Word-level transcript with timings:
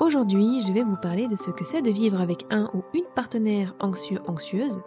Aujourd'hui, 0.00 0.60
je 0.60 0.72
vais 0.72 0.82
vous 0.82 0.96
parler 0.96 1.28
de 1.28 1.36
ce 1.36 1.52
que 1.52 1.62
c'est 1.62 1.80
de 1.80 1.90
vivre 1.90 2.20
avec 2.20 2.46
un 2.50 2.68
ou 2.74 2.82
une 2.94 3.04
partenaire 3.14 3.76
anxieux-anxieuse 3.78 4.80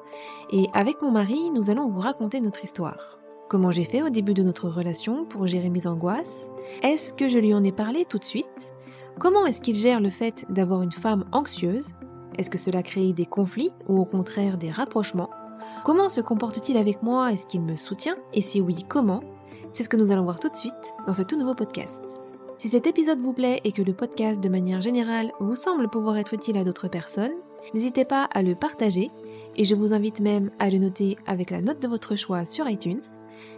et 0.51 0.67
avec 0.73 1.01
mon 1.01 1.11
mari, 1.11 1.49
nous 1.49 1.69
allons 1.69 1.87
vous 1.87 2.01
raconter 2.01 2.41
notre 2.41 2.65
histoire. 2.65 3.17
Comment 3.47 3.71
j'ai 3.71 3.85
fait 3.85 4.01
au 4.01 4.09
début 4.09 4.33
de 4.33 4.43
notre 4.43 4.67
relation 4.67 5.23
pour 5.23 5.47
gérer 5.47 5.69
mes 5.69 5.87
angoisses? 5.87 6.49
Est-ce 6.83 7.13
que 7.13 7.29
je 7.29 7.37
lui 7.37 7.53
en 7.53 7.63
ai 7.63 7.71
parlé 7.71 8.03
tout 8.03 8.17
de 8.17 8.25
suite? 8.25 8.73
Comment 9.17 9.45
est-ce 9.45 9.61
qu'il 9.61 9.75
gère 9.75 10.01
le 10.01 10.09
fait 10.09 10.45
d'avoir 10.49 10.81
une 10.81 10.91
femme 10.91 11.23
anxieuse? 11.31 11.93
Est-ce 12.37 12.49
que 12.49 12.57
cela 12.57 12.83
crée 12.83 13.13
des 13.13 13.25
conflits 13.25 13.71
ou 13.87 13.99
au 13.99 14.05
contraire 14.05 14.57
des 14.57 14.71
rapprochements? 14.71 15.29
Comment 15.85 16.09
se 16.09 16.19
comporte-t-il 16.19 16.77
avec 16.77 17.01
moi? 17.01 17.31
Est-ce 17.31 17.45
qu'il 17.45 17.61
me 17.61 17.77
soutient? 17.77 18.17
Et 18.33 18.41
si 18.41 18.59
oui, 18.59 18.83
comment? 18.89 19.21
C'est 19.71 19.83
ce 19.83 19.89
que 19.89 19.97
nous 19.97 20.11
allons 20.11 20.23
voir 20.23 20.39
tout 20.39 20.49
de 20.49 20.57
suite 20.57 20.93
dans 21.07 21.13
ce 21.13 21.23
tout 21.23 21.37
nouveau 21.37 21.55
podcast. 21.55 22.19
Si 22.57 22.69
cet 22.69 22.87
épisode 22.87 23.19
vous 23.19 23.33
plaît 23.33 23.61
et 23.65 23.71
que 23.71 23.83
le 23.83 23.93
podcast 23.93 24.41
de 24.41 24.49
manière 24.49 24.81
générale 24.81 25.31
vous 25.39 25.53
semble 25.53 25.87
pouvoir 25.89 26.17
être 26.17 26.33
utile 26.33 26.57
à 26.57 26.63
d'autres 26.63 26.87
personnes, 26.87 27.35
n'hésitez 27.75 28.03
pas 28.03 28.23
à 28.33 28.41
le 28.41 28.55
partager 28.55 29.11
et 29.55 29.63
je 29.63 29.75
vous 29.75 29.93
invite 29.93 30.21
même 30.21 30.49
à 30.57 30.71
le 30.71 30.79
noter 30.79 31.17
avec 31.27 31.51
la 31.51 31.61
note 31.61 31.79
de 31.79 31.87
votre 31.87 32.15
choix 32.15 32.45
sur 32.45 32.67
iTunes. 32.67 33.01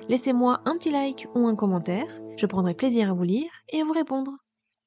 Laissez-moi 0.10 0.60
un 0.66 0.76
petit 0.76 0.92
like 0.92 1.28
ou 1.34 1.48
un 1.48 1.56
commentaire, 1.56 2.08
je 2.36 2.46
prendrai 2.46 2.74
plaisir 2.74 3.10
à 3.10 3.14
vous 3.14 3.24
lire 3.24 3.50
et 3.70 3.80
à 3.80 3.86
vous 3.86 3.94
répondre. 3.94 4.32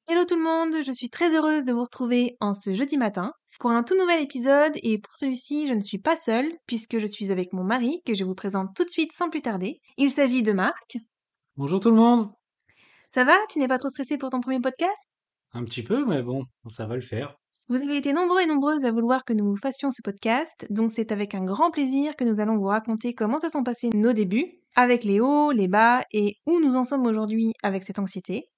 Hello 0.07 0.25
tout 0.25 0.35
le 0.35 0.43
monde, 0.43 0.83
je 0.85 0.91
suis 0.91 1.09
très 1.09 1.35
heureuse 1.35 1.65
de 1.65 1.73
vous 1.73 1.83
retrouver 1.83 2.37
en 2.39 2.53
ce 2.53 2.75
jeudi 2.75 2.97
matin 2.97 3.33
pour 3.59 3.71
un 3.71 3.81
tout 3.81 3.97
nouvel 3.97 4.21
épisode 4.21 4.73
et 4.83 4.99
pour 4.99 5.15
celui-ci 5.15 5.65
je 5.65 5.73
ne 5.73 5.81
suis 5.81 5.97
pas 5.97 6.17
seule 6.17 6.51
puisque 6.67 6.99
je 6.99 7.07
suis 7.07 7.31
avec 7.31 7.51
mon 7.51 7.63
mari 7.63 8.03
que 8.05 8.13
je 8.13 8.25
vous 8.25 8.35
présente 8.35 8.75
tout 8.75 8.85
de 8.85 8.91
suite 8.91 9.11
sans 9.11 9.31
plus 9.31 9.41
tarder. 9.41 9.79
Il 9.97 10.11
s'agit 10.11 10.43
de 10.43 10.53
Marc. 10.53 10.97
Bonjour 11.57 11.79
tout 11.79 11.89
le 11.89 11.95
monde. 11.95 12.29
Ça 13.13 13.25
va? 13.25 13.37
Tu 13.47 13.59
n'es 13.59 13.67
pas 13.67 13.77
trop 13.77 13.89
stressé 13.89 14.17
pour 14.17 14.31
ton 14.31 14.41
premier 14.41 14.59
podcast? 14.59 15.19
Un 15.51 15.63
petit 15.65 15.83
peu, 15.83 16.03
mais 16.03 16.23
bon, 16.23 16.45
ça 16.67 16.87
va 16.87 16.95
le 16.95 17.01
faire. 17.01 17.35
Vous 17.67 17.79
avez 17.83 17.97
été 17.97 18.11
nombreux 18.11 18.41
et 18.41 18.47
nombreuses 18.47 18.85
à 18.85 18.91
vouloir 18.91 19.23
que 19.23 19.33
nous 19.33 19.55
fassions 19.55 19.91
ce 19.91 20.01
podcast, 20.01 20.65
donc 20.71 20.89
c'est 20.89 21.11
avec 21.11 21.35
un 21.35 21.45
grand 21.45 21.69
plaisir 21.69 22.15
que 22.15 22.23
nous 22.23 22.39
allons 22.39 22.57
vous 22.57 22.65
raconter 22.65 23.13
comment 23.13 23.37
se 23.37 23.49
sont 23.49 23.61
passés 23.61 23.91
nos 23.93 24.13
débuts, 24.13 24.47
avec 24.75 25.03
les 25.03 25.19
hauts, 25.19 25.51
les 25.51 25.67
bas 25.67 26.03
et 26.11 26.37
où 26.47 26.59
nous 26.59 26.73
en 26.73 26.83
sommes 26.83 27.05
aujourd'hui 27.05 27.53
avec 27.61 27.83
cette 27.83 27.99
anxiété. 27.99 28.49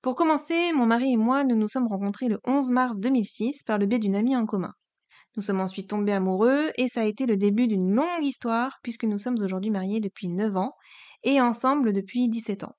Pour 0.00 0.14
commencer, 0.14 0.72
mon 0.74 0.86
mari 0.86 1.14
et 1.14 1.16
moi, 1.16 1.42
nous 1.42 1.56
nous 1.56 1.66
sommes 1.66 1.88
rencontrés 1.88 2.28
le 2.28 2.38
11 2.46 2.70
mars 2.70 2.98
2006 2.98 3.64
par 3.64 3.78
le 3.78 3.86
biais 3.86 3.98
d'une 3.98 4.14
amie 4.14 4.36
en 4.36 4.46
commun. 4.46 4.74
Nous 5.36 5.42
sommes 5.42 5.60
ensuite 5.60 5.90
tombés 5.90 6.12
amoureux 6.12 6.70
et 6.76 6.86
ça 6.86 7.00
a 7.00 7.04
été 7.04 7.26
le 7.26 7.36
début 7.36 7.66
d'une 7.66 7.92
longue 7.92 8.22
histoire 8.22 8.78
puisque 8.84 9.06
nous 9.06 9.18
sommes 9.18 9.42
aujourd'hui 9.42 9.72
mariés 9.72 9.98
depuis 9.98 10.28
9 10.28 10.56
ans 10.56 10.74
et 11.24 11.40
ensemble 11.40 11.92
depuis 11.92 12.28
17 12.28 12.62
ans. 12.62 12.77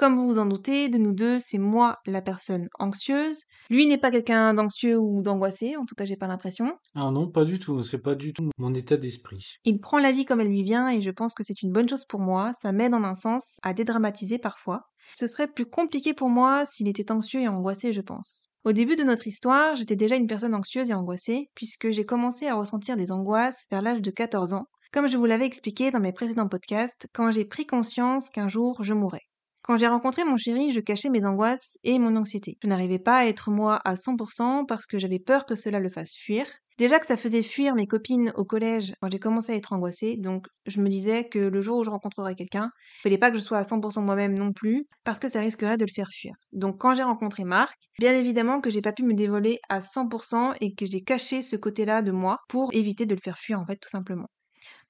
Comme 0.00 0.16
vous 0.16 0.28
vous 0.28 0.38
en 0.38 0.46
doutez, 0.46 0.88
de 0.88 0.96
nous 0.96 1.12
deux, 1.12 1.38
c'est 1.40 1.58
moi 1.58 1.98
la 2.06 2.22
personne 2.22 2.70
anxieuse. 2.78 3.42
Lui 3.68 3.86
n'est 3.86 3.98
pas 3.98 4.10
quelqu'un 4.10 4.54
d'anxieux 4.54 4.98
ou 4.98 5.20
d'angoissé, 5.20 5.76
en 5.76 5.84
tout 5.84 5.94
cas 5.94 6.06
j'ai 6.06 6.16
pas 6.16 6.26
l'impression. 6.26 6.72
Ah 6.94 7.10
non, 7.10 7.28
pas 7.28 7.44
du 7.44 7.58
tout, 7.58 7.82
c'est 7.82 8.00
pas 8.00 8.14
du 8.14 8.32
tout 8.32 8.48
mon 8.56 8.72
état 8.72 8.96
d'esprit. 8.96 9.56
Il 9.64 9.78
prend 9.78 9.98
la 9.98 10.12
vie 10.12 10.24
comme 10.24 10.40
elle 10.40 10.48
lui 10.48 10.62
vient 10.62 10.88
et 10.88 11.02
je 11.02 11.10
pense 11.10 11.34
que 11.34 11.44
c'est 11.44 11.60
une 11.60 11.70
bonne 11.70 11.86
chose 11.86 12.06
pour 12.06 12.20
moi, 12.20 12.52
ça 12.54 12.72
m'aide 12.72 12.94
en 12.94 13.04
un 13.04 13.14
sens 13.14 13.58
à 13.62 13.74
dédramatiser 13.74 14.38
parfois. 14.38 14.88
Ce 15.12 15.26
serait 15.26 15.48
plus 15.48 15.66
compliqué 15.66 16.14
pour 16.14 16.30
moi 16.30 16.64
s'il 16.64 16.88
était 16.88 17.12
anxieux 17.12 17.42
et 17.42 17.48
angoissé, 17.48 17.92
je 17.92 18.00
pense. 18.00 18.48
Au 18.64 18.72
début 18.72 18.96
de 18.96 19.04
notre 19.04 19.26
histoire, 19.26 19.76
j'étais 19.76 19.96
déjà 19.96 20.16
une 20.16 20.26
personne 20.26 20.54
anxieuse 20.54 20.88
et 20.88 20.94
angoissée, 20.94 21.50
puisque 21.54 21.90
j'ai 21.90 22.06
commencé 22.06 22.46
à 22.46 22.54
ressentir 22.54 22.96
des 22.96 23.12
angoisses 23.12 23.66
vers 23.70 23.82
l'âge 23.82 24.00
de 24.00 24.10
14 24.10 24.54
ans, 24.54 24.64
comme 24.94 25.08
je 25.08 25.18
vous 25.18 25.26
l'avais 25.26 25.44
expliqué 25.44 25.90
dans 25.90 26.00
mes 26.00 26.14
précédents 26.14 26.48
podcasts, 26.48 27.06
quand 27.12 27.30
j'ai 27.30 27.44
pris 27.44 27.66
conscience 27.66 28.30
qu'un 28.30 28.48
jour 28.48 28.82
je 28.82 28.94
mourrais. 28.94 29.29
Quand 29.62 29.76
j'ai 29.76 29.86
rencontré 29.86 30.24
mon 30.24 30.38
chéri, 30.38 30.72
je 30.72 30.80
cachais 30.80 31.10
mes 31.10 31.26
angoisses 31.26 31.78
et 31.84 31.98
mon 31.98 32.16
anxiété. 32.16 32.56
Je 32.62 32.68
n'arrivais 32.68 32.98
pas 32.98 33.18
à 33.18 33.26
être 33.26 33.50
moi 33.50 33.80
à 33.84 33.94
100% 33.94 34.64
parce 34.66 34.86
que 34.86 34.98
j'avais 34.98 35.18
peur 35.18 35.44
que 35.44 35.54
cela 35.54 35.80
le 35.80 35.90
fasse 35.90 36.14
fuir. 36.14 36.46
Déjà 36.78 36.98
que 36.98 37.06
ça 37.06 37.18
faisait 37.18 37.42
fuir 37.42 37.74
mes 37.74 37.86
copines 37.86 38.32
au 38.36 38.44
collège 38.46 38.94
quand 39.02 39.10
j'ai 39.10 39.18
commencé 39.18 39.52
à 39.52 39.56
être 39.56 39.74
angoissée, 39.74 40.16
donc 40.16 40.46
je 40.64 40.80
me 40.80 40.88
disais 40.88 41.28
que 41.28 41.38
le 41.38 41.60
jour 41.60 41.78
où 41.78 41.84
je 41.84 41.90
rencontrerais 41.90 42.34
quelqu'un, 42.34 42.70
il 43.00 43.02
fallait 43.02 43.18
pas 43.18 43.30
que 43.30 43.36
je 43.36 43.42
sois 43.42 43.58
à 43.58 43.64
100% 43.64 44.00
moi-même 44.00 44.32
non 44.32 44.54
plus, 44.54 44.86
parce 45.04 45.18
que 45.18 45.28
ça 45.28 45.40
risquerait 45.40 45.76
de 45.76 45.84
le 45.84 45.92
faire 45.94 46.08
fuir. 46.10 46.32
Donc 46.52 46.78
quand 46.80 46.94
j'ai 46.94 47.02
rencontré 47.02 47.44
Marc, 47.44 47.74
bien 47.98 48.14
évidemment 48.14 48.62
que 48.62 48.70
j'ai 48.70 48.80
pas 48.80 48.92
pu 48.94 49.02
me 49.02 49.12
dévoiler 49.12 49.58
à 49.68 49.80
100% 49.80 50.54
et 50.62 50.74
que 50.74 50.86
j'ai 50.86 51.02
caché 51.02 51.42
ce 51.42 51.56
côté-là 51.56 52.00
de 52.00 52.12
moi 52.12 52.38
pour 52.48 52.72
éviter 52.72 53.04
de 53.04 53.14
le 53.14 53.20
faire 53.22 53.38
fuir 53.38 53.60
en 53.60 53.66
fait 53.66 53.76
tout 53.76 53.90
simplement. 53.90 54.28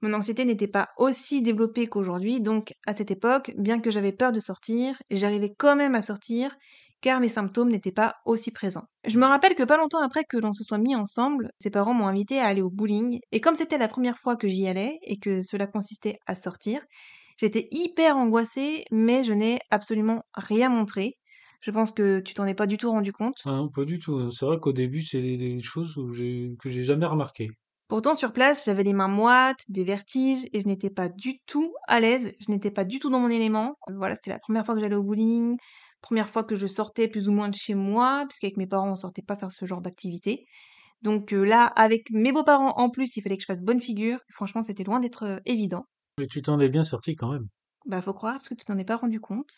Mon 0.02 0.12
anxiété 0.12 0.44
n'était 0.44 0.68
pas 0.68 0.88
aussi 0.96 1.42
développée 1.42 1.86
qu'aujourd'hui, 1.86 2.40
donc 2.40 2.74
à 2.86 2.92
cette 2.92 3.10
époque, 3.10 3.52
bien 3.56 3.80
que 3.80 3.90
j'avais 3.90 4.12
peur 4.12 4.32
de 4.32 4.40
sortir, 4.40 4.96
j'arrivais 5.10 5.54
quand 5.56 5.76
même 5.76 5.94
à 5.94 6.02
sortir, 6.02 6.56
car 7.00 7.20
mes 7.20 7.28
symptômes 7.28 7.70
n'étaient 7.70 7.92
pas 7.92 8.16
aussi 8.24 8.50
présents. 8.50 8.84
Je 9.06 9.18
me 9.18 9.26
rappelle 9.26 9.54
que 9.54 9.62
pas 9.62 9.78
longtemps 9.78 10.02
après 10.02 10.24
que 10.24 10.36
l'on 10.36 10.54
se 10.54 10.64
soit 10.64 10.78
mis 10.78 10.94
ensemble, 10.94 11.50
ses 11.58 11.70
parents 11.70 11.94
m'ont 11.94 12.06
invité 12.06 12.38
à 12.38 12.46
aller 12.46 12.62
au 12.62 12.70
bowling, 12.70 13.20
et 13.32 13.40
comme 13.40 13.54
c'était 13.54 13.78
la 13.78 13.88
première 13.88 14.18
fois 14.18 14.36
que 14.36 14.48
j'y 14.48 14.66
allais, 14.68 14.98
et 15.02 15.18
que 15.18 15.42
cela 15.42 15.66
consistait 15.66 16.18
à 16.26 16.34
sortir, 16.34 16.80
j'étais 17.38 17.68
hyper 17.70 18.16
angoissée, 18.16 18.84
mais 18.90 19.24
je 19.24 19.32
n'ai 19.32 19.60
absolument 19.70 20.22
rien 20.34 20.68
montré. 20.68 21.16
Je 21.60 21.70
pense 21.70 21.92
que 21.92 22.20
tu 22.20 22.32
t'en 22.32 22.46
es 22.46 22.54
pas 22.54 22.66
du 22.66 22.78
tout 22.78 22.90
rendu 22.90 23.12
compte. 23.12 23.36
Ah 23.44 23.50
non, 23.50 23.68
pas 23.68 23.84
du 23.84 23.98
tout. 23.98 24.30
C'est 24.30 24.46
vrai 24.46 24.58
qu'au 24.58 24.72
début, 24.72 25.02
c'est 25.02 25.20
des, 25.20 25.60
choses 25.62 25.94
que 25.94 26.70
j'ai 26.70 26.84
jamais 26.84 27.04
remarquées. 27.04 27.50
Pourtant, 27.90 28.14
sur 28.14 28.32
place, 28.32 28.66
j'avais 28.66 28.84
les 28.84 28.92
mains 28.92 29.08
moites, 29.08 29.64
des 29.68 29.82
vertiges, 29.82 30.46
et 30.52 30.60
je 30.60 30.68
n'étais 30.68 30.90
pas 30.90 31.08
du 31.08 31.40
tout 31.40 31.74
à 31.88 31.98
l'aise, 31.98 32.32
je 32.38 32.52
n'étais 32.52 32.70
pas 32.70 32.84
du 32.84 33.00
tout 33.00 33.10
dans 33.10 33.18
mon 33.18 33.28
élément. 33.28 33.74
Voilà, 33.92 34.14
c'était 34.14 34.30
la 34.30 34.38
première 34.38 34.64
fois 34.64 34.76
que 34.76 34.80
j'allais 34.80 34.94
au 34.94 35.02
bowling, 35.02 35.56
première 36.00 36.28
fois 36.28 36.44
que 36.44 36.54
je 36.54 36.68
sortais 36.68 37.08
plus 37.08 37.28
ou 37.28 37.32
moins 37.32 37.48
de 37.48 37.56
chez 37.56 37.74
moi, 37.74 38.26
puisqu'avec 38.28 38.56
mes 38.58 38.68
parents, 38.68 38.92
on 38.92 38.94
sortait 38.94 39.22
pas 39.22 39.34
faire 39.34 39.50
ce 39.50 39.64
genre 39.64 39.80
d'activité. 39.80 40.44
Donc 41.02 41.32
euh, 41.32 41.42
là, 41.42 41.64
avec 41.64 42.12
mes 42.12 42.30
beaux-parents 42.30 42.74
en 42.76 42.90
plus, 42.90 43.16
il 43.16 43.22
fallait 43.22 43.36
que 43.36 43.42
je 43.42 43.46
fasse 43.46 43.62
bonne 43.62 43.80
figure. 43.80 44.20
Franchement, 44.30 44.62
c'était 44.62 44.84
loin 44.84 45.00
d'être 45.00 45.24
euh, 45.24 45.38
évident. 45.44 45.86
Mais 46.16 46.28
tu 46.28 46.42
t'en 46.42 46.60
es 46.60 46.68
bien 46.68 46.84
sorti 46.84 47.16
quand 47.16 47.32
même. 47.32 47.48
Bah, 47.86 48.00
faut 48.02 48.14
croire, 48.14 48.34
parce 48.34 48.48
que 48.48 48.54
tu 48.54 48.64
t'en 48.64 48.78
es 48.78 48.84
pas 48.84 48.98
rendu 48.98 49.18
compte. 49.18 49.50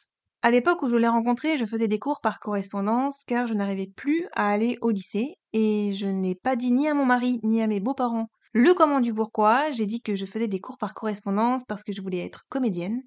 À 0.43 0.51
l'époque 0.51 0.83
où 0.83 0.89
je 0.89 0.97
l'ai 0.97 1.09
rencontré, 1.09 1.57
je 1.57 1.65
faisais 1.65 1.87
des 1.87 2.01
cours 2.01 2.21
par 2.21 2.41
correspondance 2.41 3.23
car 3.27 3.47
je 3.47 3.55
n'arrivais 3.55 3.87
plus 3.87 4.27
à 4.33 4.49
aller 4.51 4.77
au 4.81 4.91
lycée 4.91 5.37
et 5.53 5.93
je 5.93 6.07
n'ai 6.07 6.35
pas 6.35 6.57
dit 6.57 6.73
ni 6.73 6.89
à 6.89 6.95
mon 6.95 7.05
mari 7.05 7.39
ni 7.45 7.63
à 7.63 7.69
mes 7.69 7.81
beaux-parents 7.81 8.29
le 8.55 8.75
comment 8.75 9.01
du 9.01 9.15
pourquoi. 9.15 9.71
J'ai 9.71 9.87
dit 9.87 10.03
que 10.03 10.15
je 10.15 10.27
faisais 10.27 10.49
des 10.49 10.61
cours 10.61 10.77
par 10.77 10.93
correspondance 10.93 11.63
parce 11.65 11.83
que 11.85 11.93
je 11.93 12.03
voulais 12.03 12.25
être 12.25 12.45
comédienne 12.51 13.01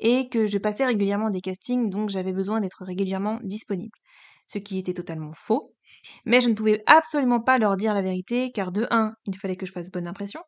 et 0.00 0.28
que 0.28 0.46
je 0.48 0.58
passais 0.58 0.84
régulièrement 0.84 1.30
des 1.30 1.40
castings 1.40 1.88
donc 1.90 2.10
j'avais 2.10 2.32
besoin 2.32 2.60
d'être 2.60 2.82
régulièrement 2.84 3.38
disponible. 3.42 3.96
Ce 4.46 4.58
qui 4.58 4.78
était 4.78 4.94
totalement 4.94 5.32
faux. 5.34 5.74
Mais 6.24 6.40
je 6.40 6.48
ne 6.48 6.54
pouvais 6.54 6.82
absolument 6.86 7.40
pas 7.40 7.58
leur 7.58 7.76
dire 7.76 7.94
la 7.94 8.02
vérité 8.02 8.50
car 8.52 8.72
de 8.72 8.86
1, 8.90 9.12
il 9.26 9.36
fallait 9.36 9.56
que 9.56 9.66
je 9.66 9.72
fasse 9.72 9.90
bonne 9.90 10.08
impression 10.08 10.40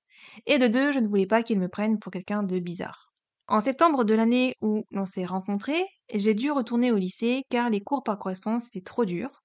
et 0.47 0.59
de 0.59 0.67
2, 0.69 0.93
je 0.93 1.01
ne 1.01 1.07
voulais 1.07 1.27
pas 1.27 1.43
qu'ils 1.43 1.61
me 1.61 1.69
prennent 1.69 1.99
pour 1.99 2.11
quelqu'un 2.11 2.43
de 2.43 2.59
bizarre. 2.61 3.10
En 3.51 3.61
septembre 3.61 4.05
de 4.05 4.15
l'année 4.15 4.55
où 4.63 4.85
l'on 4.93 5.07
s'est 5.07 5.25
rencontrés, 5.25 5.85
j'ai 6.15 6.35
dû 6.35 6.53
retourner 6.53 6.93
au 6.93 6.97
lycée 6.97 7.43
car 7.51 7.69
les 7.69 7.81
cours 7.81 8.05
par 8.05 8.17
correspondance 8.17 8.69
étaient 8.69 8.81
trop 8.81 9.05
durs. 9.05 9.43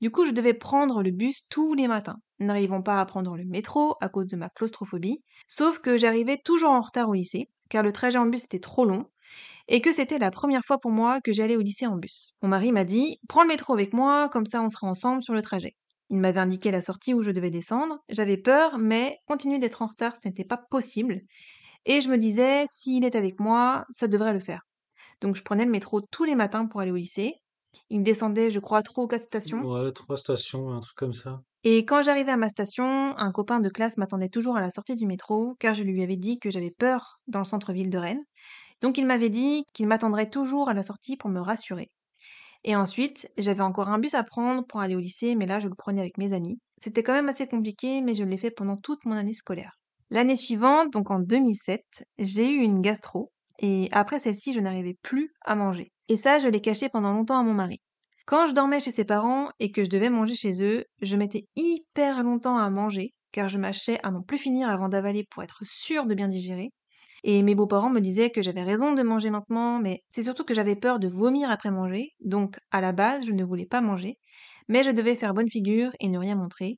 Du 0.00 0.10
coup, 0.10 0.24
je 0.24 0.30
devais 0.30 0.54
prendre 0.54 1.02
le 1.02 1.10
bus 1.10 1.42
tous 1.50 1.74
les 1.74 1.86
matins, 1.86 2.16
n'arrivant 2.40 2.80
pas 2.80 2.98
à 2.98 3.04
prendre 3.04 3.36
le 3.36 3.44
métro 3.44 3.94
à 4.00 4.08
cause 4.08 4.28
de 4.28 4.36
ma 4.36 4.48
claustrophobie, 4.48 5.22
sauf 5.48 5.80
que 5.80 5.98
j'arrivais 5.98 6.38
toujours 6.42 6.70
en 6.70 6.80
retard 6.80 7.10
au 7.10 7.12
lycée, 7.12 7.50
car 7.68 7.82
le 7.82 7.92
trajet 7.92 8.16
en 8.16 8.24
bus 8.24 8.44
était 8.44 8.58
trop 8.58 8.86
long, 8.86 9.04
et 9.68 9.82
que 9.82 9.92
c'était 9.92 10.18
la 10.18 10.30
première 10.30 10.64
fois 10.64 10.78
pour 10.78 10.90
moi 10.90 11.20
que 11.20 11.34
j'allais 11.34 11.56
au 11.56 11.60
lycée 11.60 11.86
en 11.86 11.98
bus. 11.98 12.32
Mon 12.40 12.48
mari 12.48 12.72
m'a 12.72 12.84
dit 12.84 13.18
Prends 13.28 13.42
le 13.42 13.48
métro 13.48 13.74
avec 13.74 13.92
moi, 13.92 14.30
comme 14.30 14.46
ça 14.46 14.62
on 14.62 14.70
sera 14.70 14.86
ensemble 14.86 15.22
sur 15.22 15.34
le 15.34 15.42
trajet. 15.42 15.76
Il 16.08 16.20
m'avait 16.20 16.40
indiqué 16.40 16.70
la 16.70 16.80
sortie 16.80 17.12
où 17.12 17.20
je 17.20 17.30
devais 17.30 17.50
descendre. 17.50 17.98
J'avais 18.08 18.38
peur, 18.38 18.78
mais 18.78 19.18
continuer 19.26 19.58
d'être 19.58 19.82
en 19.82 19.86
retard, 19.88 20.14
ce 20.14 20.26
n'était 20.26 20.44
pas 20.44 20.56
possible. 20.70 21.20
Et 21.84 22.00
je 22.00 22.08
me 22.08 22.16
disais, 22.18 22.64
s'il 22.68 23.04
est 23.04 23.16
avec 23.16 23.40
moi, 23.40 23.84
ça 23.90 24.08
devrait 24.08 24.32
le 24.32 24.40
faire. 24.40 24.62
Donc 25.20 25.36
je 25.36 25.42
prenais 25.42 25.64
le 25.64 25.70
métro 25.70 26.00
tous 26.00 26.24
les 26.24 26.34
matins 26.34 26.66
pour 26.66 26.80
aller 26.80 26.92
au 26.92 26.96
lycée. 26.96 27.34
Il 27.90 28.02
descendait, 28.02 28.50
je 28.50 28.60
crois, 28.60 28.82
trois 28.82 29.04
ou 29.04 29.06
quatre 29.06 29.22
stations. 29.22 29.62
Ouais, 29.62 29.92
trois 29.92 30.16
stations, 30.16 30.70
un 30.70 30.80
truc 30.80 30.96
comme 30.96 31.14
ça. 31.14 31.42
Et 31.64 31.84
quand 31.84 32.02
j'arrivais 32.02 32.32
à 32.32 32.36
ma 32.36 32.48
station, 32.48 33.16
un 33.16 33.32
copain 33.32 33.60
de 33.60 33.68
classe 33.68 33.96
m'attendait 33.96 34.28
toujours 34.28 34.56
à 34.56 34.60
la 34.60 34.70
sortie 34.70 34.96
du 34.96 35.06
métro, 35.06 35.54
car 35.60 35.74
je 35.74 35.82
lui 35.82 36.02
avais 36.02 36.16
dit 36.16 36.38
que 36.38 36.50
j'avais 36.50 36.72
peur 36.72 37.20
dans 37.28 37.38
le 37.38 37.44
centre-ville 37.44 37.90
de 37.90 37.98
Rennes. 37.98 38.24
Donc 38.80 38.98
il 38.98 39.06
m'avait 39.06 39.30
dit 39.30 39.64
qu'il 39.72 39.86
m'attendrait 39.86 40.28
toujours 40.28 40.68
à 40.68 40.74
la 40.74 40.82
sortie 40.82 41.16
pour 41.16 41.30
me 41.30 41.40
rassurer. 41.40 41.90
Et 42.64 42.76
ensuite, 42.76 43.30
j'avais 43.38 43.62
encore 43.62 43.88
un 43.88 43.98
bus 43.98 44.14
à 44.14 44.24
prendre 44.24 44.66
pour 44.66 44.80
aller 44.80 44.96
au 44.96 45.00
lycée, 45.00 45.36
mais 45.36 45.46
là, 45.46 45.60
je 45.60 45.68
le 45.68 45.74
prenais 45.74 46.00
avec 46.00 46.18
mes 46.18 46.32
amis. 46.32 46.60
C'était 46.78 47.02
quand 47.02 47.12
même 47.12 47.28
assez 47.28 47.46
compliqué, 47.46 48.00
mais 48.02 48.14
je 48.14 48.24
l'ai 48.24 48.38
fait 48.38 48.50
pendant 48.50 48.76
toute 48.76 49.04
mon 49.04 49.12
année 49.12 49.34
scolaire. 49.34 49.78
L'année 50.12 50.36
suivante, 50.36 50.92
donc 50.92 51.10
en 51.10 51.20
2007, 51.20 52.04
j'ai 52.18 52.52
eu 52.52 52.58
une 52.58 52.82
gastro, 52.82 53.32
et 53.60 53.88
après 53.92 54.18
celle-ci, 54.18 54.52
je 54.52 54.60
n'arrivais 54.60 54.98
plus 55.00 55.32
à 55.40 55.54
manger. 55.54 55.90
Et 56.10 56.16
ça, 56.16 56.36
je 56.36 56.48
l'ai 56.48 56.60
caché 56.60 56.90
pendant 56.90 57.14
longtemps 57.14 57.38
à 57.38 57.42
mon 57.42 57.54
mari. 57.54 57.80
Quand 58.26 58.44
je 58.44 58.52
dormais 58.52 58.78
chez 58.78 58.90
ses 58.90 59.06
parents 59.06 59.48
et 59.58 59.70
que 59.70 59.82
je 59.82 59.88
devais 59.88 60.10
manger 60.10 60.34
chez 60.34 60.62
eux, 60.62 60.84
je 61.00 61.16
mettais 61.16 61.46
hyper 61.56 62.22
longtemps 62.22 62.58
à 62.58 62.68
manger, 62.68 63.14
car 63.32 63.48
je 63.48 63.56
mâchais 63.56 64.00
à 64.02 64.10
n'en 64.10 64.20
plus 64.20 64.36
finir 64.36 64.68
avant 64.68 64.90
d'avaler 64.90 65.24
pour 65.30 65.42
être 65.44 65.62
sûre 65.64 66.04
de 66.04 66.14
bien 66.14 66.28
digérer. 66.28 66.68
Et 67.24 67.42
mes 67.42 67.54
beaux-parents 67.54 67.88
me 67.88 68.00
disaient 68.00 68.28
que 68.28 68.42
j'avais 68.42 68.64
raison 68.64 68.92
de 68.92 69.02
manger 69.02 69.30
lentement, 69.30 69.78
mais 69.78 70.02
c'est 70.10 70.24
surtout 70.24 70.44
que 70.44 70.52
j'avais 70.52 70.76
peur 70.76 70.98
de 70.98 71.08
vomir 71.08 71.50
après 71.50 71.70
manger, 71.70 72.10
donc 72.20 72.58
à 72.70 72.82
la 72.82 72.92
base 72.92 73.24
je 73.24 73.32
ne 73.32 73.44
voulais 73.44 73.64
pas 73.64 73.80
manger, 73.80 74.18
mais 74.68 74.82
je 74.82 74.90
devais 74.90 75.16
faire 75.16 75.32
bonne 75.32 75.48
figure 75.48 75.92
et 76.00 76.08
ne 76.08 76.18
rien 76.18 76.34
montrer. 76.36 76.76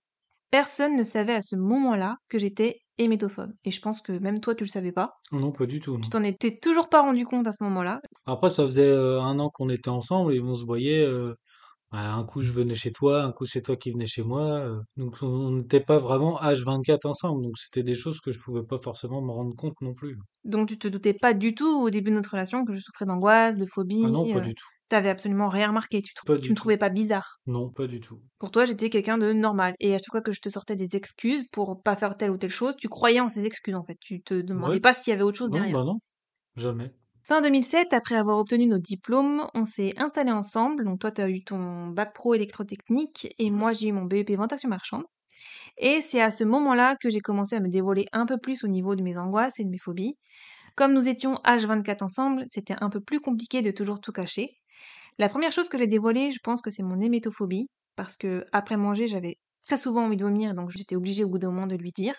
Personne 0.53 0.95
ne 0.95 1.03
savait 1.03 1.35
à 1.35 1.43
ce 1.43 1.57
moment-là 1.57 2.15
que 2.29 2.39
j'étais 2.39 2.84
hémétophobe. 2.99 3.53
Et 3.65 3.71
je 3.71 3.81
pense 3.81 4.01
que 4.03 4.13
même 4.13 4.41
toi, 4.41 4.55
tu 4.55 4.65
le 4.65 4.69
savais 4.69 4.93
pas. 4.93 5.17
Non, 5.33 5.53
pas 5.53 5.67
du 5.67 5.81
tout. 5.81 5.99
Tu 6.03 6.09
t'en 6.11 6.23
étais 6.23 6.59
toujours 6.59 6.89
pas 6.89 7.03
rendu 7.03 7.25
compte 7.25 7.47
à 7.49 7.53
ce 7.53 7.63
moment-là. 7.65 8.01
Après, 8.27 8.51
ça 8.51 8.65
faisait 8.65 8.83
euh, 8.89 9.21
un 9.21 9.39
an 9.39 9.51
qu'on 9.51 9.69
était 9.69 9.89
ensemble 9.91 10.35
et 10.35 10.41
on 10.41 10.55
se 10.55 10.65
voyait. 10.65 11.05
euh, 11.05 11.35
bah, 11.93 12.15
un 12.15 12.25
coup, 12.25 12.43
je 12.43 12.53
venais 12.53 12.75
chez 12.75 12.93
toi, 12.93 13.23
un 13.25 13.33
coup, 13.33 13.47
c'est 13.47 13.63
toi 13.63 13.77
qui 13.77 13.91
venais 13.93 14.07
chez 14.07 14.23
moi. 14.25 14.43
euh, 14.61 14.81
donc, 14.97 15.17
on 15.23 15.51
n'était 15.53 15.81
pas 15.81 15.99
vraiment 15.99 16.41
H24 16.41 17.07
ensemble. 17.07 17.43
Donc, 17.43 17.59
c'était 17.59 17.83
des 17.85 17.95
choses 17.95 18.21
que 18.21 18.33
je 18.33 18.41
pouvais 18.41 18.65
pas 18.65 18.79
forcément 18.81 19.23
me 19.23 19.33
rendre 19.33 19.55
compte 19.57 19.81
non 19.83 19.95
plus. 19.95 20.19
Donc 20.45 20.69
tu 20.69 20.79
te 20.79 20.89
doutais 20.89 21.15
pas 21.15 21.35
du 21.35 21.55
tout 21.55 21.81
au 21.83 21.91
début 21.91 22.11
de 22.11 22.17
notre 22.17 22.31
relation 22.33 22.65
que 22.65 22.75
je 22.75 22.81
souffrais 22.81 23.07
d'angoisse, 23.07 23.57
de 23.57 23.67
phobie. 23.67 24.05
Ah 24.05 24.11
non, 24.11 24.27
pas 24.29 24.41
du 24.41 24.55
tout. 24.55 24.67
T'avais 24.89 25.09
absolument 25.09 25.49
rien 25.49 25.69
remarqué. 25.69 26.03
Tu, 26.03 26.13
trou- 26.15 26.37
tu 26.39 26.51
me 26.51 26.55
tout. 26.55 26.55
trouvais 26.55 26.77
pas 26.77 26.91
bizarre. 26.91 27.39
Non, 27.47 27.71
pas 27.71 27.87
du 27.87 28.01
tout. 28.01 28.21
Pour 28.39 28.51
toi, 28.51 28.65
j'étais 28.65 28.91
quelqu'un 28.91 29.19
de 29.19 29.33
normal. 29.33 29.75
Et 29.81 29.95
à 29.95 29.99
chaque 29.99 30.11
fois 30.11 30.21
que 30.21 30.33
je 30.33 30.41
te 30.41 30.49
sortais 30.51 30.77
des 30.77 30.95
excuses 30.95 31.45
pour 31.53 31.83
pas 31.83 31.97
faire 31.97 32.17
telle 32.17 32.31
ou 32.31 32.37
telle 32.37 32.51
chose, 32.51 32.75
tu 32.77 32.89
croyais 32.89 33.21
en 33.21 33.29
ces 33.29 33.45
excuses 33.47 33.75
en 33.75 33.85
fait. 33.85 33.97
Tu 34.01 34.23
te 34.23 34.35
demandais 34.35 34.75
Ouais. 34.75 34.81
pas 34.81 34.93
s'il 34.95 35.11
y 35.11 35.15
avait 35.15 35.23
autre 35.23 35.39
chose 35.39 35.49
Non, 35.49 35.55
derrière. 35.55 35.75
bah 35.79 35.85
non, 35.85 35.99
jamais. 36.57 36.95
Fin 37.23 37.41
2007, 37.41 37.95
après 37.95 38.17
avoir 38.17 38.39
obtenu 38.39 38.67
nos 38.67 38.79
diplômes, 38.79 39.47
on 39.55 39.65
s'est 39.65 39.95
installés 39.99 40.33
ensemble. 40.33 40.85
Donc 40.85 41.01
toi, 41.01 41.11
tu 41.11 41.23
as 41.23 41.31
eu 41.31 41.43
ton 41.43 41.89
bac 41.89 42.13
pro 42.15 42.35
électrotechnique 42.35 43.35
et 43.39 43.51
moi, 43.51 43.73
j'ai 43.73 43.89
eu 43.89 43.93
mon 43.93 44.05
BEP 44.05 44.37
vente 44.37 44.53
action 44.53 44.69
marchande. 44.69 45.05
Et 45.79 46.01
c'est 46.01 46.21
à 46.21 46.31
ce 46.31 46.45
moment-là 46.45 46.97
que 47.01 47.11
j'ai 47.11 47.21
commencé 47.21 47.57
à 47.57 47.61
me 47.61 47.69
dévoiler 47.69 48.07
un 48.13 48.27
peu 48.27 48.39
plus 48.39 48.65
au 48.65 48.69
niveau 48.69 48.95
de 48.97 49.03
mes 49.03 49.17
angoisses 49.19 49.59
et 49.61 49.65
de 49.65 49.71
mes 49.71 49.79
phobies. 49.79 50.17
Comme 50.77 50.93
nous 50.95 51.09
étions 51.09 51.37
H24 51.45 52.03
ensemble, 52.03 52.45
c'était 52.49 52.77
un 52.81 52.91
peu 52.91 53.01
plus 53.01 53.21
compliqué 53.21 53.63
de 53.63 53.71
toujours 53.71 54.01
tout 54.01 54.13
cacher. 54.13 54.51
La 55.19 55.29
première 55.29 55.53
chose 55.53 55.69
que 55.69 55.79
j'ai 55.79 55.87
dévoilée, 55.87 56.33
je 56.33 56.41
pense 56.43 56.61
que 56.61 56.71
c'est 56.71 56.83
mon 56.83 56.99
hémétophobie, 57.01 57.69
parce 57.97 58.17
que 58.17 58.45
après 58.53 58.77
manger, 58.77 59.07
j'avais 59.07 59.37
très 59.65 59.77
souvent 59.77 60.05
envie 60.05 60.17
de 60.17 60.25
vomir, 60.25 60.55
donc 60.55 60.71
j'étais 60.71 60.97
obligée 60.97 61.25
au 61.25 61.29
bout 61.29 61.39
d'un 61.39 61.51
moment 61.51 61.67
de 61.67 61.77
lui 61.77 61.93
dire. 61.93 62.15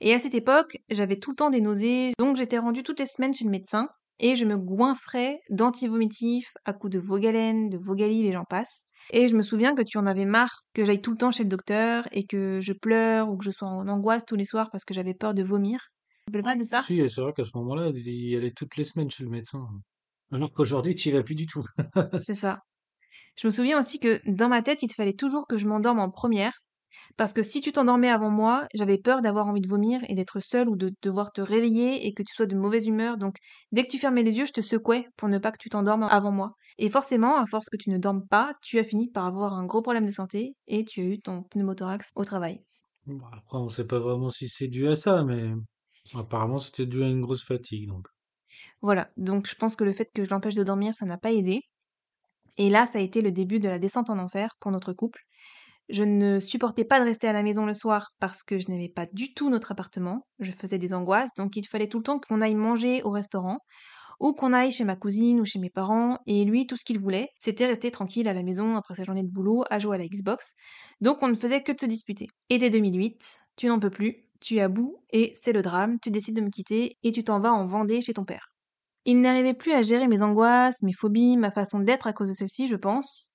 Et 0.00 0.14
à 0.14 0.18
cette 0.18 0.34
époque, 0.34 0.78
j'avais 0.90 1.18
tout 1.18 1.30
le 1.30 1.36
temps 1.36 1.50
des 1.50 1.60
nausées, 1.60 2.12
donc 2.18 2.36
j'étais 2.36 2.58
rendue 2.58 2.82
toutes 2.82 3.00
les 3.00 3.06
semaines 3.06 3.34
chez 3.34 3.44
le 3.44 3.50
médecin, 3.50 3.88
et 4.20 4.36
je 4.36 4.44
me 4.44 4.56
goinfrais 4.56 5.40
d'antivomitifs 5.50 6.52
à 6.64 6.72
coups 6.72 6.92
de 6.92 7.00
Vogalène, 7.00 7.68
de 7.68 7.78
Vogalib 7.78 8.24
et 8.24 8.32
j'en 8.32 8.44
passe. 8.44 8.84
Et 9.10 9.26
je 9.26 9.34
me 9.34 9.42
souviens 9.42 9.74
que 9.74 9.82
tu 9.82 9.98
en 9.98 10.06
avais 10.06 10.24
marre 10.24 10.54
que 10.74 10.84
j'aille 10.84 11.00
tout 11.00 11.10
le 11.10 11.16
temps 11.16 11.32
chez 11.32 11.42
le 11.42 11.48
docteur 11.48 12.06
et 12.12 12.24
que 12.24 12.60
je 12.60 12.72
pleure 12.72 13.30
ou 13.30 13.36
que 13.36 13.44
je 13.44 13.50
sois 13.50 13.66
en 13.66 13.88
angoisse 13.88 14.24
tous 14.24 14.36
les 14.36 14.44
soirs 14.44 14.70
parce 14.70 14.84
que 14.84 14.94
j'avais 14.94 15.14
peur 15.14 15.34
de 15.34 15.42
vomir. 15.42 15.88
Tu 16.28 16.38
te 16.38 16.44
pas 16.44 16.54
de 16.54 16.62
ça? 16.62 16.80
Si, 16.82 17.02
c'est 17.08 17.20
vrai 17.20 17.32
qu'à 17.32 17.42
ce 17.42 17.50
moment-là, 17.54 17.90
il 17.94 18.36
allait 18.36 18.52
toutes 18.52 18.76
les 18.76 18.84
semaines 18.84 19.10
chez 19.10 19.24
le 19.24 19.30
médecin. 19.30 19.66
Alors 20.32 20.52
qu'aujourd'hui, 20.52 20.94
tu 20.94 21.10
y 21.10 21.12
vas 21.12 21.22
plus 21.22 21.34
du 21.34 21.46
tout. 21.46 21.64
C'est 22.20 22.34
ça. 22.34 22.60
Je 23.36 23.46
me 23.46 23.52
souviens 23.52 23.78
aussi 23.78 23.98
que 23.98 24.20
dans 24.26 24.48
ma 24.48 24.62
tête, 24.62 24.82
il 24.82 24.92
fallait 24.92 25.12
toujours 25.12 25.46
que 25.46 25.58
je 25.58 25.66
m'endorme 25.66 26.00
en 26.00 26.10
première. 26.10 26.62
Parce 27.16 27.32
que 27.32 27.42
si 27.42 27.60
tu 27.60 27.72
t'endormais 27.72 28.10
avant 28.10 28.30
moi, 28.30 28.66
j'avais 28.74 28.98
peur 28.98 29.22
d'avoir 29.22 29.46
envie 29.46 29.60
de 29.60 29.68
vomir 29.68 30.00
et 30.08 30.14
d'être 30.14 30.40
seule 30.40 30.68
ou 30.68 30.76
de 30.76 30.92
devoir 31.02 31.32
te 31.32 31.40
réveiller 31.40 32.06
et 32.06 32.12
que 32.12 32.22
tu 32.22 32.34
sois 32.34 32.46
de 32.46 32.56
mauvaise 32.56 32.86
humeur. 32.86 33.16
Donc, 33.16 33.36
dès 33.72 33.84
que 33.84 33.90
tu 33.90 33.98
fermais 33.98 34.22
les 34.22 34.36
yeux, 34.36 34.46
je 34.46 34.52
te 34.52 34.60
secouais 34.60 35.06
pour 35.16 35.28
ne 35.28 35.38
pas 35.38 35.52
que 35.52 35.58
tu 35.58 35.68
t'endormes 35.68 36.04
avant 36.04 36.32
moi. 36.32 36.52
Et 36.78 36.90
forcément, 36.90 37.36
à 37.36 37.46
force 37.46 37.68
que 37.68 37.76
tu 37.76 37.90
ne 37.90 37.98
dormes 37.98 38.26
pas, 38.26 38.54
tu 38.62 38.78
as 38.78 38.84
fini 38.84 39.10
par 39.10 39.26
avoir 39.26 39.54
un 39.54 39.64
gros 39.64 39.82
problème 39.82 40.06
de 40.06 40.12
santé 40.12 40.54
et 40.66 40.84
tu 40.84 41.00
as 41.00 41.04
eu 41.04 41.20
ton 41.20 41.42
pneumothorax 41.44 42.10
au 42.14 42.24
travail. 42.24 42.62
Bon, 43.06 43.24
après, 43.32 43.58
on 43.58 43.68
sait 43.68 43.86
pas 43.86 43.98
vraiment 43.98 44.30
si 44.30 44.48
c'est 44.48 44.68
dû 44.68 44.86
à 44.88 44.96
ça, 44.96 45.24
mais 45.24 45.52
apparemment, 46.14 46.58
c'était 46.58 46.86
dû 46.86 47.02
à 47.02 47.08
une 47.08 47.20
grosse 47.20 47.44
fatigue. 47.44 47.88
Donc, 47.88 48.06
Voilà. 48.80 49.10
Donc, 49.16 49.46
je 49.46 49.54
pense 49.54 49.76
que 49.76 49.84
le 49.84 49.92
fait 49.92 50.10
que 50.14 50.24
je 50.24 50.30
l'empêche 50.30 50.54
de 50.54 50.64
dormir, 50.64 50.94
ça 50.94 51.06
n'a 51.06 51.18
pas 51.18 51.32
aidé. 51.32 51.60
Et 52.58 52.70
là, 52.70 52.86
ça 52.86 52.98
a 52.98 53.02
été 53.02 53.22
le 53.22 53.32
début 53.32 53.60
de 53.60 53.68
la 53.68 53.78
descente 53.78 54.10
en 54.10 54.18
enfer 54.18 54.56
pour 54.60 54.70
notre 54.70 54.92
couple. 54.92 55.20
Je 55.88 56.04
ne 56.04 56.40
supportais 56.40 56.84
pas 56.84 57.00
de 57.00 57.04
rester 57.04 57.28
à 57.28 57.32
la 57.32 57.42
maison 57.42 57.66
le 57.66 57.74
soir 57.74 58.10
parce 58.20 58.42
que 58.42 58.58
je 58.58 58.68
n'aimais 58.68 58.92
pas 58.94 59.06
du 59.12 59.34
tout 59.34 59.50
notre 59.50 59.72
appartement. 59.72 60.26
Je 60.38 60.52
faisais 60.52 60.78
des 60.78 60.94
angoisses, 60.94 61.34
donc 61.36 61.56
il 61.56 61.66
fallait 61.66 61.88
tout 61.88 61.98
le 61.98 62.04
temps 62.04 62.20
qu'on 62.20 62.40
aille 62.40 62.54
manger 62.54 63.02
au 63.02 63.10
restaurant 63.10 63.58
ou 64.20 64.34
qu'on 64.34 64.52
aille 64.52 64.70
chez 64.70 64.84
ma 64.84 64.96
cousine 64.96 65.40
ou 65.40 65.44
chez 65.44 65.58
mes 65.58 65.70
parents. 65.70 66.18
Et 66.26 66.44
lui, 66.44 66.66
tout 66.66 66.76
ce 66.76 66.84
qu'il 66.84 67.00
voulait, 67.00 67.28
c'était 67.38 67.66
rester 67.66 67.90
tranquille 67.90 68.28
à 68.28 68.32
la 68.32 68.42
maison 68.42 68.76
après 68.76 68.94
sa 68.94 69.04
journée 69.04 69.24
de 69.24 69.30
boulot 69.30 69.64
à 69.68 69.80
jouer 69.80 69.96
à 69.96 69.98
la 69.98 70.06
Xbox. 70.06 70.54
Donc 71.00 71.22
on 71.22 71.28
ne 71.28 71.34
faisait 71.34 71.62
que 71.62 71.72
de 71.72 71.80
se 71.80 71.86
disputer. 71.86 72.28
Et 72.48 72.58
dès 72.58 72.70
2008, 72.70 73.40
tu 73.56 73.66
n'en 73.66 73.80
peux 73.80 73.90
plus, 73.90 74.24
tu 74.42 74.56
es 74.56 74.60
à 74.60 74.68
bout 74.68 74.98
et 75.10 75.32
c'est 75.34 75.52
le 75.52 75.62
drame. 75.62 75.98
Tu 76.00 76.10
décides 76.10 76.36
de 76.36 76.40
me 76.42 76.50
quitter 76.50 76.98
et 77.02 77.12
tu 77.12 77.24
t'en 77.24 77.40
vas 77.40 77.52
en 77.52 77.66
Vendée 77.66 78.00
chez 78.00 78.14
ton 78.14 78.24
père. 78.24 78.48
Il 79.04 79.20
n'arrivait 79.20 79.54
plus 79.54 79.72
à 79.72 79.82
gérer 79.82 80.08
mes 80.08 80.22
angoisses, 80.22 80.82
mes 80.82 80.92
phobies, 80.92 81.36
ma 81.36 81.50
façon 81.52 81.80
d'être 81.80 82.06
à 82.06 82.12
cause 82.12 82.28
de 82.28 82.34
celle-ci, 82.34 82.68
je 82.68 82.76
pense. 82.76 83.32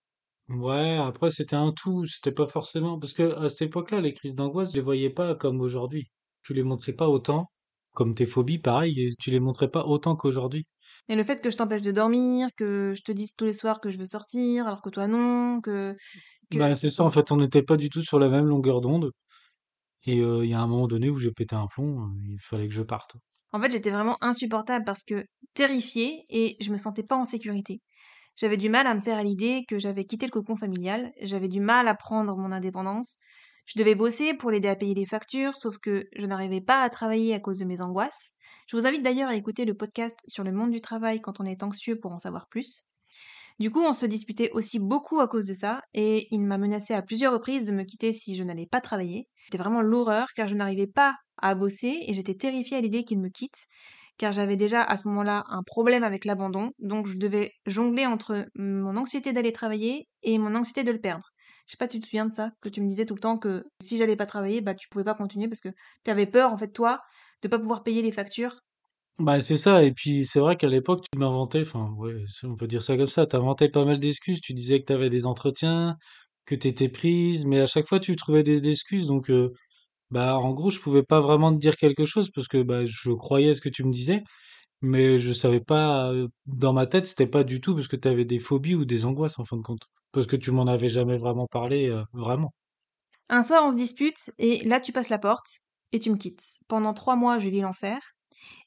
ouais, 0.49 0.97
après, 0.97 1.29
c'était 1.31 1.55
un 1.55 1.71
tout. 1.71 2.05
C'était 2.05 2.31
pas 2.31 2.47
forcément. 2.47 2.99
Parce 2.99 3.13
que 3.13 3.35
à 3.39 3.49
cette 3.49 3.63
époque-là, 3.63 4.01
les 4.01 4.13
crises 4.13 4.35
d'angoisse, 4.35 4.71
je 4.71 4.75
les 4.77 4.81
voyais 4.83 5.09
pas 5.09 5.35
comme 5.35 5.61
aujourd'hui. 5.61 6.09
Tu 6.43 6.53
les 6.53 6.63
montrais 6.63 6.93
pas 6.93 7.07
autant. 7.09 7.51
Comme 7.93 8.13
tes 8.15 8.25
phobies, 8.25 8.59
pareil, 8.59 9.15
tu 9.19 9.31
les 9.31 9.39
montrais 9.39 9.69
pas 9.69 9.85
autant 9.85 10.15
qu'aujourd'hui. 10.15 10.65
Et 11.09 11.15
le 11.15 11.23
fait 11.23 11.41
que 11.41 11.49
je 11.49 11.57
t'empêche 11.57 11.81
de 11.81 11.91
dormir, 11.91 12.49
que 12.57 12.93
je 12.95 13.01
te 13.01 13.11
dise 13.11 13.33
tous 13.35 13.45
les 13.45 13.53
soirs 13.53 13.79
que 13.81 13.89
je 13.89 13.97
veux 13.97 14.05
sortir, 14.05 14.67
alors 14.67 14.81
que 14.81 14.89
toi 14.89 15.07
non, 15.07 15.61
que... 15.61 15.95
que... 16.51 16.57
Bah, 16.57 16.75
c'est 16.75 16.89
ça, 16.89 17.03
en 17.03 17.09
fait, 17.09 17.31
on 17.31 17.37
n'était 17.37 17.63
pas 17.63 17.77
du 17.77 17.89
tout 17.89 18.01
sur 18.01 18.19
la 18.19 18.29
même 18.29 18.45
longueur 18.45 18.81
d'onde. 18.81 19.11
Et 20.07 20.15
il 20.15 20.45
y 20.45 20.53
a 20.55 20.59
un 20.59 20.67
moment 20.67 20.87
donné 20.87 21.09
où 21.09 21.19
j'ai 21.19 21.31
pété 21.31 21.55
un 21.55 21.67
plomb, 21.67 22.11
il 22.27 22.39
fallait 22.39 22.67
que 22.67 22.73
je 22.73 22.81
parte. 22.81 23.15
En 23.51 23.61
fait, 23.61 23.71
j'étais 23.71 23.91
vraiment 23.91 24.17
insupportable 24.21 24.85
parce 24.85 25.03
que 25.03 25.25
terrifiée 25.53 26.25
et 26.29 26.57
je 26.61 26.71
me 26.71 26.77
sentais 26.77 27.03
pas 27.03 27.15
en 27.15 27.25
sécurité. 27.25 27.81
J'avais 28.35 28.57
du 28.57 28.69
mal 28.69 28.87
à 28.87 28.95
me 28.95 29.01
faire 29.01 29.17
à 29.17 29.23
l'idée 29.23 29.65
que 29.67 29.79
j'avais 29.79 30.05
quitté 30.05 30.25
le 30.27 30.31
cocon 30.31 30.55
familial, 30.55 31.11
j'avais 31.21 31.47
du 31.47 31.59
mal 31.59 31.87
à 31.87 31.95
prendre 31.95 32.37
mon 32.37 32.51
indépendance. 32.51 33.17
Je 33.65 33.79
devais 33.79 33.95
bosser 33.95 34.33
pour 34.33 34.51
l'aider 34.51 34.69
à 34.69 34.75
payer 34.75 34.93
les 34.93 35.05
factures, 35.05 35.55
sauf 35.57 35.77
que 35.79 36.05
je 36.15 36.25
n'arrivais 36.25 36.61
pas 36.61 36.81
à 36.83 36.89
travailler 36.89 37.33
à 37.33 37.39
cause 37.39 37.59
de 37.59 37.65
mes 37.65 37.81
angoisses. 37.81 38.31
Je 38.67 38.77
vous 38.77 38.85
invite 38.85 39.03
d'ailleurs 39.03 39.29
à 39.29 39.35
écouter 39.35 39.65
le 39.65 39.73
podcast 39.73 40.17
sur 40.27 40.43
le 40.43 40.51
monde 40.53 40.71
du 40.71 40.81
travail 40.81 41.19
quand 41.19 41.41
on 41.41 41.45
est 41.45 41.63
anxieux 41.63 41.99
pour 41.99 42.13
en 42.13 42.19
savoir 42.19 42.47
plus. 42.47 42.85
Du 43.59 43.71
coup, 43.71 43.81
on 43.81 43.93
se 43.93 44.05
disputait 44.05 44.51
aussi 44.53 44.79
beaucoup 44.79 45.19
à 45.19 45.27
cause 45.27 45.45
de 45.45 45.53
ça, 45.53 45.81
et 45.93 46.27
il 46.31 46.41
m'a 46.41 46.57
menacé 46.59 46.93
à 46.93 47.01
plusieurs 47.01 47.33
reprises 47.33 47.65
de 47.65 47.71
me 47.71 47.83
quitter 47.83 48.11
si 48.13 48.35
je 48.35 48.43
n'allais 48.43 48.67
pas 48.67 48.81
travailler. 48.81 49.27
C'était 49.45 49.57
vraiment 49.57 49.81
l'horreur, 49.81 50.27
car 50.35 50.47
je 50.47 50.53
n'arrivais 50.55 50.87
pas 50.87 51.15
à 51.37 51.55
bosser, 51.55 52.03
et 52.05 52.13
j'étais 52.13 52.35
terrifiée 52.35 52.77
à 52.77 52.81
l'idée 52.81 53.03
qu'il 53.03 53.19
me 53.19 53.29
quitte, 53.29 53.65
car 54.17 54.31
j'avais 54.31 54.55
déjà 54.57 54.81
à 54.83 54.95
ce 54.97 55.07
moment-là 55.07 55.43
un 55.49 55.63
problème 55.63 56.03
avec 56.03 56.25
l'abandon, 56.25 56.71
donc 56.79 57.07
je 57.07 57.17
devais 57.17 57.51
jongler 57.65 58.05
entre 58.05 58.45
mon 58.55 58.95
anxiété 58.97 59.33
d'aller 59.33 59.51
travailler 59.53 60.07
et 60.23 60.37
mon 60.39 60.55
anxiété 60.55 60.83
de 60.83 60.91
le 60.91 61.01
perdre. 61.01 61.25
Je 61.65 61.71
sais 61.71 61.77
pas 61.77 61.89
si 61.89 61.97
tu 61.97 62.01
te 62.01 62.07
souviens 62.07 62.25
de 62.27 62.33
ça, 62.33 62.51
que 62.61 62.69
tu 62.69 62.81
me 62.81 62.87
disais 62.87 63.05
tout 63.05 63.15
le 63.15 63.19
temps 63.19 63.37
que 63.37 63.63
si 63.81 63.97
j'allais 63.97 64.15
pas 64.15 64.25
travailler, 64.25 64.61
bah 64.61 64.73
tu 64.75 64.87
pouvais 64.89 65.03
pas 65.03 65.15
continuer 65.15 65.47
parce 65.47 65.61
que 65.61 65.69
tu 66.05 66.11
avais 66.11 66.25
peur, 66.27 66.51
en 66.53 66.57
fait, 66.57 66.69
toi, 66.69 67.01
de 67.41 67.47
pas 67.47 67.59
pouvoir 67.59 67.83
payer 67.83 68.01
les 68.01 68.11
factures. 68.11 68.61
Bah, 69.19 69.39
c'est 69.39 69.55
ça, 69.57 69.83
et 69.83 69.91
puis 69.93 70.25
c'est 70.25 70.39
vrai 70.39 70.55
qu'à 70.57 70.67
l'époque, 70.69 71.03
tu 71.11 71.17
m'inventais, 71.17 71.61
enfin, 71.61 71.89
ouais, 71.97 72.13
on 72.43 72.55
peut 72.55 72.67
dire 72.67 72.83
ça 72.83 72.95
comme 72.97 73.07
ça, 73.07 73.25
t'inventais 73.25 73.67
pas 73.69 73.83
mal 73.83 73.97
d'excuses, 73.99 74.39
tu 74.41 74.53
disais 74.53 74.79
que 74.79 74.85
t'avais 74.85 75.09
des 75.09 75.25
entretiens, 75.25 75.97
que 76.45 76.53
t'étais 76.53 76.87
prise, 76.87 77.45
mais 77.47 77.59
à 77.59 77.65
chaque 77.65 77.87
fois, 77.87 77.99
tu 77.99 78.15
trouvais 78.15 78.43
des 78.43 78.69
excuses, 78.69 79.07
donc, 79.07 79.31
bah, 80.11 80.37
en 80.37 80.53
gros, 80.53 80.69
je 80.71 80.79
pouvais 80.79 81.03
pas 81.03 81.21
vraiment 81.21 81.53
te 81.53 81.59
dire 81.59 81.77
quelque 81.77 82.05
chose, 82.05 82.31
parce 82.35 82.47
que, 82.47 82.63
bah, 82.63 82.85
je 82.85 83.11
croyais 83.11 83.55
ce 83.55 83.61
que 83.61 83.69
tu 83.69 83.83
me 83.85 83.91
disais, 83.91 84.23
mais 84.81 85.19
je 85.19 85.33
savais 85.33 85.61
pas, 85.61 86.13
dans 86.47 86.73
ma 86.73 86.87
tête, 86.87 87.07
c'était 87.07 87.27
pas 87.27 87.43
du 87.45 87.61
tout 87.61 87.75
parce 87.75 87.87
que 87.89 87.97
t'avais 87.97 88.25
des 88.25 88.39
phobies 88.39 88.75
ou 88.75 88.85
des 88.85 89.05
angoisses, 89.05 89.39
en 89.39 89.45
fin 89.45 89.57
de 89.57 89.63
compte, 89.63 89.83
parce 90.13 90.27
que 90.27 90.37
tu 90.37 90.51
m'en 90.51 90.67
avais 90.67 90.89
jamais 90.89 91.17
vraiment 91.17 91.47
parlé, 91.47 91.95
vraiment. 92.13 92.53
Un 93.29 93.43
soir, 93.43 93.63
on 93.65 93.71
se 93.71 93.77
dispute, 93.77 94.31
et 94.37 94.65
là, 94.65 94.81
tu 94.81 94.91
passes 94.91 95.09
la 95.09 95.19
porte, 95.19 95.47
et 95.93 95.99
tu 95.99 96.09
me 96.11 96.17
quittes. 96.17 96.43
Pendant 96.67 96.93
trois 96.93 97.15
mois, 97.15 97.39
je 97.39 97.49
vis 97.49 97.61
l'enfer. 97.61 97.99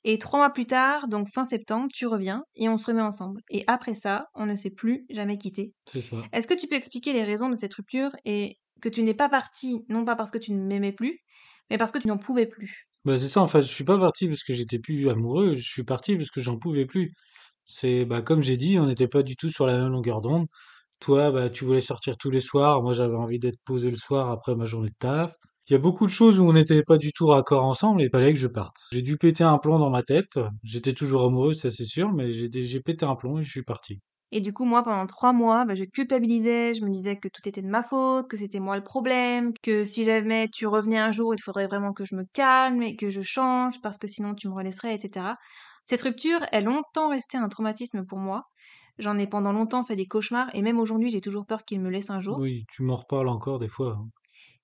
Et 0.05 0.19
trois 0.19 0.39
mois 0.39 0.51
plus 0.51 0.67
tard, 0.67 1.09
donc 1.09 1.29
fin 1.29 1.45
septembre, 1.45 1.89
tu 1.93 2.07
reviens 2.07 2.45
et 2.57 2.69
on 2.69 2.79
se 2.79 2.87
remet 2.87 3.03
ensemble. 3.03 3.41
Et 3.51 3.65
après 3.67 3.95
ça, 3.95 4.27
on 4.35 4.47
ne 4.47 4.55
s'est 4.57 4.71
plus 4.71 5.07
jamais 5.11 5.39
quitté. 5.39 5.75
C'est 5.87 6.01
ça. 6.01 6.17
Est-ce 6.33 6.47
que 6.47 6.55
tu 6.55 6.69
peux 6.69 6.77
expliquer 6.77 7.13
les 7.13 7.25
raisons 7.25 7.49
de 7.49 7.55
cette 7.55 7.75
rupture 7.75 8.11
et 8.25 8.59
que 8.81 8.89
tu 8.89 9.03
n'es 9.03 9.15
pas 9.15 9.29
parti, 9.29 9.85
non 9.89 10.05
pas 10.05 10.17
parce 10.17 10.31
que 10.31 10.39
tu 10.39 10.53
ne 10.53 10.67
m'aimais 10.67 10.93
plus, 10.93 11.21
mais 11.71 11.79
parce 11.79 11.93
que 11.93 11.99
tu 11.99 12.09
n'en 12.09 12.19
pouvais 12.19 12.47
plus? 12.47 12.89
Bah 13.05 13.17
c'est 13.17 13.29
ça, 13.29 13.41
en 13.41 13.47
fait, 13.49 13.63
je 13.63 13.67
suis 13.69 13.85
pas 13.85 13.99
parti 13.99 14.29
parce 14.29 14.45
que 14.45 14.53
j'étais 14.53 14.79
plus 14.79 15.09
amoureux, 15.09 15.55
je 15.55 15.61
suis 15.69 15.85
parti 15.85 16.17
parce 16.17 16.31
que 16.31 16.41
j'en 16.41 16.59
pouvais 16.59 16.85
plus. 16.87 17.11
C'est 17.67 18.05
bah 18.07 18.23
comme 18.23 18.43
j'ai 18.43 18.57
dit, 18.59 18.79
on 18.79 18.87
n'était 18.87 19.09
pas 19.09 19.23
du 19.23 19.37
tout 19.37 19.51
sur 19.51 19.67
la 19.67 19.77
même 19.77 19.91
longueur 19.93 20.21
d'onde. 20.23 20.47
Toi, 21.01 21.31
bah 21.33 21.51
tu 21.51 21.65
voulais 21.67 21.81
sortir 21.83 22.17
tous 22.19 22.31
les 22.31 22.41
soirs, 22.41 22.83
moi 22.83 22.95
j'avais 22.95 23.17
envie 23.17 23.39
d'être 23.41 23.61
posé 23.65 23.91
le 23.91 23.97
soir 23.99 24.31
après 24.31 24.57
ma 24.57 24.65
journée 24.67 24.89
de 24.91 24.95
taf. 24.99 25.35
Il 25.71 25.75
y 25.75 25.77
a 25.77 25.79
beaucoup 25.79 26.05
de 26.05 26.11
choses 26.11 26.41
où 26.41 26.49
on 26.49 26.53
n'était 26.53 26.83
pas 26.83 26.99
du 26.99 27.13
tout 27.13 27.29
raccord 27.29 27.65
ensemble 27.65 28.03
et 28.03 28.07
il 28.07 28.11
fallait 28.11 28.33
que 28.33 28.39
je 28.41 28.49
parte. 28.49 28.89
J'ai 28.91 29.03
dû 29.03 29.17
péter 29.17 29.45
un 29.45 29.57
plomb 29.57 29.79
dans 29.79 29.89
ma 29.89 30.03
tête. 30.03 30.37
J'étais 30.65 30.95
toujours 30.95 31.23
amoureux, 31.23 31.55
ça 31.55 31.71
c'est 31.71 31.85
sûr, 31.85 32.11
mais 32.11 32.33
j'ai 32.33 32.81
pété 32.81 33.07
un 33.07 33.15
plomb 33.15 33.39
et 33.39 33.45
je 33.45 33.51
suis 33.51 33.63
parti. 33.63 34.01
Et 34.33 34.41
du 34.41 34.53
coup, 34.53 34.65
moi, 34.65 34.83
pendant 34.83 35.07
trois 35.07 35.33
mois, 35.33 35.65
bah, 35.65 35.77
je 35.77 35.85
culpabilisais, 35.85 36.75
je 36.75 36.85
me 36.85 36.91
disais 36.91 37.17
que 37.19 37.29
tout 37.29 37.49
était 37.49 37.63
de 37.63 37.69
ma 37.69 37.85
faute, 37.85 38.29
que 38.29 38.37
c'était 38.37 38.59
moi 38.59 38.77
le 38.77 38.83
problème, 38.83 39.53
que 39.63 39.85
si 39.85 40.05
jamais 40.05 40.49
tu 40.49 40.67
revenais 40.67 40.99
un 40.99 41.13
jour, 41.13 41.35
il 41.35 41.41
faudrait 41.41 41.69
vraiment 41.69 41.93
que 41.93 42.05
je 42.05 42.17
me 42.17 42.25
calme 42.33 42.83
et 42.83 42.97
que 42.97 43.09
je 43.09 43.21
change 43.21 43.81
parce 43.81 43.99
que 43.99 44.09
sinon 44.09 44.35
tu 44.35 44.49
me 44.49 44.55
relaisserais, 44.55 44.97
etc. 44.97 45.37
Cette 45.87 46.03
rupture 46.03 46.45
est 46.51 46.63
longtemps 46.63 47.11
restée 47.11 47.39
un 47.39 47.49
traumatisme 47.49 48.05
pour 48.07 48.19
moi. 48.19 48.43
J'en 48.99 49.19
ai 49.19 49.29
pendant 49.29 49.53
longtemps 49.53 49.85
fait 49.85 49.97
des 49.97 50.07
cauchemars 50.07 50.51
et 50.53 50.63
même 50.63 50.81
aujourd'hui, 50.81 51.11
j'ai 51.11 51.21
toujours 51.21 51.47
peur 51.47 51.65
qu'il 51.65 51.81
me 51.81 51.91
laisse 51.91 52.11
un 52.11 52.19
jour. 52.19 52.39
Oui, 52.41 52.65
tu 52.73 52.83
m'en 52.83 52.97
reparles 52.97 53.29
encore 53.29 53.61
des 53.61 53.69
fois. 53.69 54.01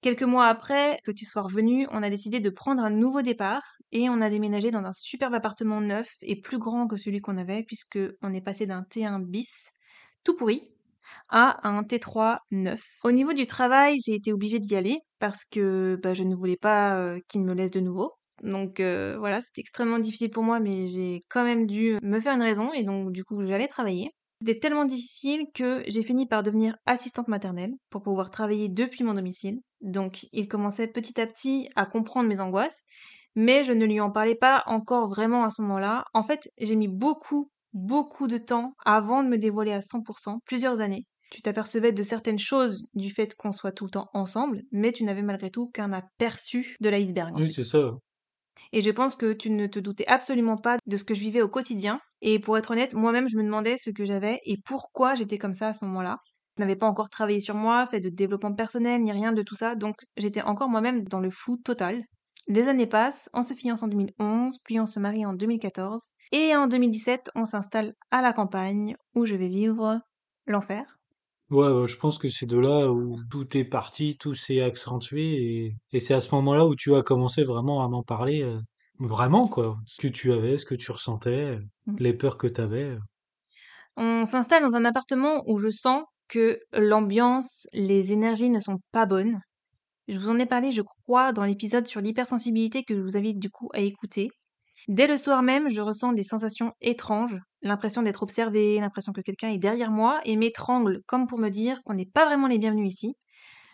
Quelques 0.03 0.23
mois 0.23 0.47
après 0.47 0.99
que 1.05 1.11
tu 1.11 1.25
sois 1.25 1.43
revenu, 1.43 1.87
on 1.91 2.03
a 2.03 2.11
décidé 2.11 2.41
de 2.41 2.51
prendre 2.51 2.83
un 2.83 2.91
nouveau 2.91 3.23
départ 3.23 3.63
et 3.93 4.09
on 4.09 4.21
a 4.21 4.31
déménagé 4.31 4.71
dans 4.71 4.85
un 4.85 4.93
superbe 4.93 5.35
appartement 5.35 5.81
neuf 5.81 6.09
et 6.23 6.41
plus 6.41 6.59
grand 6.59 6.87
que 6.87 6.97
celui 6.97 7.21
qu'on 7.21 7.39
avait 7.39 7.65
puisque 7.65 7.99
on 8.23 8.33
est 8.33 8.41
passé 8.43 8.67
d'un 8.67 8.83
T1 8.83 9.25
bis 9.25 9.71
tout 10.25 10.37
pourri 10.37 10.71
à 11.29 11.67
un 11.69 11.83
T3 11.83 12.39
neuf. 12.51 12.83
Au 13.05 13.13
niveau 13.13 13.33
du 13.33 13.47
travail, 13.47 13.97
j'ai 14.05 14.15
été 14.15 14.33
obligée 14.33 14.59
d'y 14.59 14.77
aller 14.77 14.99
parce 15.19 15.45
que 15.45 15.99
bah, 16.03 16.15
je 16.15 16.23
ne 16.25 16.35
voulais 16.35 16.57
pas 16.57 16.99
euh, 16.99 17.19
qu'il 17.29 17.43
me 17.43 17.55
laisse 17.55 17.71
de 17.71 17.81
nouveau. 17.81 18.13
Donc 18.43 18.81
euh, 18.81 19.17
voilà, 19.19 19.41
c'était 19.41 19.63
extrêmement 19.63 19.99
difficile 19.99 20.31
pour 20.31 20.43
moi, 20.43 20.61
mais 20.61 20.89
j'ai 20.89 21.23
quand 21.31 21.45
même 21.45 21.67
dû 21.67 21.97
me 22.03 22.21
faire 22.21 22.35
une 22.35 22.43
raison 22.43 22.73
et 22.73 22.85
donc 22.85 23.13
du 23.13 23.25
coup 23.25 23.45
j'allais 23.47 23.69
travailler. 23.69 24.11
C'était 24.47 24.61
tellement 24.61 24.85
difficile 24.85 25.47
que 25.55 25.83
j'ai 25.89 26.05
fini 26.05 26.25
par 26.25 26.45
devenir 26.45 26.77
assistante 26.87 27.27
maternelle 27.27 27.73
pour 27.91 28.05
pouvoir 28.05 28.31
travailler 28.31 28.69
depuis 28.69 29.03
mon 29.03 29.15
domicile. 29.15 29.59
Donc 29.81 30.29
il 30.33 30.47
commençait 30.47 30.87
petit 30.87 31.21
à 31.21 31.27
petit 31.27 31.69
à 31.75 31.85
comprendre 31.85 32.29
mes 32.29 32.39
angoisses, 32.39 32.85
mais 33.35 33.65
je 33.65 33.73
ne 33.73 33.85
lui 33.85 34.01
en 34.01 34.13
parlais 34.13 34.37
pas 34.37 34.63
encore 34.67 35.09
vraiment 35.09 35.43
à 35.43 35.51
ce 35.51 35.63
moment-là. 35.63 36.05
En 36.15 36.23
fait, 36.23 36.49
j'ai 36.59 36.77
mis 36.77 36.87
beaucoup, 36.87 37.51
beaucoup 37.73 38.29
de 38.29 38.39
temps 38.39 38.75
avant 38.85 39.25
de 39.25 39.29
me 39.29 39.37
dévoiler 39.37 39.73
à 39.73 39.81
100%, 39.81 40.39
plusieurs 40.45 40.81
années. 40.81 41.07
Tu 41.33 41.43
t'apercevais 41.43 41.91
de 41.91 42.05
certaines 42.05 42.39
choses 42.39 42.85
du 42.95 43.11
fait 43.11 43.35
qu'on 43.35 43.51
soit 43.51 43.73
tout 43.73 43.87
le 43.87 43.91
temps 43.91 44.11
ensemble, 44.15 44.63
mais 44.71 44.93
tu 44.93 45.03
n'avais 45.03 45.23
malgré 45.23 45.51
tout 45.51 45.71
qu'un 45.71 45.93
aperçu 45.93 46.77
de 46.81 46.89
l'iceberg. 46.89 47.35
Oui, 47.35 47.53
c'est 47.53 47.65
ça. 47.65 47.97
Et 48.73 48.83
je 48.83 48.91
pense 48.91 49.15
que 49.15 49.33
tu 49.33 49.51
ne 49.51 49.67
te 49.67 49.79
doutais 49.79 50.07
absolument 50.07 50.57
pas 50.57 50.77
de 50.87 50.97
ce 50.97 51.05
que 51.05 51.15
je 51.15 51.21
vivais 51.21 51.43
au 51.43 51.49
quotidien. 51.49 52.01
Et 52.23 52.39
pour 52.39 52.57
être 52.59 52.71
honnête, 52.71 52.95
moi-même, 52.95 53.29
je 53.29 53.37
me 53.37 53.43
demandais 53.43 53.77
ce 53.77 53.91
que 53.91 54.05
j'avais 54.05 54.41
et 54.45 54.57
pourquoi 54.65 55.15
j'étais 55.15 55.39
comme 55.39 55.55
ça 55.55 55.69
à 55.69 55.73
ce 55.73 55.85
moment-là. 55.85 56.19
Je 56.57 56.63
n'avais 56.63 56.77
pas 56.77 56.87
encore 56.87 57.11
travaillé 57.11 57.41
sur 57.41 57.55
moi, 57.55 57.87
fait 57.87 58.01
de 58.01 58.09
développement 58.09 58.55
personnel, 58.55 59.03
ni 59.03 59.13
rien 59.13 59.33
de 59.33 59.43
tout 59.43 59.57
ça, 59.57 59.75
donc 59.75 59.97
j'étais 60.17 60.41
encore 60.41 60.71
moi-même 60.71 61.05
dans 61.05 61.21
le 61.21 61.29
flou 61.29 61.59
total. 61.59 62.03
Les 62.49 62.69
années 62.69 62.87
passent, 62.87 63.29
on 63.35 63.43
se 63.43 63.53
fiance 63.53 63.83
en 63.83 63.89
2011, 63.89 64.59
puis 64.65 64.81
on 64.81 64.87
se 64.87 64.99
marie 64.99 65.27
en 65.27 65.35
2014, 65.35 66.13
et 66.33 66.57
en 66.57 66.67
2017, 66.67 67.31
on 67.35 67.45
s'installe 67.45 67.93
à 68.11 68.23
la 68.23 68.33
campagne, 68.33 68.97
où 69.15 69.27
je 69.27 69.37
vais 69.37 69.49
vivre 69.49 70.01
l'enfer. 70.47 70.96
Ouais, 71.51 71.69
ouais, 71.69 71.87
je 71.89 71.97
pense 71.97 72.19
que 72.19 72.29
c'est 72.29 72.47
de 72.47 72.59
là 72.59 72.91
où 72.91 73.17
tout 73.31 73.57
est 73.57 73.65
parti, 73.65 74.17
tout 74.19 74.35
s'est 74.35 74.61
accentué 74.63 75.65
et, 75.67 75.77
et 75.93 76.01
c'est 76.01 76.15
à 76.15 76.21
ce 76.21 76.35
moment-là 76.35 76.67
où 76.67 76.75
tu 76.75 76.95
as 76.97 77.03
commencé 77.03 77.45
vraiment 77.45 77.85
à 77.85 77.89
m'en 77.89 78.03
parler, 78.03 78.43
euh, 78.43 78.61
vraiment 78.99 79.47
quoi, 79.49 79.77
ce 79.87 80.01
que 80.03 80.09
tu 80.09 80.33
avais, 80.33 80.59
ce 80.59 80.65
que 80.65 80.75
tu 80.75 80.91
ressentais, 80.93 81.59
Mm. 81.87 81.97
les 82.01 82.15
peurs 82.15 82.37
que 82.39 82.49
tu 82.49 82.61
avais. 82.61 82.97
On 83.97 84.25
s'installe 84.27 84.63
dans 84.63 84.77
un 84.77 84.85
appartement 84.85 85.43
où 85.47 85.59
je 85.59 85.69
sens 85.71 86.05
que 86.29 86.59
l'ambiance, 86.73 87.67
les 87.73 88.13
énergies 88.13 88.51
ne 88.51 88.61
sont 88.61 88.79
pas 88.93 89.07
bonnes. 89.07 89.41
Je 90.09 90.19
vous 90.19 90.31
en 90.31 90.39
ai 90.39 90.47
parlé, 90.47 90.73
je 90.73 90.83
crois, 90.83 91.33
dans 91.33 91.45
l'épisode 91.45 91.87
sur 91.87 92.01
l'hypersensibilité 92.03 92.85
que 92.85 92.95
je 92.97 93.01
vous 93.03 93.17
invite 93.17 93.39
du 93.41 93.51
coup 93.51 93.71
à 93.75 93.81
écouter. 93.81 94.31
Dès 94.89 95.07
le 95.07 95.17
soir 95.17 95.43
même, 95.43 95.69
je 95.69 95.81
ressens 95.81 96.13
des 96.13 96.23
sensations 96.23 96.73
étranges, 96.81 97.39
l'impression 97.63 98.03
d'être 98.03 98.23
observée, 98.23 98.81
l'impression 98.81 99.13
que 99.13 99.21
quelqu'un 99.21 99.49
est 99.51 99.59
derrière 99.59 99.91
moi 99.91 100.21
et 100.25 100.37
m'étrangle 100.37 101.03
comme 101.07 101.27
pour 101.27 101.39
me 101.39 101.49
dire 101.51 101.83
qu'on 101.85 101.95
n'est 101.95 102.07
pas 102.07 102.27
vraiment 102.27 102.47
les 102.49 102.59
bienvenus 102.59 102.93
ici. 102.93 103.15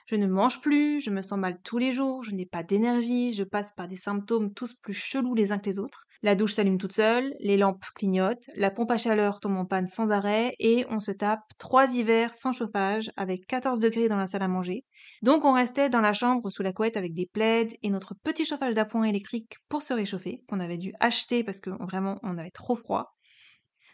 Je 0.07 0.17
ne 0.17 0.27
mange 0.29 0.61
plus, 0.61 1.01
je 1.01 1.11
me 1.11 1.23
sens 1.23 1.39
mal 1.39 1.61
tous 1.63 1.79
les 1.79 1.93
jours, 1.93 2.23
je 2.25 2.33
n'ai 2.33 2.47
pas 2.47 2.63
d'énergie, 2.65 3.35
je 3.35 3.45
passe 3.45 3.73
par 3.77 3.89
des 3.89 3.97
symptômes 3.97 4.55
tous 4.55 4.75
plus 4.75 4.95
chelous 4.95 5.35
les 5.35 5.53
uns 5.53 5.59
que 5.59 5.71
les 5.71 5.79
autres. 5.81 6.07
La 6.25 6.37
douche 6.37 6.53
s'allume 6.53 6.79
toute 6.79 6.93
seule, 6.93 7.35
les 7.41 7.57
lampes 7.57 7.85
clignotent, 7.97 8.47
la 8.55 8.71
pompe 8.71 8.93
à 8.93 8.97
chaleur 8.97 9.41
tombe 9.41 9.57
en 9.57 9.67
panne 9.67 9.89
sans 9.89 10.13
arrêt 10.13 10.55
et 10.61 10.87
on 10.89 11.01
se 11.01 11.11
tape 11.11 11.43
trois 11.59 11.97
hivers 11.97 12.33
sans 12.33 12.53
chauffage 12.53 13.11
avec 13.17 13.45
14 13.49 13.81
degrés 13.81 14.09
dans 14.09 14.17
la 14.17 14.29
salle 14.29 14.43
à 14.43 14.49
manger. 14.49 14.85
Donc 15.23 15.45
on 15.45 15.53
restait 15.53 15.89
dans 15.89 16.01
la 16.01 16.13
chambre 16.13 16.49
sous 16.49 16.63
la 16.63 16.73
couette 16.73 16.97
avec 16.97 17.13
des 17.13 17.27
plaids 17.27 17.77
et 17.83 17.91
notre 17.91 18.15
petit 18.23 18.45
chauffage 18.45 18.77
d'appoint 18.77 19.03
électrique 19.03 19.57
pour 19.69 19.83
se 19.83 19.95
réchauffer 19.95 20.45
qu'on 20.47 20.61
avait 20.61 20.79
dû 20.79 20.95
acheter 21.01 21.43
parce 21.43 21.61
que 21.61 21.71
vraiment 21.85 22.21
on 22.23 22.39
avait 22.39 22.53
trop 22.53 22.77
froid. 22.77 23.17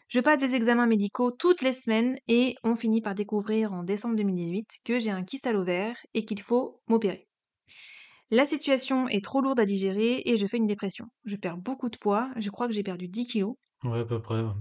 Je 0.09 0.21
passe 0.21 0.41
des 0.41 0.55
examens 0.55 0.87
médicaux 0.87 1.31
toutes 1.31 1.63
les 1.63 1.73
semaines 1.73 2.19
et 2.29 2.57
on 2.63 2.77
finit 2.77 3.01
par 3.01 3.15
découvrir 3.15 3.73
en 3.73 3.85
décembre 3.85 4.17
2018 4.17 4.81
que 4.85 4.99
j'ai 4.99 5.11
un 5.11 5.25
kyste 5.25 5.47
à 5.47 5.53
l'ovaire 5.55 5.97
et 6.13 6.27
qu'il 6.27 6.43
faut 6.43 6.83
m'opérer. 6.89 7.27
La 8.31 8.45
situation 8.45 9.09
est 9.09 9.25
trop 9.25 9.41
lourde 9.41 9.61
à 9.61 9.65
digérer 9.65 10.23
et 10.27 10.37
je 10.37 10.47
fais 10.47 10.59
une 10.59 10.67
dépression. 10.67 11.07
Je 11.25 11.37
perds 11.37 11.57
beaucoup 11.57 11.89
de 11.89 11.97
poids, 11.97 12.31
je 12.37 12.51
crois 12.51 12.67
que 12.67 12.75
j'ai 12.75 12.83
perdu 12.83 13.09
10 13.09 13.25
kilos. 13.25 13.55
Ouais, 13.85 14.01
à 14.01 14.05
peu 14.05 14.21
près. 14.21 14.41
ouais. 14.41 14.53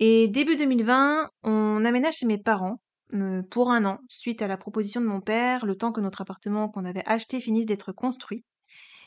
Et 0.00 0.26
début 0.26 0.56
2020, 0.56 1.28
on 1.44 1.84
aménage 1.84 2.14
chez 2.14 2.26
mes 2.26 2.38
parents 2.38 2.80
euh, 3.14 3.42
pour 3.50 3.70
un 3.70 3.84
an, 3.84 3.98
suite 4.08 4.42
à 4.42 4.48
la 4.48 4.56
proposition 4.56 5.00
de 5.00 5.06
mon 5.06 5.20
père, 5.20 5.64
le 5.66 5.76
temps 5.76 5.92
que 5.92 6.00
notre 6.00 6.22
appartement 6.22 6.68
qu'on 6.68 6.84
avait 6.84 7.06
acheté 7.06 7.38
finisse 7.40 7.66
d'être 7.66 7.92
construit. 7.92 8.44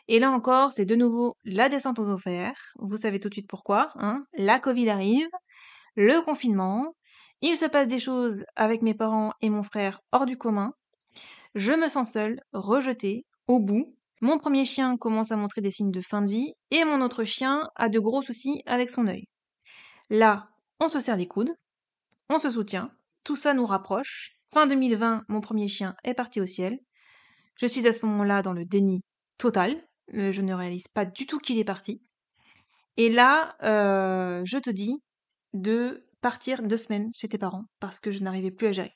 Et 0.07 0.19
là 0.19 0.31
encore, 0.31 0.71
c'est 0.71 0.85
de 0.85 0.95
nouveau 0.95 1.35
la 1.43 1.67
descente 1.67 1.99
aux 1.99 2.09
enfers. 2.09 2.53
Vous 2.79 2.97
savez 2.97 3.19
tout 3.19 3.27
de 3.27 3.33
suite 3.33 3.49
pourquoi. 3.49 3.89
Hein 3.95 4.25
la 4.33 4.59
Covid 4.59 4.89
arrive, 4.89 5.27
le 5.95 6.21
confinement, 6.21 6.95
il 7.41 7.57
se 7.57 7.65
passe 7.65 7.87
des 7.87 7.99
choses 7.99 8.45
avec 8.55 8.81
mes 8.81 8.93
parents 8.93 9.33
et 9.41 9.49
mon 9.49 9.63
frère 9.63 9.99
hors 10.11 10.25
du 10.25 10.37
commun. 10.37 10.73
Je 11.55 11.71
me 11.71 11.89
sens 11.89 12.11
seule, 12.13 12.39
rejetée, 12.53 13.25
au 13.47 13.59
bout. 13.59 13.95
Mon 14.25 14.39
premier 14.39 14.65
chien 14.65 14.97
commence 14.97 15.31
à 15.31 15.37
montrer 15.37 15.61
des 15.61 15.69
signes 15.69 15.91
de 15.91 16.01
fin 16.01 16.23
de 16.23 16.31
vie 16.31 16.55
et 16.71 16.83
mon 16.83 17.01
autre 17.01 17.25
chien 17.25 17.69
a 17.75 17.89
de 17.89 17.99
gros 17.99 18.23
soucis 18.23 18.63
avec 18.65 18.89
son 18.89 19.05
œil. 19.05 19.25
Là, 20.09 20.49
on 20.79 20.89
se 20.89 20.99
serre 20.99 21.15
les 21.15 21.27
coudes, 21.27 21.51
on 22.31 22.39
se 22.39 22.49
soutient, 22.49 22.89
tout 23.23 23.35
ça 23.35 23.53
nous 23.53 23.67
rapproche. 23.67 24.31
Fin 24.51 24.65
2020, 24.65 25.25
mon 25.27 25.41
premier 25.41 25.67
chien 25.67 25.95
est 26.03 26.15
parti 26.15 26.41
au 26.41 26.47
ciel. 26.47 26.79
Je 27.61 27.67
suis 27.67 27.85
à 27.85 27.93
ce 27.93 28.03
moment-là 28.07 28.41
dans 28.41 28.51
le 28.51 28.65
déni 28.65 29.03
total. 29.37 29.79
Euh, 30.15 30.31
je 30.31 30.41
ne 30.41 30.55
réalise 30.55 30.87
pas 30.87 31.05
du 31.05 31.27
tout 31.27 31.37
qu'il 31.37 31.59
est 31.59 31.63
parti. 31.63 32.01
Et 32.97 33.11
là, 33.11 33.55
euh, 33.61 34.41
je 34.43 34.57
te 34.57 34.71
dis 34.71 35.03
de 35.53 36.03
partir 36.21 36.63
deux 36.63 36.77
semaines 36.77 37.11
chez 37.13 37.29
tes 37.29 37.37
parents 37.37 37.65
parce 37.79 37.99
que 37.99 38.09
je 38.09 38.23
n'arrivais 38.23 38.49
plus 38.49 38.65
à 38.65 38.71
gérer. 38.71 38.95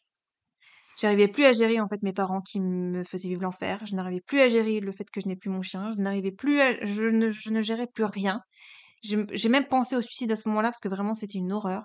J'arrivais 1.00 1.30
plus 1.30 1.46
à 1.46 1.54
gérer 1.54 1.80
en 1.80 1.88
fait 1.88 2.02
mes 2.04 2.12
parents 2.12 2.42
qui 2.42 2.60
me 2.60 3.06
faisaient 3.06 3.30
vivre 3.30 3.42
l'enfer. 3.42 3.80
Je 3.86 3.96
n'arrivais 3.96 4.20
plus 4.20 4.42
à 4.42 4.50
gérer 4.50 4.82
le 4.82 4.92
fait 4.92 5.10
que 5.10 5.22
je 5.22 5.28
n'ai 5.28 5.38
plus 5.38 5.50
mon 5.50 5.62
chien. 5.62 5.94
Je 5.96 6.02
n'arrivais 6.02 6.34
plus 6.34 6.60
à, 6.60 6.84
je 6.86 7.04
ne, 7.04 7.30
je 7.30 7.52
ne 7.52 7.62
gérais 7.62 7.88
plus 7.88 8.04
rien. 8.04 8.42
J'ai 9.02 9.48
même 9.48 9.68
pensé 9.68 9.96
au 9.96 10.02
suicide 10.02 10.30
à 10.34 10.36
ce 10.36 10.50
moment-là 10.50 10.70
parce 10.72 10.82
que 10.82 10.90
vraiment 10.90 11.14
c'était 11.14 11.38
une 11.38 11.54
horreur. 11.54 11.84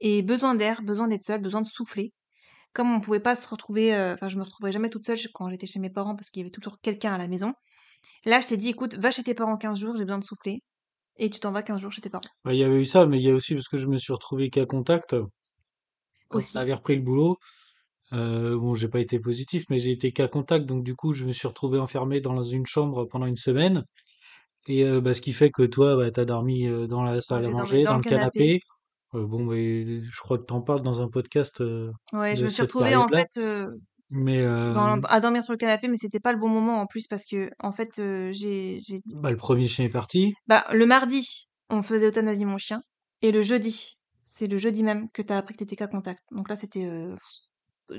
Et 0.00 0.22
besoin 0.22 0.54
d'air, 0.54 0.80
besoin 0.82 1.08
d'être 1.08 1.22
seule, 1.22 1.42
besoin 1.42 1.60
de 1.60 1.66
souffler. 1.66 2.14
Comme 2.72 2.90
on 2.90 3.00
pouvait 3.00 3.20
pas 3.20 3.36
se 3.36 3.46
retrouver, 3.46 3.94
euh, 3.94 4.14
enfin 4.14 4.28
je 4.28 4.38
me 4.38 4.42
retrouvais 4.42 4.72
jamais 4.72 4.88
toute 4.88 5.04
seule 5.04 5.18
quand 5.34 5.50
j'étais 5.50 5.66
chez 5.66 5.78
mes 5.78 5.90
parents 5.90 6.16
parce 6.16 6.30
qu'il 6.30 6.40
y 6.40 6.44
avait 6.44 6.50
toujours 6.50 6.80
quelqu'un 6.80 7.12
à 7.12 7.18
la 7.18 7.28
maison. 7.28 7.52
Là 8.24 8.40
je 8.40 8.46
t'ai 8.46 8.56
dit 8.56 8.70
écoute 8.70 8.94
va 8.94 9.10
chez 9.10 9.22
tes 9.22 9.34
parents 9.34 9.58
15 9.58 9.78
jours, 9.78 9.94
j'ai 9.94 10.04
besoin 10.04 10.18
de 10.18 10.24
souffler. 10.24 10.62
Et 11.18 11.28
tu 11.28 11.38
t'en 11.38 11.52
vas 11.52 11.62
15 11.62 11.82
jours 11.82 11.92
chez 11.92 12.00
tes 12.00 12.08
parents. 12.10 12.24
Ouais, 12.46 12.56
Il 12.56 12.60
y 12.60 12.64
avait 12.64 12.80
eu 12.80 12.86
ça, 12.86 13.04
mais 13.04 13.18
il 13.18 13.24
y 13.24 13.30
a 13.30 13.34
aussi 13.34 13.54
parce 13.54 13.68
que 13.68 13.76
je 13.76 13.86
me 13.86 13.98
suis 13.98 14.12
retrouvé 14.14 14.48
qu'à 14.48 14.64
contact 14.64 15.14
quand 16.28 16.38
Aussi. 16.38 16.58
repris 16.58 16.96
le 16.96 17.02
boulot. 17.02 17.36
Euh, 18.12 18.56
bon, 18.58 18.74
j'ai 18.74 18.88
pas 18.88 19.00
été 19.00 19.18
positif, 19.18 19.64
mais 19.70 19.78
j'ai 19.80 19.92
été 19.92 20.12
cas 20.12 20.28
contact, 20.28 20.66
donc 20.66 20.84
du 20.84 20.94
coup, 20.94 21.12
je 21.14 21.24
me 21.24 21.32
suis 21.32 21.48
retrouvé 21.48 21.78
enfermé 21.78 22.20
dans 22.20 22.42
une 22.42 22.66
chambre 22.66 23.06
pendant 23.06 23.26
une 23.26 23.36
semaine. 23.36 23.84
Et 24.68 24.84
euh, 24.84 25.00
bah, 25.00 25.14
ce 25.14 25.20
qui 25.20 25.32
fait 25.32 25.50
que 25.50 25.62
toi, 25.62 25.96
bah, 25.96 26.10
t'as 26.10 26.24
dormi 26.24 26.66
euh, 26.66 26.86
dans 26.86 27.02
la 27.02 27.20
salle 27.20 27.44
à 27.44 27.48
j'ai 27.48 27.52
dormi 27.54 27.60
manger, 27.62 27.82
dans 27.84 27.90
dans 27.90 27.96
le 27.96 28.02
le 28.04 28.08
canapé. 28.10 28.38
canapé. 28.38 28.60
Euh, 29.14 29.26
bon, 29.26 29.44
mais 29.44 30.02
je 30.02 30.20
crois 30.20 30.38
que 30.38 30.44
t'en 30.44 30.60
parles 30.62 30.82
dans 30.82 31.00
un 31.02 31.08
podcast 31.08 31.60
euh, 31.60 31.90
Ouais, 32.12 32.34
je 32.34 32.40
de 32.40 32.44
me 32.44 32.48
suis 32.48 32.56
cette 32.56 32.72
retrouvée 32.72 32.96
en 32.96 33.06
période-là. 33.08 33.26
fait 33.32 33.40
euh, 33.40 33.68
Mais 34.12 34.42
dans- 34.42 35.00
à 35.02 35.20
dormir 35.20 35.42
sur 35.44 35.52
le 35.52 35.58
canapé, 35.58 35.88
mais 35.88 35.96
c'était 35.96 36.20
pas 36.20 36.32
le 36.32 36.38
bon 36.38 36.48
moment 36.48 36.80
en 36.80 36.86
plus 36.86 37.06
parce 37.06 37.24
que 37.26 37.50
en 37.58 37.72
fait 37.72 37.98
euh, 37.98 38.32
j'ai 38.32 38.78
j'ai 38.86 39.00
bah, 39.06 39.30
le 39.30 39.36
premier 39.36 39.68
chien 39.68 39.84
est 39.84 39.88
parti. 39.90 40.34
bah 40.46 40.64
le 40.72 40.84
mardi 40.86 41.48
on 41.70 41.82
faisait 41.82 42.08
euthanasie 42.08 42.44
mon 42.44 42.58
chien. 42.58 42.82
Et 43.22 43.32
le 43.32 43.42
jeudi, 43.42 43.96
c'est 44.20 44.46
le 44.46 44.58
jeudi 44.58 44.82
même 44.82 45.08
que 45.12 45.22
t'as 45.22 45.38
appris 45.38 45.54
que 45.54 45.58
t'étais 45.60 45.76
cas 45.76 45.86
contact. 45.86 46.22
Donc 46.30 46.48
là, 46.50 46.56
c'était 46.56 46.84
euh, 46.84 47.14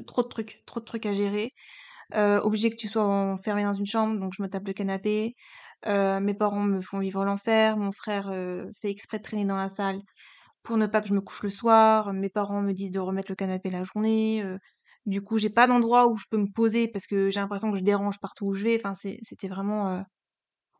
trop 0.08 0.24
de 0.24 0.27
trucs, 0.27 0.63
trop 0.65 0.80
de 0.80 0.86
trucs 0.86 1.06
à 1.06 1.13
gérer. 1.13 1.51
Euh, 2.15 2.42
obligé 2.42 2.70
que 2.70 2.75
tu 2.75 2.88
sois 2.88 3.04
enfermé 3.06 3.63
dans 3.63 3.74
une 3.74 3.86
chambre, 3.88 4.20
donc 4.20 4.34
je 4.38 4.44
me 4.44 4.48
tape 4.50 4.68
le 4.68 4.74
canapé. 4.74 5.36
Euh, 5.88 6.20
mes 6.20 6.34
parents 6.36 6.62
me 6.63 6.82
font 6.82 7.00
vivre 7.00 7.25
l'enfer. 7.25 7.77
Mon 7.77 7.92
frère 7.92 8.30
euh, 8.30 8.65
fait 8.82 8.89
exprès 8.92 9.18
de 9.20 9.24
traîner 9.24 9.46
dans 9.46 9.58
la 9.58 9.70
salle 9.70 10.00
pour 10.63 10.77
ne 10.77 10.88
pas 10.88 11.01
que 11.01 11.08
je 11.10 11.13
me 11.13 11.22
couche 11.22 11.44
le 11.44 11.50
soir. 11.50 12.13
Mes 12.13 12.30
parents 12.30 12.62
me 12.62 12.74
disent 12.74 12.92
de 12.92 13.00
remettre 13.00 13.32
le 13.32 13.36
canapé 13.36 13.70
la 13.70 13.84
journée. 13.84 14.44
euh, 14.44 14.58
du 15.06 15.22
coup, 15.22 15.38
j'ai 15.39 15.50
pas 15.51 15.68
d'endroit 15.68 16.08
où 16.08 16.18
je 16.18 16.25
peux 16.32 16.38
me 16.38 16.51
poser 16.54 16.88
parce 16.88 17.08
que 17.08 17.30
j'ai 17.30 17.39
l'impression 17.39 17.72
que 17.72 17.77
je 17.77 17.84
dérange 17.84 18.20
partout 18.20 18.48
où 18.48 18.54
je 18.54 18.63
vais. 18.63 18.77
Enfin, 18.84 18.96
c'était 18.96 19.48
vraiment, 19.48 19.89
euh, 19.92 20.01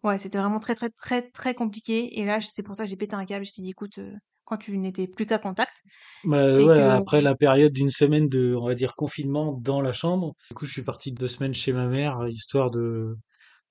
ouais, 0.04 0.18
c'était 0.18 0.38
vraiment 0.38 0.60
très, 0.60 0.76
très, 0.76 0.90
très, 0.90 1.30
très 1.32 1.54
compliqué. 1.56 2.20
Et 2.20 2.26
là, 2.26 2.40
c'est 2.42 2.64
pour 2.64 2.76
ça 2.76 2.84
que 2.86 2.90
j'ai 2.90 2.96
pété 2.98 3.16
un 3.16 3.26
câble. 3.26 3.46
Je 3.46 3.54
t'ai 3.54 3.62
dit, 3.62 3.72
écoute, 3.72 3.98
euh, 4.00 4.14
quand 4.46 4.58
tu 4.58 4.78
n'étais 4.78 5.08
plus 5.08 5.26
qu'à 5.26 5.40
contact 5.40 5.84
Bah 6.24 6.60
et 6.60 6.64
ouais, 6.64 6.74
que 6.74 6.82
après 6.82 7.22
la 7.22 7.36
période 7.36 7.72
d'une 7.72 7.90
semaine 7.92 8.28
de, 8.30 8.54
on 8.56 8.66
va 8.68 8.74
dire, 8.76 8.96
confinement 8.96 9.54
dans 9.54 9.80
la 9.82 9.94
chambre, 9.94 10.34
du 10.50 10.56
coup, 10.56 10.66
je 10.66 10.72
suis 10.74 10.82
parti 10.84 11.12
deux 11.12 11.28
semaines 11.28 11.54
chez 11.54 11.72
ma 11.72 11.88
mère, 11.88 12.28
histoire 12.28 12.72
de, 12.72 13.16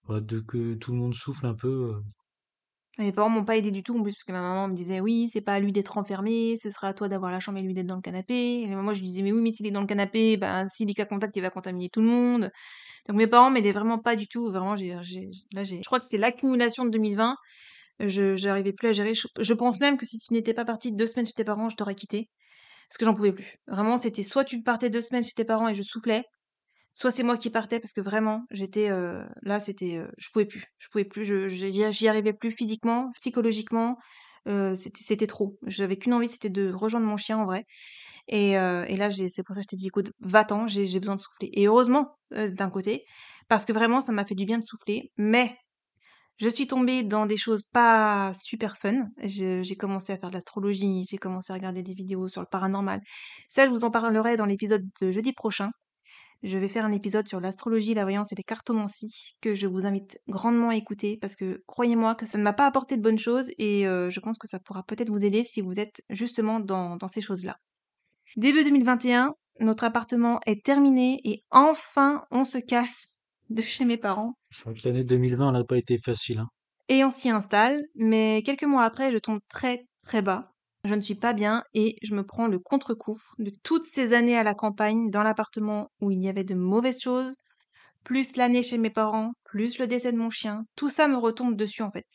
bah, 0.09 0.21
de 0.21 0.41
que 0.41 0.75
tout 0.75 0.93
le 0.93 0.99
monde 0.99 1.15
souffle 1.15 1.47
un 1.47 1.55
peu. 1.55 1.69
euh. 1.97 2.03
mes 2.99 3.13
parents 3.13 3.29
m'ont 3.29 3.45
pas 3.45 3.57
aidé 3.57 3.73
du 3.73 3.83
tout 3.83 3.99
en 3.99 4.03
plus 4.03 4.13
parce 4.13 4.23
que 4.25 4.31
ma 4.33 4.41
maman 4.41 4.69
me 4.69 4.75
disait, 4.75 5.01
oui, 5.01 5.29
c'est 5.33 5.41
pas 5.41 5.55
à 5.55 5.61
lui 5.61 5.73
d'être 5.73 5.99
enfermé, 5.99 6.55
ce 6.57 6.71
sera 6.71 6.89
à 6.89 6.95
toi 6.95 7.09
d'avoir 7.09 7.33
la 7.33 7.41
chambre 7.41 7.59
et 7.59 7.63
lui 7.63 7.75
d'être 7.75 7.87
dans 7.87 7.97
le 7.97 8.01
canapé. 8.03 8.63
Et 8.63 8.69
moi, 8.77 8.95
je 8.95 9.01
lui 9.01 9.07
disais, 9.09 9.23
mais 9.23 9.33
oui, 9.33 9.43
mais 9.43 9.51
s'il 9.51 9.67
est 9.67 9.73
dans 9.73 9.81
le 9.81 9.87
canapé, 9.87 10.37
ben, 10.37 10.69
s'il 10.69 10.89
est 10.91 10.95
qu'à 10.95 11.05
contact, 11.05 11.37
il 11.37 11.41
va 11.43 11.51
contaminer 11.51 11.89
tout 11.91 12.01
le 12.01 12.07
monde. 12.07 12.51
Donc 13.09 13.17
mes 13.17 13.27
parents 13.29 13.51
m'aidaient 13.51 13.73
vraiment 13.73 13.99
pas 13.99 14.17
du 14.17 14.29
tout. 14.29 14.51
Vraiment, 14.51 14.77
j'ai, 14.77 14.97
j'ai, 15.03 15.31
là, 15.55 15.65
j'ai, 15.65 15.79
je 15.79 15.85
crois 15.87 16.01
que 16.01 16.07
c'est 16.07 16.19
l'accumulation 16.19 16.85
de 16.85 16.91
2020 16.91 17.37
Je 18.01 18.37
j'arrivais 18.37 18.73
plus 18.73 18.89
à 18.89 18.93
gérer. 18.93 19.13
Je, 19.15 19.55
pense 19.55 19.81
même 19.81 19.97
que 19.97 20.07
si 20.07 20.19
tu 20.19 20.33
n'étais 20.33 20.55
pas 20.55 20.65
partie 20.65 20.93
deux 20.93 21.07
semaines 21.07 21.27
chez 21.27 21.33
tes 21.33 21.45
parents, 21.45 21.69
je 21.69 21.77
t'aurais 21.77 21.95
quitté. 21.95 22.29
Parce 22.89 22.99
que 22.99 23.05
j'en 23.05 23.15
pouvais 23.15 23.33
plus. 23.33 23.57
Vraiment, 23.67 23.99
c'était 23.99 24.23
soit 24.23 24.45
tu 24.45 24.63
partais 24.63 24.91
deux 24.91 25.03
semaines 25.03 25.25
chez 25.25 25.33
tes 25.35 25.45
parents 25.45 25.69
et 25.69 25.75
je 25.75 25.83
soufflais, 25.83 26.25
soit 26.93 27.11
c'est 27.11 27.23
moi 27.23 27.37
qui 27.37 27.51
partais 27.51 27.81
parce 27.81 27.93
que 27.93 28.01
vraiment, 28.01 28.45
j'étais 28.51 28.91
euh, 28.91 29.25
là, 29.43 29.61
c'était, 29.61 29.99
euh, 29.99 30.09
je 30.19 30.29
pouvais 30.31 30.45
plus, 30.45 30.65
je 30.79 30.89
pouvais 30.89 31.05
plus, 31.05 31.25
je 31.25 31.49
j'y 31.49 32.09
arrivais 32.09 32.35
plus 32.35 32.51
physiquement, 32.51 33.11
psychologiquement, 33.17 33.97
euh, 34.49 34.75
c'était 34.75 35.27
trop. 35.27 35.57
J'avais 35.67 35.97
qu'une 35.97 36.13
envie, 36.13 36.29
c'était 36.29 36.51
de 36.51 36.73
rejoindre 36.73 37.07
mon 37.07 37.17
chien 37.17 37.39
en 37.39 37.45
vrai. 37.47 37.65
Et, 38.29 38.59
euh, 38.59 38.85
et 38.89 38.97
là, 38.97 39.11
c'est 39.11 39.43
pour 39.43 39.55
ça 39.55 39.61
que 39.61 39.65
je 39.65 39.69
t'ai 39.69 39.77
dit, 39.77 39.89
écoute, 39.89 40.11
va-t'en, 40.21 40.67
j'ai 40.67 41.01
besoin 41.01 41.17
de 41.17 41.21
souffler. 41.21 41.51
Et 41.53 41.67
heureusement, 41.67 42.17
euh, 42.33 42.51
d'un 42.51 42.71
côté, 42.71 43.05
parce 43.49 43.65
que 43.65 43.73
vraiment, 43.73 44.01
ça 44.01 44.13
m'a 44.13 44.25
fait 44.25 44.35
du 44.35 44.45
bien 44.45 44.59
de 44.59 44.65
souffler. 44.65 45.13
Mais 45.17 45.57
je 46.37 46.49
suis 46.49 46.67
tombée 46.67 47.03
dans 47.03 47.27
des 47.27 47.37
choses 47.37 47.63
pas 47.63 48.33
super 48.35 48.77
fun. 48.77 49.09
J'ai 49.23 49.77
commencé 49.77 50.13
à 50.13 50.19
faire 50.19 50.31
de 50.31 50.35
l'astrologie, 50.35 51.05
j'ai 51.09 51.19
commencé 51.19 51.53
à 51.53 51.57
regarder 51.57 51.83
des 51.83 51.95
vidéos 51.95 52.29
sur 52.29 52.41
le 52.41 52.49
paranormal. 52.51 53.01
Ça, 53.49 53.67
je 53.67 53.71
vous 53.71 53.85
en 53.85 53.91
parlerai 53.91 54.37
dans 54.37 54.47
l'épisode 54.47 54.85
de 55.01 55.11
jeudi 55.11 55.33
prochain. 55.33 55.71
Je 56.43 56.59
vais 56.59 56.69
faire 56.69 56.85
un 56.85 56.93
épisode 56.93 57.27
sur 57.27 57.41
l'astrologie, 57.41 57.95
la 57.95 58.03
voyance 58.03 58.33
et 58.33 58.35
les 58.35 58.43
cartomancies 58.43 59.35
que 59.41 59.55
je 59.55 59.67
vous 59.67 59.87
invite 59.87 60.19
grandement 60.29 60.69
à 60.69 60.77
écouter 60.77 61.17
parce 61.19 61.37
que 61.37 61.63
croyez-moi 61.67 62.15
que 62.17 62.27
ça 62.27 62.37
ne 62.37 62.43
m'a 62.43 62.53
pas 62.53 62.67
apporté 62.67 62.99
de 62.99 63.03
bonnes 63.03 63.19
choses 63.19 63.51
et 63.57 63.87
euh, 63.87 64.11
je 64.11 64.21
pense 64.21 64.37
que 64.37 64.47
ça 64.47 64.59
pourra 64.59 64.83
peut-être 64.83 65.09
vous 65.09 65.25
aider 65.25 65.43
si 65.43 65.63
vous 65.63 65.81
êtes 65.81 66.03
justement 66.11 66.61
dans 66.61 67.09
ces 67.09 67.23
choses-là. 67.23 67.57
Début 68.37 68.63
2021, 68.63 69.33
notre 69.61 69.85
appartement 69.85 70.41
est 70.45 70.65
terminé 70.65 71.21
et 71.25 71.45
enfin 71.51 72.25
on 72.31 72.45
se 72.45 72.59
casse 72.59 73.14
de 73.51 73.63
chez 73.63 73.85
mes 73.85 73.99
parents 73.99 74.35
l'année 74.85 75.05
2020, 75.05 75.49
elle 75.49 75.55
n'a 75.55 75.65
pas 75.65 75.77
été 75.77 75.99
facile, 75.99 76.39
hein. 76.39 76.49
et 76.89 77.05
on 77.05 77.11
s'y 77.11 77.31
installe, 77.31 77.83
mais 77.95 78.43
quelques 78.45 78.65
mois 78.65 78.85
après, 78.85 79.13
je 79.13 79.19
tombe 79.19 79.41
très 79.49 79.83
très 80.03 80.23
bas. 80.23 80.51
Je 80.85 80.95
ne 80.95 81.01
suis 81.01 81.15
pas 81.15 81.33
bien 81.33 81.65
et 81.73 81.97
je 82.03 82.15
me 82.15 82.25
prends 82.25 82.47
le 82.47 82.59
contre-coup 82.59 83.19
de 83.39 83.51
toutes 83.63 83.87
ces 83.87 84.13
années 84.13 84.37
à 84.37 84.43
la 84.43 84.55
campagne, 84.55 85.11
dans 85.11 85.23
l'appartement 85.23 85.89
où 86.01 86.11
il 86.11 86.23
y 86.23 86.29
avait 86.29 86.45
de 86.45 86.55
mauvaises 86.55 87.01
choses, 87.01 87.35
plus 88.05 88.37
l'année 88.37 88.63
chez 88.63 88.79
mes 88.79 88.91
parents, 88.91 89.33
plus 89.45 89.79
le 89.79 89.87
décès 89.87 90.13
de 90.13 90.19
mon 90.19 90.31
chien. 90.31 90.65
Tout 90.77 90.91
ça 90.91 91.09
me 91.09 91.17
retombe 91.17 91.57
dessus 91.57 91.83
en 91.83 91.91
fait. 91.91 92.07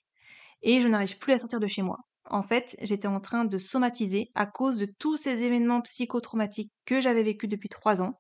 Et 0.62 0.82
je 0.82 0.88
n'arrive 0.88 1.18
plus 1.18 1.34
à 1.34 1.39
sortir 1.39 1.60
de 1.60 1.68
chez 1.68 1.82
moi. 1.82 1.98
En 2.26 2.44
fait, 2.44 2.76
j'étais 2.82 3.08
en 3.08 3.20
train 3.20 3.46
de 3.46 3.58
somatiser 3.58 4.30
à 4.36 4.46
cause 4.46 4.78
de 4.78 4.88
tous 5.00 5.18
ces 5.18 5.42
événements 5.44 5.82
psychotraumatiques 5.82 6.72
que 6.86 7.02
j'avais 7.02 7.24
vécus 7.24 7.50
depuis 7.50 7.70
trois 7.70 8.02
ans. 8.04 8.20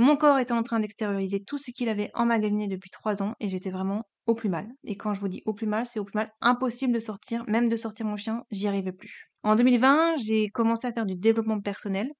Mon 0.00 0.16
corps 0.16 0.38
était 0.38 0.52
en 0.52 0.62
train 0.62 0.78
d'extérioriser 0.78 1.42
tout 1.42 1.58
ce 1.58 1.72
qu'il 1.72 1.88
avait 1.88 2.12
emmagasiné 2.14 2.68
depuis 2.68 2.88
trois 2.88 3.20
ans 3.20 3.34
et 3.40 3.48
j'étais 3.48 3.72
vraiment 3.72 4.04
au 4.26 4.36
plus 4.36 4.48
mal. 4.48 4.68
Et 4.84 4.96
quand 4.96 5.12
je 5.12 5.18
vous 5.18 5.26
dis 5.26 5.42
au 5.44 5.54
plus 5.54 5.66
mal, 5.66 5.86
c'est 5.86 5.98
au 5.98 6.04
plus 6.04 6.14
mal 6.14 6.30
impossible 6.40 6.92
de 6.92 7.00
sortir, 7.00 7.42
même 7.48 7.68
de 7.68 7.74
sortir 7.74 8.06
mon 8.06 8.14
chien, 8.14 8.44
j'y 8.52 8.68
arrivais 8.68 8.92
plus. 8.92 9.28
En 9.42 9.56
2020, 9.56 10.18
j'ai 10.18 10.50
commencé 10.50 10.86
à 10.86 10.92
faire 10.92 11.04
du 11.04 11.16
développement 11.16 11.60
personnel 11.60 12.12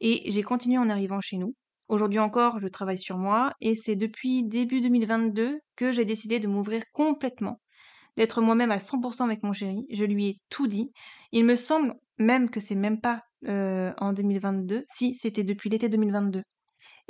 et 0.00 0.30
j'ai 0.30 0.42
continué 0.42 0.78
en 0.78 0.88
arrivant 0.88 1.20
chez 1.20 1.36
nous. 1.36 1.54
Aujourd'hui 1.88 2.20
encore, 2.20 2.58
je 2.58 2.68
travaille 2.68 2.96
sur 2.96 3.18
moi 3.18 3.52
et 3.60 3.74
c'est 3.74 3.96
depuis 3.96 4.42
début 4.42 4.80
2022 4.80 5.58
que 5.76 5.92
j'ai 5.92 6.06
décidé 6.06 6.38
de 6.38 6.48
m'ouvrir 6.48 6.82
complètement, 6.94 7.60
d'être 8.16 8.40
moi-même 8.40 8.70
à 8.70 8.78
100% 8.78 9.24
avec 9.24 9.42
mon 9.42 9.52
chéri. 9.52 9.84
Je 9.90 10.06
lui 10.06 10.28
ai 10.28 10.36
tout 10.48 10.66
dit. 10.66 10.90
Il 11.32 11.44
me 11.44 11.56
semble 11.56 11.92
même 12.18 12.48
que 12.48 12.60
c'est 12.60 12.76
même 12.76 12.98
pas 12.98 13.20
euh, 13.46 13.92
en 13.98 14.14
2022. 14.14 14.84
Si, 14.86 15.14
c'était 15.16 15.44
depuis 15.44 15.68
l'été 15.68 15.90
2022. 15.90 16.42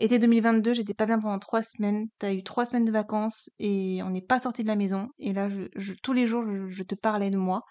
Été 0.03 0.19
2022, 0.19 0.73
j'étais 0.73 0.95
pas 0.95 1.07
bien 1.07 1.19
pendant 1.19 1.39
trois 1.39 1.63
semaines. 1.63 2.07
T'as 2.19 2.33
eu 2.33 2.43
trois 2.43 2.65
semaines 2.65 2.87
de 2.87 2.91
vacances 2.93 3.51
et 3.59 4.01
on 4.03 4.11
n'est 4.11 4.23
pas 4.23 4.39
sorti 4.39 4.63
de 4.63 4.69
la 4.69 4.77
maison. 4.77 5.09
Et 5.19 5.33
là, 5.35 5.49
je, 5.49 5.65
je- 5.77 5.93
tous 6.03 6.13
les 6.15 6.27
jours, 6.27 6.43
je, 6.43 6.67
je 6.69 6.83
te 6.83 6.95
parlais 6.95 7.29
de 7.31 7.37
moi, 7.37 7.63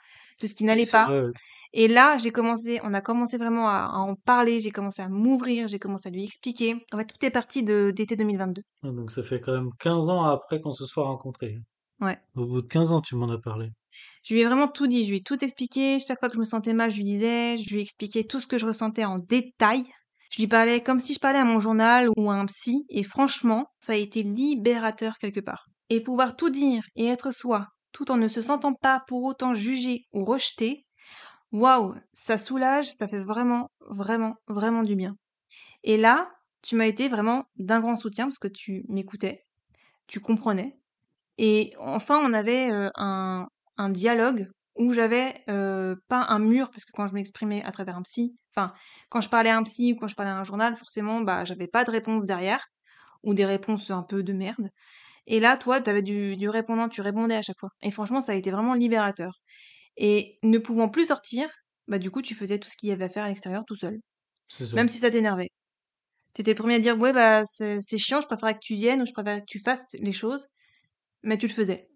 de 0.42 0.46
ce 0.48 0.54
qui 0.54 0.64
n'allait 0.64 0.86
pas. 0.86 1.06
vrai. 1.08 1.32
Et 1.74 1.88
là, 1.88 2.18
j'ai 2.18 2.32
commencé, 2.32 2.80
on 2.84 2.94
a 2.94 3.02
commencé 3.02 3.38
vraiment 3.38 3.68
à, 3.68 3.90
à 3.94 3.98
en 3.98 4.14
parler. 4.16 4.60
J'ai 4.60 4.70
commencé 4.72 5.02
à 5.02 5.10
m'ouvrir, 5.10 5.68
j'ai 5.68 5.80
commencé 5.80 6.08
à 6.10 6.12
lui 6.12 6.24
expliquer. 6.24 6.76
En 6.94 6.98
fait, 7.00 7.06
tout 7.06 7.26
est 7.26 7.32
parti 7.32 7.64
de 7.64 7.92
d'été 7.96 8.16
2022. 8.16 8.62
Ah, 8.84 8.90
Donc 8.92 9.10
ça 9.12 9.24
fait 9.24 9.40
quand 9.42 9.54
même 9.54 9.70
15 9.80 10.10
ans 10.10 10.24
après 10.24 10.60
qu'on 10.60 10.72
se 10.72 10.86
soit 10.86 11.06
rencontrés. 11.06 11.58
Ouais. 12.00 12.18
Au 12.36 12.46
bout 12.46 12.62
de 12.62 12.68
15 12.68 12.92
ans, 12.92 13.02
tu 13.02 13.16
m'en 13.16 13.30
as 13.30 13.40
parlé. 13.40 13.70
Je 14.24 14.36
lui 14.36 14.42
ai 14.42 14.46
vraiment 14.46 14.68
tout 14.68 14.86
dit, 14.88 15.04
je 15.04 15.10
lui 15.10 15.18
ai 15.18 15.24
tout 15.24 15.44
expliqué. 15.44 15.98
Chaque 16.00 16.20
fois 16.20 16.30
que 16.30 16.36
je 16.36 16.40
me 16.40 16.46
sentais 16.46 16.74
mal, 16.74 16.92
je 16.92 16.98
lui 16.98 17.04
disais, 17.04 17.58
je 17.58 17.74
lui 17.74 17.82
expliquais 17.82 18.24
tout 18.24 18.40
ce 18.40 18.46
que 18.48 18.58
je 18.60 18.68
ressentais 18.68 19.04
en 19.04 19.18
détail. 19.18 19.82
Je 20.30 20.42
lui 20.42 20.48
parlais 20.48 20.84
comme 20.84 21.00
si 21.00 21.14
je 21.14 21.20
parlais 21.20 21.40
à 21.40 21.46
mon 21.46 21.60
journal 21.60 22.10
ou 22.16 22.30
à 22.30 22.36
un 22.36 22.46
psy, 22.46 22.86
et 22.90 23.04
franchement, 23.04 23.66
ça 23.80 23.94
a 23.94 23.96
été 23.96 24.24
libérateur 24.24 25.18
quelque 25.18 25.40
part. 25.40 25.66
Et 25.90 26.02
pouvoir 26.02 26.36
tout 26.36 26.50
dire 26.50 26.84
et 26.96 27.08
être 27.08 27.32
soi, 27.32 27.68
tout 27.92 28.12
en 28.12 28.18
ne 28.18 28.28
se 28.28 28.42
sentant 28.42 28.74
pas 28.74 29.04
pour 29.08 29.24
autant 29.24 29.54
jugé 29.54 30.06
ou 30.14 30.24
rejeté, 30.24 30.86
waouh, 31.52 31.96
ça 32.14 32.38
soulage, 32.38 32.92
ça 32.92 33.08
fait 33.08 33.24
vraiment, 33.24 33.70
vraiment, 33.90 34.36
vraiment 34.48 34.84
du 34.84 34.96
bien. 34.96 35.16
Et 35.84 35.98
là, 35.98 36.30
tu 36.62 36.76
m'as 36.76 36.86
été 36.86 37.08
vraiment 37.08 37.46
d'un 37.58 37.80
grand 37.80 37.96
soutien 37.96 38.26
parce 38.26 38.38
que 38.38 38.48
tu 38.48 38.84
m'écoutais, 38.88 39.46
tu 40.08 40.20
comprenais, 40.20 40.80
et 41.40 41.74
enfin, 41.80 42.20
on 42.22 42.34
avait 42.34 42.70
euh, 42.70 42.90
un, 42.96 43.48
un 43.78 43.90
dialogue 43.90 44.50
où 44.80 44.94
j'avais 44.94 45.44
euh, 45.50 45.96
pas 46.08 46.26
un 46.30 46.40
mur, 46.40 46.72
parce 46.72 46.86
que 46.86 46.92
quand 46.94 47.06
je 47.06 47.14
m'exprimais 47.14 47.62
à 47.64 47.72
travers 47.72 47.98
un 47.98 48.02
psy, 48.02 48.38
enfin, 48.56 48.74
quand 49.10 49.20
je 49.20 49.30
parlais 49.30 49.50
à 49.50 49.58
un 49.58 49.64
psy 49.64 49.94
ou 49.94 49.98
quand 49.98 50.08
je 50.08 50.16
parlais 50.16 50.32
à 50.32 50.38
un 50.38 50.46
journal, 50.46 50.76
forcément, 50.78 51.22
bah, 51.22 51.44
j'avais 51.46 51.68
pas 51.68 51.84
de 51.84 51.92
réponse 51.92 52.26
derrière, 52.26 52.66
ou 53.24 53.34
des 53.34 53.46
réponses 53.46 53.92
un 53.92 54.04
peu 54.04 54.24
de 54.24 54.34
merde. 54.34 54.70
Et 55.28 55.42
là, 55.42 55.58
toi, 55.58 55.82
t'avais 55.82 56.02
du, 56.02 56.38
du 56.38 56.50
répondant, 56.50 56.88
tu 56.88 57.02
répondais 57.02 57.36
à 57.36 57.42
chaque 57.42 57.60
fois. 57.60 57.70
Et 57.82 57.92
franchement, 57.92 58.22
ça 58.22 58.32
a 58.32 58.36
été 58.36 58.52
vraiment 58.52 58.74
libérateur. 58.74 59.34
Et 59.98 60.40
ne 60.44 60.58
pouvant 60.58 60.90
plus 60.90 61.08
sortir, 61.08 61.50
bah, 61.90 62.00
du 62.00 62.10
coup, 62.10 62.22
tu 62.22 62.34
faisais 62.34 62.58
tout 62.58 62.70
ce 62.70 62.78
qu'il 62.78 62.90
y 62.90 62.94
avait 62.94 63.06
à 63.06 63.10
faire 63.10 63.26
à 63.26 63.28
l'extérieur 63.28 63.66
tout 63.68 63.76
seul. 63.76 64.00
Ça. 64.48 64.64
Même 64.76 64.88
si 64.88 64.98
ça 64.98 65.12
t'énervait. 65.12 65.50
T'étais 66.34 66.52
le 66.52 66.58
premier 66.58 66.76
à 66.76 66.80
dire, 66.80 66.98
ouais, 66.98 67.12
bah, 67.12 67.44
c'est 67.46 67.80
c'est 67.82 67.98
chiant, 67.98 68.22
je 68.22 68.28
préférais 68.28 68.54
que 68.54 68.60
tu 68.62 68.76
viennes 68.76 69.02
ou 69.02 69.06
je 69.06 69.12
préférais 69.12 69.42
que 69.42 69.46
tu 69.48 69.60
fasses 69.60 69.96
les 70.00 70.14
choses, 70.14 70.48
mais 71.24 71.38
tu 71.38 71.48
le 71.48 71.54
faisais. 71.54 71.90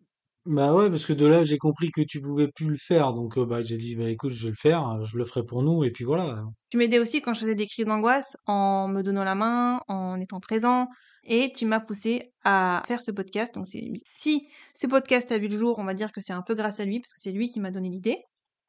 Bah 0.46 0.74
ouais, 0.74 0.90
parce 0.90 1.06
que 1.06 1.14
de 1.14 1.26
là, 1.26 1.44
j'ai 1.46 1.58
compris 1.58 1.90
que 1.90 2.02
tu 2.02 2.20
pouvais 2.20 2.50
plus 2.50 2.68
le 2.68 2.76
faire. 2.78 3.14
Donc 3.14 3.38
euh, 3.38 3.46
bah, 3.46 3.62
j'ai 3.62 3.78
dit, 3.78 3.96
bah 3.96 4.10
écoute, 4.10 4.34
je 4.34 4.44
vais 4.44 4.50
le 4.50 4.56
faire, 4.56 5.02
je 5.04 5.18
le 5.18 5.24
ferai 5.24 5.46
pour 5.46 5.64
nous, 5.64 5.86
et 5.86 5.92
puis 5.92 6.04
voilà. 6.04 6.44
Tu 6.70 6.78
m'aidais 6.78 7.00
aussi 7.00 7.22
quand 7.22 7.34
je 7.34 7.40
faisais 7.42 7.56
des 7.56 7.66
crises 7.66 7.86
d'angoisse 7.86 8.36
en 8.46 8.90
me 8.90 9.02
donnant 9.04 9.24
la 9.24 9.36
main, 9.36 9.80
en 9.88 10.20
étant 10.20 10.42
présent, 10.42 10.88
et 11.24 11.54
tu 11.56 11.66
m'as 11.66 11.80
poussé 11.80 12.34
à 12.44 12.84
faire 12.88 13.02
ce 13.02 13.12
podcast. 13.12 13.56
Donc 13.56 13.68
si 13.68 14.48
ce 14.76 14.88
podcast 14.88 15.32
a 15.32 15.38
vu 15.38 15.48
le 15.48 15.58
jour, 15.58 15.80
on 15.80 15.86
va 15.86 15.94
dire 15.94 16.12
que 16.12 16.20
c'est 16.20 16.34
un 16.34 16.42
peu 16.42 16.56
grâce 16.56 16.82
à 16.82 16.86
lui 16.86 17.00
parce 17.00 17.14
que 17.14 17.22
c'est 17.22 17.32
lui 17.32 17.48
qui 17.48 17.62
m'a 17.62 17.72
donné 17.72 17.90
l'idée. 17.90 18.18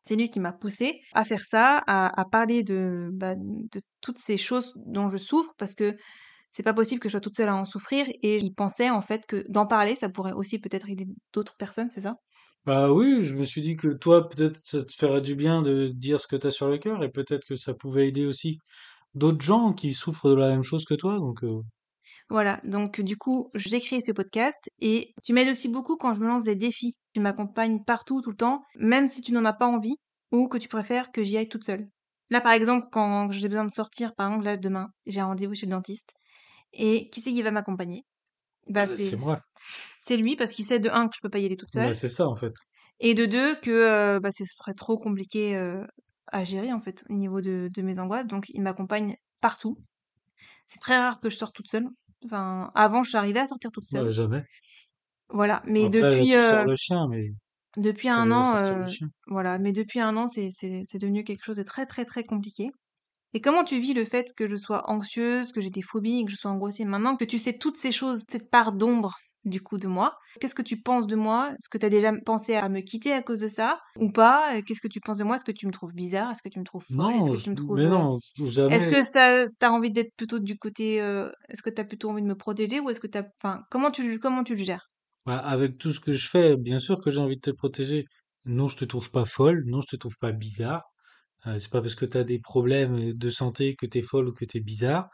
C'est 0.03 0.17
lui 0.17 0.31
qui 0.31 0.39
m'a 0.39 0.53
poussé 0.53 1.01
à 1.15 1.25
faire 1.25 1.41
ça, 1.41 1.83
à, 1.87 2.21
à 2.21 2.25
parler 2.27 2.63
de, 2.63 3.09
bah, 3.15 3.35
de 3.37 3.81
toutes 4.03 4.19
ces 4.19 4.37
choses 4.37 4.75
dont 4.87 5.09
je 5.09 5.17
souffre 5.17 5.51
parce 5.57 5.75
que 5.75 5.97
c'est 6.55 6.63
pas 6.63 6.75
possible 6.75 7.01
que 7.03 7.09
je 7.11 7.13
sois 7.13 7.21
toute 7.21 7.37
seule 7.37 7.49
à 7.51 7.57
en 7.57 7.67
souffrir 7.67 8.07
et 8.23 8.39
il 8.39 8.55
pensait 8.55 8.91
en 8.91 9.03
fait 9.03 9.27
que 9.27 9.45
d'en 9.51 9.67
parler 9.67 9.95
ça 9.97 10.09
pourrait 10.09 10.33
aussi 10.33 10.59
peut-être 10.61 10.89
aider 10.91 11.07
d'autres 11.35 11.57
personnes, 11.59 11.91
c'est 11.91 12.01
ça? 12.03 12.17
Bah 12.67 12.93
oui, 12.93 13.23
je 13.23 13.35
me 13.35 13.45
suis 13.45 13.61
dit 13.63 13.77
que 13.77 13.89
toi, 13.89 14.29
peut-être, 14.29 14.61
ça 14.65 14.83
te 14.85 14.93
ferait 14.93 15.21
du 15.23 15.35
bien 15.35 15.61
de 15.63 15.89
dire 15.89 16.21
ce 16.21 16.27
que 16.27 16.37
t'as 16.37 16.51
sur 16.51 16.69
le 16.69 16.79
cœur, 16.79 17.03
et 17.05 17.11
peut-être 17.11 17.45
que 17.47 17.57
ça 17.57 17.75
pouvait 17.75 18.09
aider 18.09 18.25
aussi 18.27 18.59
d'autres 19.15 19.45
gens 19.45 19.73
qui 19.75 19.93
souffrent 19.95 20.31
de 20.31 20.37
la 20.37 20.51
même 20.51 20.63
chose 20.65 20.85
que 20.87 20.95
toi. 20.95 21.19
Donc 21.19 21.45
euh, 21.45 21.63
Voilà, 22.29 22.61
donc 22.65 23.01
du 23.01 23.17
coup, 23.17 23.51
j'ai 23.55 23.81
créé 23.81 24.01
ce 24.01 24.13
podcast 24.13 24.69
et 24.81 25.15
tu 25.23 25.33
m'aides 25.33 25.49
aussi 25.49 25.69
beaucoup 25.69 25.97
quand 25.97 26.15
je 26.15 26.21
me 26.21 26.27
lance 26.27 26.45
des 26.45 26.55
défis. 26.57 26.95
Tu 27.15 27.21
m'accompagnes 27.21 27.83
partout, 27.85 28.21
tout 28.23 28.31
le 28.31 28.37
temps, 28.37 28.63
même 28.77 29.09
si 29.09 29.23
tu 29.23 29.33
n'en 29.33 29.45
as 29.45 29.53
pas 29.53 29.67
envie 29.69 29.97
ou 30.33 30.49
que 30.49 30.59
tu 30.59 30.69
préfères 30.69 31.13
que 31.13 31.23
j'y 31.23 31.37
aille 31.37 31.49
toute 31.49 31.65
seule. 31.65 31.89
Là, 32.31 32.41
par 32.41 32.53
exemple, 32.53 32.89
quand 32.91 33.31
j'ai 33.31 33.49
besoin 33.49 33.65
de 33.65 33.71
sortir, 33.71 34.15
par 34.15 34.29
exemple, 34.29 34.45
là, 34.45 34.57
demain, 34.57 34.89
j'ai 35.07 35.21
un 35.21 35.27
rendez-vous 35.27 35.55
chez 35.55 35.67
le 35.67 35.71
dentiste. 35.71 36.15
Et 36.75 37.09
qui 37.11 37.21
c'est 37.21 37.31
qui 37.31 37.43
va 37.43 37.51
m'accompagner? 37.51 38.05
Bah, 38.69 38.87
C'est 38.95 39.17
moi. 39.17 39.41
C'est 40.01 40.17
lui 40.17 40.37
parce 40.37 40.53
qu'il 40.53 40.65
sait 40.65 40.79
de 40.79 40.91
un 40.91 41.09
que 41.09 41.15
je 41.17 41.21
peux 41.23 41.31
pas 41.31 41.39
y 41.39 41.47
aller 41.47 41.57
toute 41.57 41.71
seule. 41.71 41.89
Bah, 41.89 41.95
c'est 41.95 42.09
ça 42.09 42.29
en 42.29 42.35
fait. 42.35 42.53
Et 43.01 43.15
de 43.15 43.27
deux 43.27 43.55
que 43.57 43.71
euh, 43.71 44.21
bah, 44.21 44.31
ce 44.33 44.45
serait 44.45 44.75
trop 44.75 44.97
compliqué 44.97 45.57
euh, 45.57 45.85
à 46.33 46.45
gérer 46.45 46.73
en 46.73 46.81
fait 46.81 47.05
au 47.09 47.15
niveau 47.15 47.41
de, 47.41 47.69
de 47.75 47.83
mes 47.83 47.99
angoisses. 47.99 48.27
Donc 48.27 48.47
il 48.49 48.63
m'accompagne 48.63 49.17
partout. 49.41 49.77
C'est 50.67 50.79
très 50.81 50.97
rare 50.97 51.21
que 51.21 51.31
je 51.31 51.37
sorte 51.37 51.55
toute 51.55 51.69
seule. 51.71 51.87
Enfin, 52.25 52.71
avant, 52.75 53.03
je 53.03 53.11
suis 53.11 53.19
arrivée 53.19 53.41
à 53.41 53.47
sortir 53.47 53.71
toute 53.71 53.85
seule. 53.85 54.05
Ouais, 54.05 54.13
jamais. 54.13 54.45
Voilà, 55.29 55.63
mais 55.67 55.89
depuis. 55.89 56.31
Tu 56.31 56.37
euh, 56.37 56.65
le 56.65 56.77
chien, 56.77 57.07
mais. 57.09 57.31
Depuis 57.77 58.09
un 58.09 58.31
an, 58.31 58.87
voilà, 59.27 59.59
mais 59.59 59.73
depuis 59.73 60.01
un 60.01 60.17
an, 60.17 60.27
c'est 60.29 60.49
devenu 61.01 61.25
quelque 61.25 61.45
chose 61.45 61.57
de 61.57 61.63
très 61.63 61.87
très 61.87 62.05
très 62.05 62.25
compliqué. 62.25 62.71
Et 63.35 63.41
comment 63.41 63.65
tu 63.65 63.79
vis 63.81 63.93
le 63.95 64.05
fait 64.05 64.33
que 64.37 64.47
je 64.47 64.57
sois 64.57 64.89
anxieuse, 64.91 65.53
que 65.53 65.61
j'ai 65.61 65.71
des 65.71 65.83
phobies, 65.83 66.25
que 66.25 66.31
je 66.31 66.37
sois 66.37 66.51
angoissée 66.51 66.85
maintenant 66.85 67.17
que 67.17 67.25
tu 67.25 67.39
sais 67.39 67.59
toutes 67.59 67.77
ces 67.77 67.93
choses, 67.93 68.25
cette 68.31 68.51
part 68.51 68.73
d'ombre 68.73 69.15
du 69.45 69.61
coup 69.61 69.77
de 69.77 69.89
moi? 69.89 70.17
Qu'est-ce 70.41 70.55
que 70.55 70.63
tu 70.63 70.81
penses 70.81 71.07
de 71.07 71.17
moi? 71.17 71.51
Est-ce 71.51 71.69
que 71.69 71.77
tu 71.77 71.85
as 71.85 71.91
déjà 71.91 72.13
pensé 72.25 72.55
à 72.55 72.69
me 72.69 72.81
quitter 72.81 73.13
à 73.13 73.23
cause 73.23 73.41
de 73.41 73.49
ça? 73.49 73.81
Ou 73.99 74.11
pas? 74.11 74.63
Qu'est-ce 74.63 74.81
que 74.81 74.89
tu 74.89 75.01
penses 75.01 75.17
de 75.19 75.25
moi? 75.25 75.37
Est-ce 75.37 75.45
que 75.45 75.53
tu 75.53 75.67
me 75.67 75.73
trouves 75.73 75.95
bizarre? 75.95 76.31
Est-ce 76.31 76.43
que 76.43 76.49
tu 76.49 76.59
me 76.61 76.65
trouves 76.65 76.87
folle? 76.87 77.17
Est-ce 77.17 77.31
que 77.31 77.37
tu 77.37 77.51
me 77.51 77.57
trouves 77.57 77.77
mais 77.77 77.89
non, 77.89 78.17
jamais. 78.47 78.77
Est-ce 78.77 78.89
que 78.89 79.03
ça 79.03 79.47
t'as 79.59 79.71
envie 79.71 79.91
d'être 79.91 80.15
plutôt 80.17 80.39
du 80.39 80.57
côté 80.57 81.03
euh, 81.03 81.31
est-ce 81.49 81.63
que 81.63 81.71
tu 81.71 81.81
as 81.81 81.85
plutôt 81.85 82.11
envie 82.11 82.23
de 82.23 82.27
me 82.29 82.37
protéger 82.37 82.81
ou 82.81 82.89
est-ce 82.91 83.01
que 83.01 83.07
tu 83.07 83.19
enfin 83.39 83.63
comment 83.71 83.91
tu 83.91 84.19
comment 84.19 84.45
tu 84.45 84.55
le 84.55 84.65
gères? 84.65 84.91
Bah, 85.27 85.39
avec 85.39 85.79
tout 85.79 85.93
ce 85.93 86.01
que 86.01 86.13
je 86.13 86.29
fais, 86.29 86.57
bien 86.57 86.79
sûr 86.79 87.01
que 87.01 87.11
j'ai 87.11 87.19
envie 87.21 87.37
de 87.37 87.41
te 87.41 87.51
protéger. 87.51 88.05
Non, 88.45 88.69
je 88.69 88.77
te 88.77 88.85
trouve 88.85 89.11
pas 89.11 89.25
folle, 89.27 89.65
non, 89.67 89.81
je 89.81 89.89
te 89.89 89.97
trouve 89.97 90.17
pas 90.19 90.33
bizarre. 90.33 90.83
Euh, 91.47 91.59
c'est 91.59 91.71
pas 91.71 91.81
parce 91.83 91.95
que 91.95 92.07
tu 92.07 92.17
as 92.19 92.25
des 92.25 92.39
problèmes 92.39 93.13
de 93.13 93.31
santé 93.31 93.77
que 93.77 93.87
tu 93.87 93.99
es 93.99 94.03
folle 94.03 94.29
ou 94.29 94.33
que 94.33 94.45
tu 94.45 94.59
es 94.59 94.61
bizarre. 94.61 95.09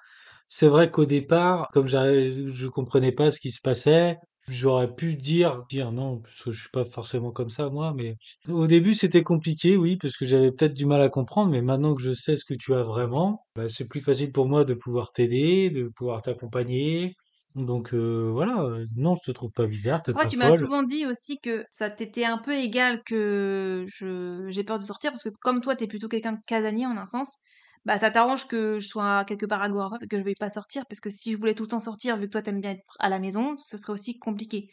C'est 0.49 0.69
vrai 0.69 0.91
qu'au 0.91 1.07
départ, 1.07 1.69
comme 1.73 1.89
je 1.89 2.67
comprenais 2.69 3.13
pas 3.13 3.31
ce 3.31 3.41
qui 3.41 3.51
se 3.53 3.61
passait, 3.63 4.17
j'aurais 4.49 4.95
pu 4.95 5.15
dire, 5.17 5.65
dire 5.71 5.93
non, 5.93 6.21
parce 6.21 6.43
que 6.45 6.51
je 6.53 6.61
suis 6.61 6.71
pas 6.73 6.85
forcément 6.85 7.31
comme 7.33 7.51
ça, 7.51 7.71
moi, 7.71 7.95
mais 7.97 8.17
au 8.49 8.67
début, 8.67 8.95
c'était 8.95 9.23
compliqué, 9.23 9.77
oui, 9.77 9.97
parce 9.97 10.17
que 10.17 10.27
j'avais 10.27 10.51
peut-être 10.53 10.75
du 10.75 10.87
mal 10.87 11.01
à 11.03 11.09
comprendre, 11.09 11.53
mais 11.53 11.63
maintenant 11.63 11.95
que 11.95 12.03
je 12.03 12.15
sais 12.15 12.37
ce 12.37 12.45
que 12.45 12.55
tu 12.55 12.75
as 12.75 12.83
vraiment, 12.83 13.47
bah, 13.57 13.69
c'est 13.69 13.89
plus 13.89 14.01
facile 14.01 14.33
pour 14.33 14.49
moi 14.49 14.65
de 14.65 14.75
pouvoir 14.75 15.13
t'aider, 15.13 15.71
de 15.71 15.89
pouvoir 15.97 16.23
t'accompagner, 16.23 17.15
donc 17.57 17.95
euh, 17.95 18.31
voilà, 18.33 18.63
euh, 18.63 18.85
non, 18.97 19.15
je 19.17 19.31
te 19.31 19.35
trouve 19.35 19.51
pas 19.51 19.67
bizarre, 19.67 20.03
t'es 20.03 20.13
pas 20.13 20.27
tu 20.27 20.37
m'as 20.37 20.57
souvent 20.57 20.83
dit 20.83 21.05
aussi 21.07 21.39
que 21.41 21.65
ça 21.71 21.91
t'était 21.91 22.25
un 22.25 22.39
peu 22.39 22.55
égal 22.55 23.03
que 23.05 23.85
je 23.89 24.47
j'ai 24.49 24.65
peur 24.65 24.79
de 24.79 24.85
sortir 24.85 25.11
parce 25.11 25.23
que 25.23 25.31
comme 25.41 25.61
toi 25.61 25.75
t'es 25.75 25.89
plutôt 25.89 26.09
quelqu'un 26.09 26.33
de 26.33 26.39
casanier 26.47 26.87
en 26.87 26.97
un 26.97 27.07
sens, 27.07 27.39
bah 27.85 27.99
ça 27.99 28.11
t'arrange 28.11 28.47
que 28.47 28.79
je 28.79 28.87
sois 28.87 29.25
quelque 29.25 29.47
part 29.47 29.63
à 29.63 29.69
Goa 29.69 29.91
et 30.01 30.07
que 30.07 30.19
je 30.19 30.25
veuille 30.25 30.35
pas 30.39 30.51
sortir 30.51 30.85
parce 30.89 31.01
que 31.01 31.11
si 31.11 31.33
je 31.33 31.37
voulais 31.39 31.55
tout 31.55 31.65
le 31.65 31.69
temps 31.71 31.81
sortir 31.81 32.17
vu 32.17 32.27
que 32.27 32.31
toi 32.33 32.43
t'aimes 32.43 32.61
bien 32.61 32.73
être 32.73 32.97
à 33.01 33.09
la 33.09 33.19
maison, 33.19 33.57
ce 33.59 33.77
serait 33.77 33.93
aussi 33.93 34.19
compliqué. 34.19 34.69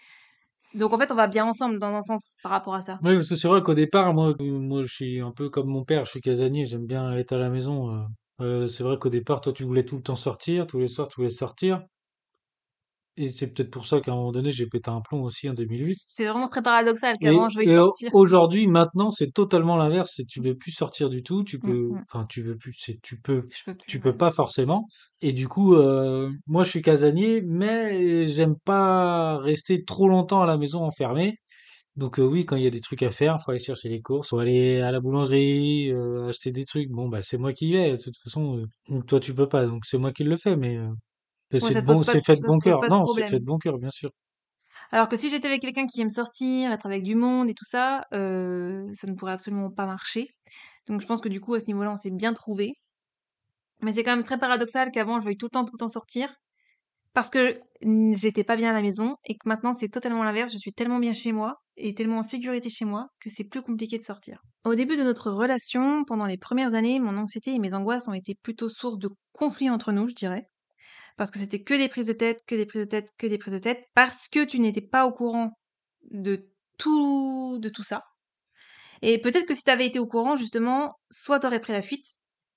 Donc 0.76 0.94
en 0.94 1.00
fait 1.00 1.12
on 1.12 1.16
va 1.16 1.28
bien 1.28 1.46
ensemble 1.46 1.80
dans 1.80 1.94
un 1.94 2.02
sens 2.02 2.38
par 2.44 2.52
rapport 2.52 2.76
à 2.76 2.82
ça. 2.82 3.00
Oui, 3.04 3.16
parce 3.16 3.30
que 3.30 3.36
c'est 3.36 3.48
vrai 3.48 3.64
qu'au 3.64 3.74
départ 3.74 4.14
moi 4.14 4.36
moi 4.40 4.84
je 4.84 4.94
suis 4.94 5.20
un 5.22 5.32
peu 5.32 5.50
comme 5.50 5.68
mon 5.68 5.84
père, 5.84 6.06
je 6.06 6.12
suis 6.12 6.22
casanier, 6.22 6.66
j'aime 6.68 6.86
bien 6.86 7.14
être 7.14 7.34
à 7.34 7.38
la 7.38 7.50
maison. 7.50 7.92
Euh, 7.92 8.04
euh, 8.42 8.68
c'est 8.68 8.84
vrai 8.84 8.98
qu'au 9.00 9.10
départ 9.10 9.42
toi 9.42 9.54
tu 9.54 9.64
voulais 9.64 9.86
tout 9.86 9.96
le 9.98 10.04
temps 10.04 10.16
sortir, 10.16 10.68
tous 10.68 10.80
les 10.80 10.88
soirs 10.88 11.08
tu 11.08 11.16
voulais 11.22 11.32
sortir. 11.32 11.82
Et 13.20 13.28
c'est 13.28 13.52
peut-être 13.52 13.72
pour 13.72 13.88
ça 13.88 14.00
qu'à 14.00 14.12
un 14.12 14.16
moment 14.16 14.32
donné, 14.32 14.52
j'ai 14.52 14.68
pété 14.68 14.92
un 14.92 15.02
plomb 15.02 15.24
aussi 15.24 15.50
en 15.50 15.54
2008. 15.54 15.98
C'est 16.06 16.26
vraiment 16.26 16.48
très 16.50 16.62
paradoxal 16.62 17.18
qu'avant 17.20 17.50
je 17.50 17.58
veuille 17.58 17.76
sortir. 17.76 18.14
Aujourd'hui, 18.14 18.68
maintenant, 18.68 19.10
c'est 19.10 19.32
totalement 19.32 19.76
l'inverse. 19.76 20.14
C'est 20.16 20.26
tu 20.26 20.40
veux 20.40 20.56
plus 20.56 20.72
sortir 20.72 21.10
du 21.10 21.24
tout. 21.24 21.44
Tu 21.44 21.58
mmh, 21.58 21.62
peux, 21.62 21.88
mmh. 21.90 22.06
enfin, 22.12 22.26
tu 22.30 22.44
veux 22.44 22.56
plus. 22.56 22.76
C'est 22.80 23.02
tu 23.02 23.20
peux. 23.20 23.48
peux 23.66 23.76
tu 23.88 24.00
peux 24.00 24.16
pas 24.16 24.30
forcément. 24.30 24.88
Et 25.22 25.34
du 25.34 25.48
coup, 25.48 25.74
euh, 25.74 26.32
moi, 26.46 26.64
je 26.64 26.70
suis 26.70 26.84
casanier, 26.84 27.42
mais 27.42 28.28
j'aime 28.28 28.56
pas 28.64 29.40
rester 29.40 29.84
trop 29.84 30.08
longtemps 30.08 30.44
à 30.44 30.46
la 30.46 30.58
maison 30.58 30.84
enfermé. 30.84 31.40
Donc 31.96 32.20
euh, 32.20 32.24
oui, 32.24 32.46
quand 32.46 32.56
il 32.56 32.64
y 32.64 32.68
a 32.68 32.70
des 32.70 32.82
trucs 32.82 33.02
à 33.02 33.10
faire, 33.10 33.42
faut 33.44 33.50
aller 33.50 33.60
chercher 33.60 33.90
les 33.90 34.02
courses, 34.02 34.30
faut 34.30 34.38
aller 34.38 34.80
à 34.82 34.92
la 34.92 35.00
boulangerie, 35.00 35.92
euh, 35.92 36.30
acheter 36.30 36.52
des 36.52 36.66
trucs. 36.66 36.90
Bon, 36.90 37.10
bah 37.10 37.24
c'est 37.24 37.40
moi 37.40 37.54
qui 37.54 37.70
y 37.70 37.74
vais. 37.74 37.94
De 37.94 37.98
toute 37.98 38.18
façon, 38.24 38.64
toi 39.08 39.20
tu 39.20 39.34
peux 39.34 39.50
pas, 39.50 39.66
donc 39.66 39.86
c'est 39.86 39.98
moi 39.98 40.12
qui 40.12 40.24
le 40.24 40.38
fais. 40.38 40.56
Mais 40.56 40.78
c'est 41.52 41.82
bon, 41.82 42.04
c'est 42.04 42.24
fait 42.24 42.36
de 42.36 42.46
bon 42.46 42.60
cœur. 42.60 42.80
Non, 42.90 43.06
c'est 43.06 43.24
fait 43.24 43.40
de 43.40 43.46
bon 43.46 43.58
cœur, 43.58 43.78
bien 43.78 43.90
sûr. 43.90 44.12
Alors 44.92 45.10
que 45.10 45.18
si 45.18 45.30
j'étais 45.30 45.48
avec 45.48 45.62
quelqu'un 45.62 45.86
qui 45.86 46.02
aime 46.02 46.12
sortir, 46.12 46.72
être 46.72 46.86
avec 46.86 47.04
du 47.04 47.16
monde 47.16 47.50
et 47.50 47.54
tout 47.54 47.66
ça, 47.66 48.06
euh, 48.14 48.86
ça 48.94 49.08
ne 49.08 49.16
pourrait 49.16 49.34
absolument 49.34 49.70
pas 49.70 49.86
marcher. 49.86 50.30
Donc 50.88 51.02
je 51.02 51.08
pense 51.08 51.20
que 51.20 51.30
du 51.30 51.42
coup, 51.42 51.56
à 51.56 51.60
ce 51.60 51.66
niveau-là, 51.66 51.92
on 51.92 51.98
s'est 51.98 52.12
bien 52.12 52.34
trouvé. 52.34 52.74
Mais 53.82 53.92
c'est 53.94 54.04
quand 54.04 54.16
même 54.16 54.24
très 54.24 54.40
paradoxal 54.40 54.92
qu'avant, 54.92 55.20
je 55.20 55.26
veuille 55.26 55.38
tout 55.38 55.48
le 55.48 55.52
temps, 55.52 55.66
tout 55.66 55.74
le 55.74 55.80
temps 55.80 55.90
sortir. 55.90 56.34
Parce 57.14 57.30
que 57.30 57.60
j'étais 58.14 58.44
pas 58.44 58.56
bien 58.56 58.70
à 58.70 58.74
la 58.74 58.82
maison 58.82 59.16
et 59.26 59.34
que 59.34 59.48
maintenant 59.48 59.74
c'est 59.74 59.90
totalement 59.90 60.24
l'inverse. 60.24 60.54
Je 60.54 60.58
suis 60.58 60.74
tellement 60.74 61.00
bien 61.00 61.14
chez 61.14 61.32
moi 61.32 61.56
et 61.76 61.94
tellement 61.94 62.20
en 62.20 62.24
sécurité 62.24 62.70
chez 62.70 62.86
moi 62.86 63.08
que 63.20 63.30
c'est 63.30 63.44
plus 63.44 63.62
compliqué 63.62 63.98
de 63.98 64.04
sortir. 64.04 64.42
Au 64.66 64.76
début 64.76 64.98
de 64.98 65.04
notre 65.04 65.32
relation, 65.32 66.04
pendant 66.06 66.26
les 66.26 66.38
premières 66.38 66.76
années, 66.76 67.00
mon 67.00 67.18
anxiété 67.18 67.54
et 67.54 67.60
mes 67.60 67.74
angoisses 67.74 68.08
ont 68.08 68.14
été 68.14 68.36
plutôt 68.36 68.70
source 68.70 69.00
de 69.00 69.10
conflits 69.34 69.70
entre 69.70 69.92
nous, 69.92 70.08
je 70.08 70.16
dirais 70.16 70.48
parce 71.18 71.32
que 71.32 71.40
c'était 71.40 71.62
que 71.62 71.74
des 71.74 71.90
prises 71.90 72.06
de 72.06 72.14
tête, 72.14 72.42
que 72.48 72.56
des 72.56 72.66
prises 72.66 72.84
de 72.84 72.88
tête, 72.88 73.10
que 73.18 73.28
des 73.28 73.38
prises 73.38 73.54
de 73.54 73.60
tête, 73.60 73.86
parce 73.96 74.28
que 74.28 74.46
tu 74.46 74.60
n'étais 74.60 74.82
pas 74.82 75.06
au 75.06 75.12
courant 75.12 75.52
de 76.12 76.50
tout, 76.78 77.60
de 77.60 77.70
tout 77.70 77.84
ça. 77.84 78.04
Et 79.02 79.20
peut-être 79.20 79.46
que 79.46 79.54
si 79.54 79.64
tu 79.64 79.72
avais 79.72 79.86
été 79.88 80.00
au 80.00 80.08
courant, 80.08 80.36
justement, 80.36 80.96
soit 81.12 81.40
t'aurais 81.40 81.60
pris 81.60 81.74
la 81.74 81.82
fuite, 81.82 82.06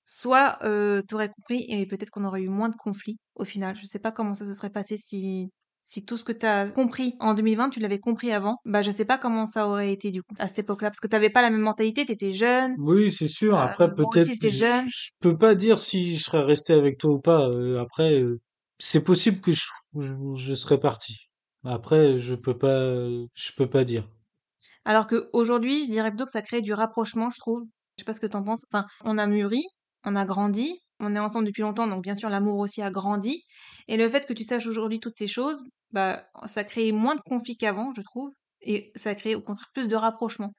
soit 0.05 0.57
euh, 0.63 1.01
t'aurais 1.07 1.29
compris, 1.29 1.65
et 1.69 1.85
peut-être 1.85 2.09
qu'on 2.09 2.23
aurait 2.23 2.41
eu 2.41 2.49
moins 2.49 2.69
de 2.69 2.75
conflits 2.75 3.17
au 3.35 3.45
final. 3.45 3.75
Je 3.75 3.85
sais 3.85 3.99
pas 3.99 4.11
comment 4.11 4.33
ça 4.33 4.45
se 4.45 4.53
serait 4.53 4.71
passé 4.71 4.97
si 4.97 5.49
si 5.83 6.05
tout 6.05 6.15
ce 6.15 6.23
que 6.23 6.31
tu 6.31 6.45
as 6.45 6.67
compris 6.67 7.15
en 7.19 7.33
2020, 7.33 7.69
tu 7.69 7.81
l'avais 7.81 7.99
compris 7.99 8.31
avant, 8.31 8.57
bah 8.63 8.81
je 8.81 8.91
sais 8.91 9.03
pas 9.03 9.17
comment 9.17 9.45
ça 9.45 9.67
aurait 9.67 9.91
été 9.91 10.09
du 10.09 10.23
coup 10.23 10.33
à 10.39 10.47
cette 10.47 10.59
époque-là 10.59 10.89
parce 10.89 11.01
que 11.01 11.07
tu 11.07 11.15
n'avais 11.15 11.29
pas 11.29 11.41
la 11.41 11.49
même 11.49 11.61
mentalité, 11.61 12.05
tu 12.05 12.13
étais 12.13 12.31
jeune. 12.31 12.75
Oui, 12.77 13.11
c'est 13.11 13.27
sûr. 13.27 13.55
Euh, 13.55 13.61
après 13.61 13.93
peut-être 13.93 14.23
si 14.25 14.33
j'étais 14.33 14.51
jeune. 14.51 14.85
Je, 14.87 15.09
peux 15.19 15.37
pas 15.37 15.53
dire 15.53 15.79
si 15.79 16.15
je 16.15 16.23
serais 16.23 16.43
resté 16.43 16.71
avec 16.73 16.97
toi 16.97 17.11
ou 17.11 17.19
pas. 17.19 17.49
Euh, 17.49 17.81
après 17.81 18.21
euh, 18.21 18.39
c'est 18.81 19.03
possible 19.03 19.39
que 19.41 19.51
je, 19.51 20.55
serais 20.55 20.79
parti. 20.79 21.29
Après, 21.63 22.17
je 22.17 22.33
peux 22.33 22.57
pas, 22.57 22.95
je 23.33 23.51
peux 23.55 23.69
pas 23.69 23.83
dire. 23.83 24.09
Alors 24.85 25.05
qu'aujourd'hui, 25.05 25.85
je 25.85 25.91
dirais 25.91 26.09
plutôt 26.09 26.25
que 26.25 26.31
ça 26.31 26.41
crée 26.41 26.61
du 26.61 26.73
rapprochement, 26.73 27.29
je 27.29 27.37
trouve. 27.37 27.63
Je 27.97 28.01
sais 28.01 28.05
pas 28.05 28.13
ce 28.13 28.19
que 28.19 28.25
t'en 28.25 28.43
penses. 28.43 28.65
Enfin, 28.71 28.87
on 29.03 29.19
a 29.19 29.27
mûri, 29.27 29.61
on 30.03 30.15
a 30.15 30.25
grandi, 30.25 30.79
on 30.99 31.15
est 31.15 31.19
ensemble 31.19 31.45
depuis 31.45 31.61
longtemps, 31.61 31.87
donc 31.87 32.01
bien 32.01 32.15
sûr 32.15 32.29
l'amour 32.29 32.57
aussi 32.57 32.81
a 32.81 32.89
grandi. 32.89 33.43
Et 33.87 33.97
le 33.97 34.09
fait 34.09 34.25
que 34.25 34.33
tu 34.33 34.43
saches 34.43 34.65
aujourd'hui 34.65 34.99
toutes 34.99 35.15
ces 35.15 35.27
choses, 35.27 35.69
bah, 35.91 36.25
ça 36.45 36.63
crée 36.63 36.91
moins 36.91 37.15
de 37.15 37.21
conflits 37.21 37.57
qu'avant, 37.57 37.91
je 37.95 38.01
trouve. 38.01 38.31
Et 38.61 38.91
ça 38.95 39.13
crée 39.13 39.35
au 39.35 39.41
contraire 39.41 39.69
plus 39.75 39.87
de 39.87 39.95
rapprochement. 39.95 40.53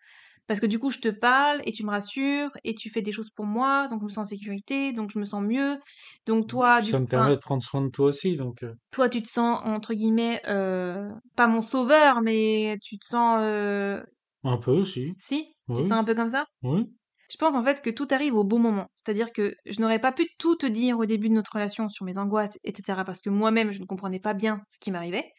Parce 0.49 0.61
que 0.61 0.67
du 0.67 0.79
coup, 0.79 0.91
je 0.91 0.99
te 0.99 1.09
parle 1.09 1.63
et 1.65 1.73
tu 1.73 1.85
me 1.85 1.91
rassures 1.91 2.51
et 2.65 2.75
tu 2.75 2.91
fais 2.91 3.01
des 3.01 3.13
choses 3.13 3.31
pour 3.31 3.47
moi, 3.47 3.89
donc 3.89 4.01
je 4.01 4.07
me 4.07 4.11
sens 4.11 4.27
en 4.27 4.31
sécurité, 4.31 4.93
donc 4.93 5.11
je 5.13 5.19
me 5.19 5.25
sens 5.25 5.43
mieux. 5.43 5.79
Donc 6.27 6.49
toi, 6.49 6.83
ça 6.83 6.99
me 6.99 7.07
permet 7.07 7.37
de 7.37 7.41
prendre 7.41 7.63
soin 7.63 7.81
de 7.83 7.89
toi 7.89 8.07
aussi, 8.07 8.37
donc. 8.37 8.63
Euh. 8.63 8.75
Toi, 8.91 9.09
tu 9.09 9.23
te 9.23 9.29
sens 9.29 9.61
entre 9.65 9.95
guillemets 9.95 10.41
euh, 10.49 11.09
pas 11.37 11.47
mon 11.47 11.61
sauveur, 11.61 12.21
mais 12.23 12.77
tu 12.83 12.99
te 12.99 13.07
sens. 13.07 13.39
Euh... 13.41 14.03
Un 14.45 14.57
peu 14.57 14.73
aussi. 14.73 15.15
Si? 15.19 15.47
Tu 15.69 15.85
te 15.85 15.89
sens 15.89 15.93
un 15.93 16.05
peu 16.05 16.15
comme 16.15 16.29
ça? 16.29 16.47
Oui. 16.63 16.87
Je 17.31 17.39
pense 17.39 17.55
en 17.55 17.65
fait 17.65 17.81
que 17.81 17.89
tout 17.89 18.09
arrive 18.11 18.35
au 18.35 18.45
bon 18.45 18.59
moment. 18.59 18.89
C'est-à-dire 18.95 19.33
que 19.33 19.55
je 19.65 19.81
n'aurais 19.81 20.01
pas 20.01 20.13
pu 20.13 20.27
tout 20.39 20.57
te 20.57 20.67
dire 20.67 20.99
au 20.99 21.07
début 21.07 21.31
de 21.31 21.35
notre 21.35 21.55
relation 21.55 21.89
sur 21.89 22.05
mes 22.05 22.19
angoisses, 22.19 22.59
etc. 22.63 23.01
Parce 23.07 23.23
que 23.23 23.31
moi-même, 23.31 23.73
je 23.73 23.81
ne 23.81 23.87
comprenais 23.87 24.21
pas 24.21 24.35
bien 24.35 24.61
ce 24.69 24.79
qui 24.79 24.91
m'arrivait. 24.91 25.33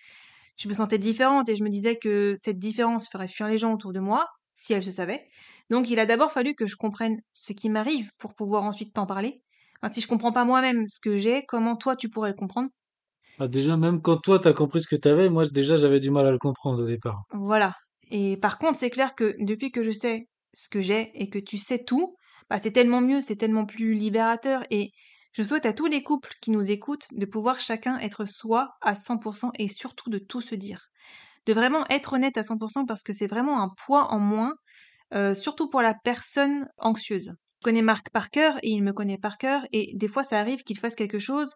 Je 0.58 0.68
me 0.68 0.74
sentais 0.74 0.98
différente 0.98 1.50
et 1.50 1.56
je 1.56 1.64
me 1.64 1.70
disais 1.70 1.98
que 1.98 2.34
cette 2.36 2.58
différence 2.58 3.08
ferait 3.10 3.28
fuir 3.28 3.48
les 3.48 3.60
gens 3.60 3.74
autour 3.74 3.94
de 3.94 4.00
moi, 4.00 4.28
si 4.54 4.74
elle 4.74 4.84
se 4.84 4.92
savait. 4.92 5.28
Donc 5.70 5.90
il 5.90 6.00
a 6.00 6.06
d'abord 6.06 6.32
fallu 6.32 6.56
que 6.56 6.68
je 6.68 6.76
comprenne 6.76 7.22
ce 7.32 7.54
qui 7.54 7.70
m'arrive 7.70 8.10
pour 8.20 8.36
pouvoir 8.36 8.64
ensuite 8.64 8.94
t'en 8.94 9.06
parler. 9.06 9.44
si 9.92 10.02
je 10.02 10.08
comprends 10.08 10.32
pas 10.34 10.46
moi-même 10.46 10.88
ce 10.88 11.00
que 11.02 11.18
j'ai, 11.18 11.44
comment 11.48 11.76
toi 11.78 11.96
tu 11.96 12.10
pourrais 12.10 12.30
le 12.30 12.36
comprendre? 12.36 12.70
Ah, 13.38 13.48
Déjà, 13.48 13.78
même 13.78 14.02
quand 14.02 14.18
toi 14.18 14.40
t'as 14.40 14.54
compris 14.54 14.82
ce 14.82 14.88
que 14.88 14.96
t'avais, 14.96 15.30
moi 15.30 15.48
déjà 15.48 15.78
j'avais 15.78 16.00
du 16.00 16.10
mal 16.10 16.26
à 16.26 16.32
le 16.32 16.40
comprendre 16.40 16.82
au 16.82 16.88
départ. 16.88 17.22
Voilà. 17.32 17.76
Et 18.12 18.38
par 18.38 18.58
contre, 18.60 18.80
c'est 18.80 18.90
clair 18.90 19.16
que 19.16 19.36
depuis 19.40 19.72
que 19.72 19.84
je 19.84 19.92
sais 19.92 20.28
ce 20.54 20.70
que 20.70 20.82
j'ai 20.82 21.12
et 21.22 21.30
que 21.30 21.40
tu 21.40 21.58
sais 21.58 21.84
tout, 21.84 22.16
bah, 22.50 22.60
c'est 22.60 22.72
tellement 22.72 23.02
mieux, 23.02 23.22
c'est 23.22 23.36
tellement 23.38 23.66
plus 23.66 23.94
libérateur. 23.96 24.64
Et 24.70 24.92
je 25.34 25.42
souhaite 25.44 25.66
à 25.66 25.74
tous 25.74 25.88
les 25.88 26.04
couples 26.04 26.34
qui 26.42 26.52
nous 26.52 26.70
écoutent 26.70 27.08
de 27.12 27.26
pouvoir 27.26 27.60
chacun 27.60 27.98
être 28.00 28.26
soi 28.26 28.76
à 28.82 28.94
100% 28.96 29.52
et 29.58 29.68
surtout 29.68 30.10
de 30.10 30.20
tout 30.20 30.42
se 30.42 30.56
dire 30.56 30.88
de 31.46 31.54
vraiment 31.54 31.86
être 31.90 32.14
honnête 32.14 32.38
à 32.38 32.44
100% 32.44 32.86
parce 32.86 33.04
que 33.04 33.14
c'est 33.14 33.28
vraiment 33.28 33.62
un 33.62 33.70
poids 33.86 34.12
en 34.14 34.20
moins, 34.20 34.54
euh, 35.14 35.36
surtout 35.36 35.70
pour 35.70 35.82
la 35.82 35.96
personne 36.04 36.68
anxieuse. 36.78 37.34
Je 37.62 37.66
connais 37.66 37.82
Marc 37.82 38.10
par 38.12 38.30
cœur 38.30 38.58
et 38.64 38.70
il 38.72 38.84
me 38.84 38.94
connaît 38.94 39.18
par 39.18 39.38
cœur 39.38 39.66
et 39.72 39.94
des 39.96 40.08
fois 40.08 40.24
ça 40.24 40.40
arrive 40.40 40.64
qu'il 40.64 40.78
fasse 40.80 40.96
quelque 40.96 41.20
chose 41.20 41.50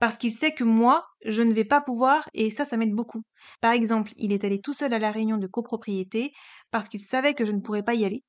parce 0.00 0.18
qu'il 0.18 0.32
sait 0.32 0.52
que 0.54 0.64
moi, 0.64 1.04
je 1.24 1.42
ne 1.42 1.54
vais 1.54 1.64
pas 1.64 1.80
pouvoir 1.80 2.28
et 2.34 2.50
ça, 2.50 2.64
ça 2.64 2.76
m'aide 2.76 2.92
beaucoup. 2.94 3.22
Par 3.60 3.72
exemple, 3.72 4.12
il 4.16 4.32
est 4.32 4.44
allé 4.44 4.60
tout 4.60 4.74
seul 4.74 4.92
à 4.92 4.98
la 4.98 5.10
réunion 5.12 5.38
de 5.38 5.46
copropriété 5.46 6.32
parce 6.70 6.88
qu'il 6.88 7.00
savait 7.00 7.34
que 7.34 7.44
je 7.44 7.52
ne 7.52 7.60
pourrais 7.60 7.84
pas 7.84 7.94
y 7.94 8.04
aller. 8.04 8.22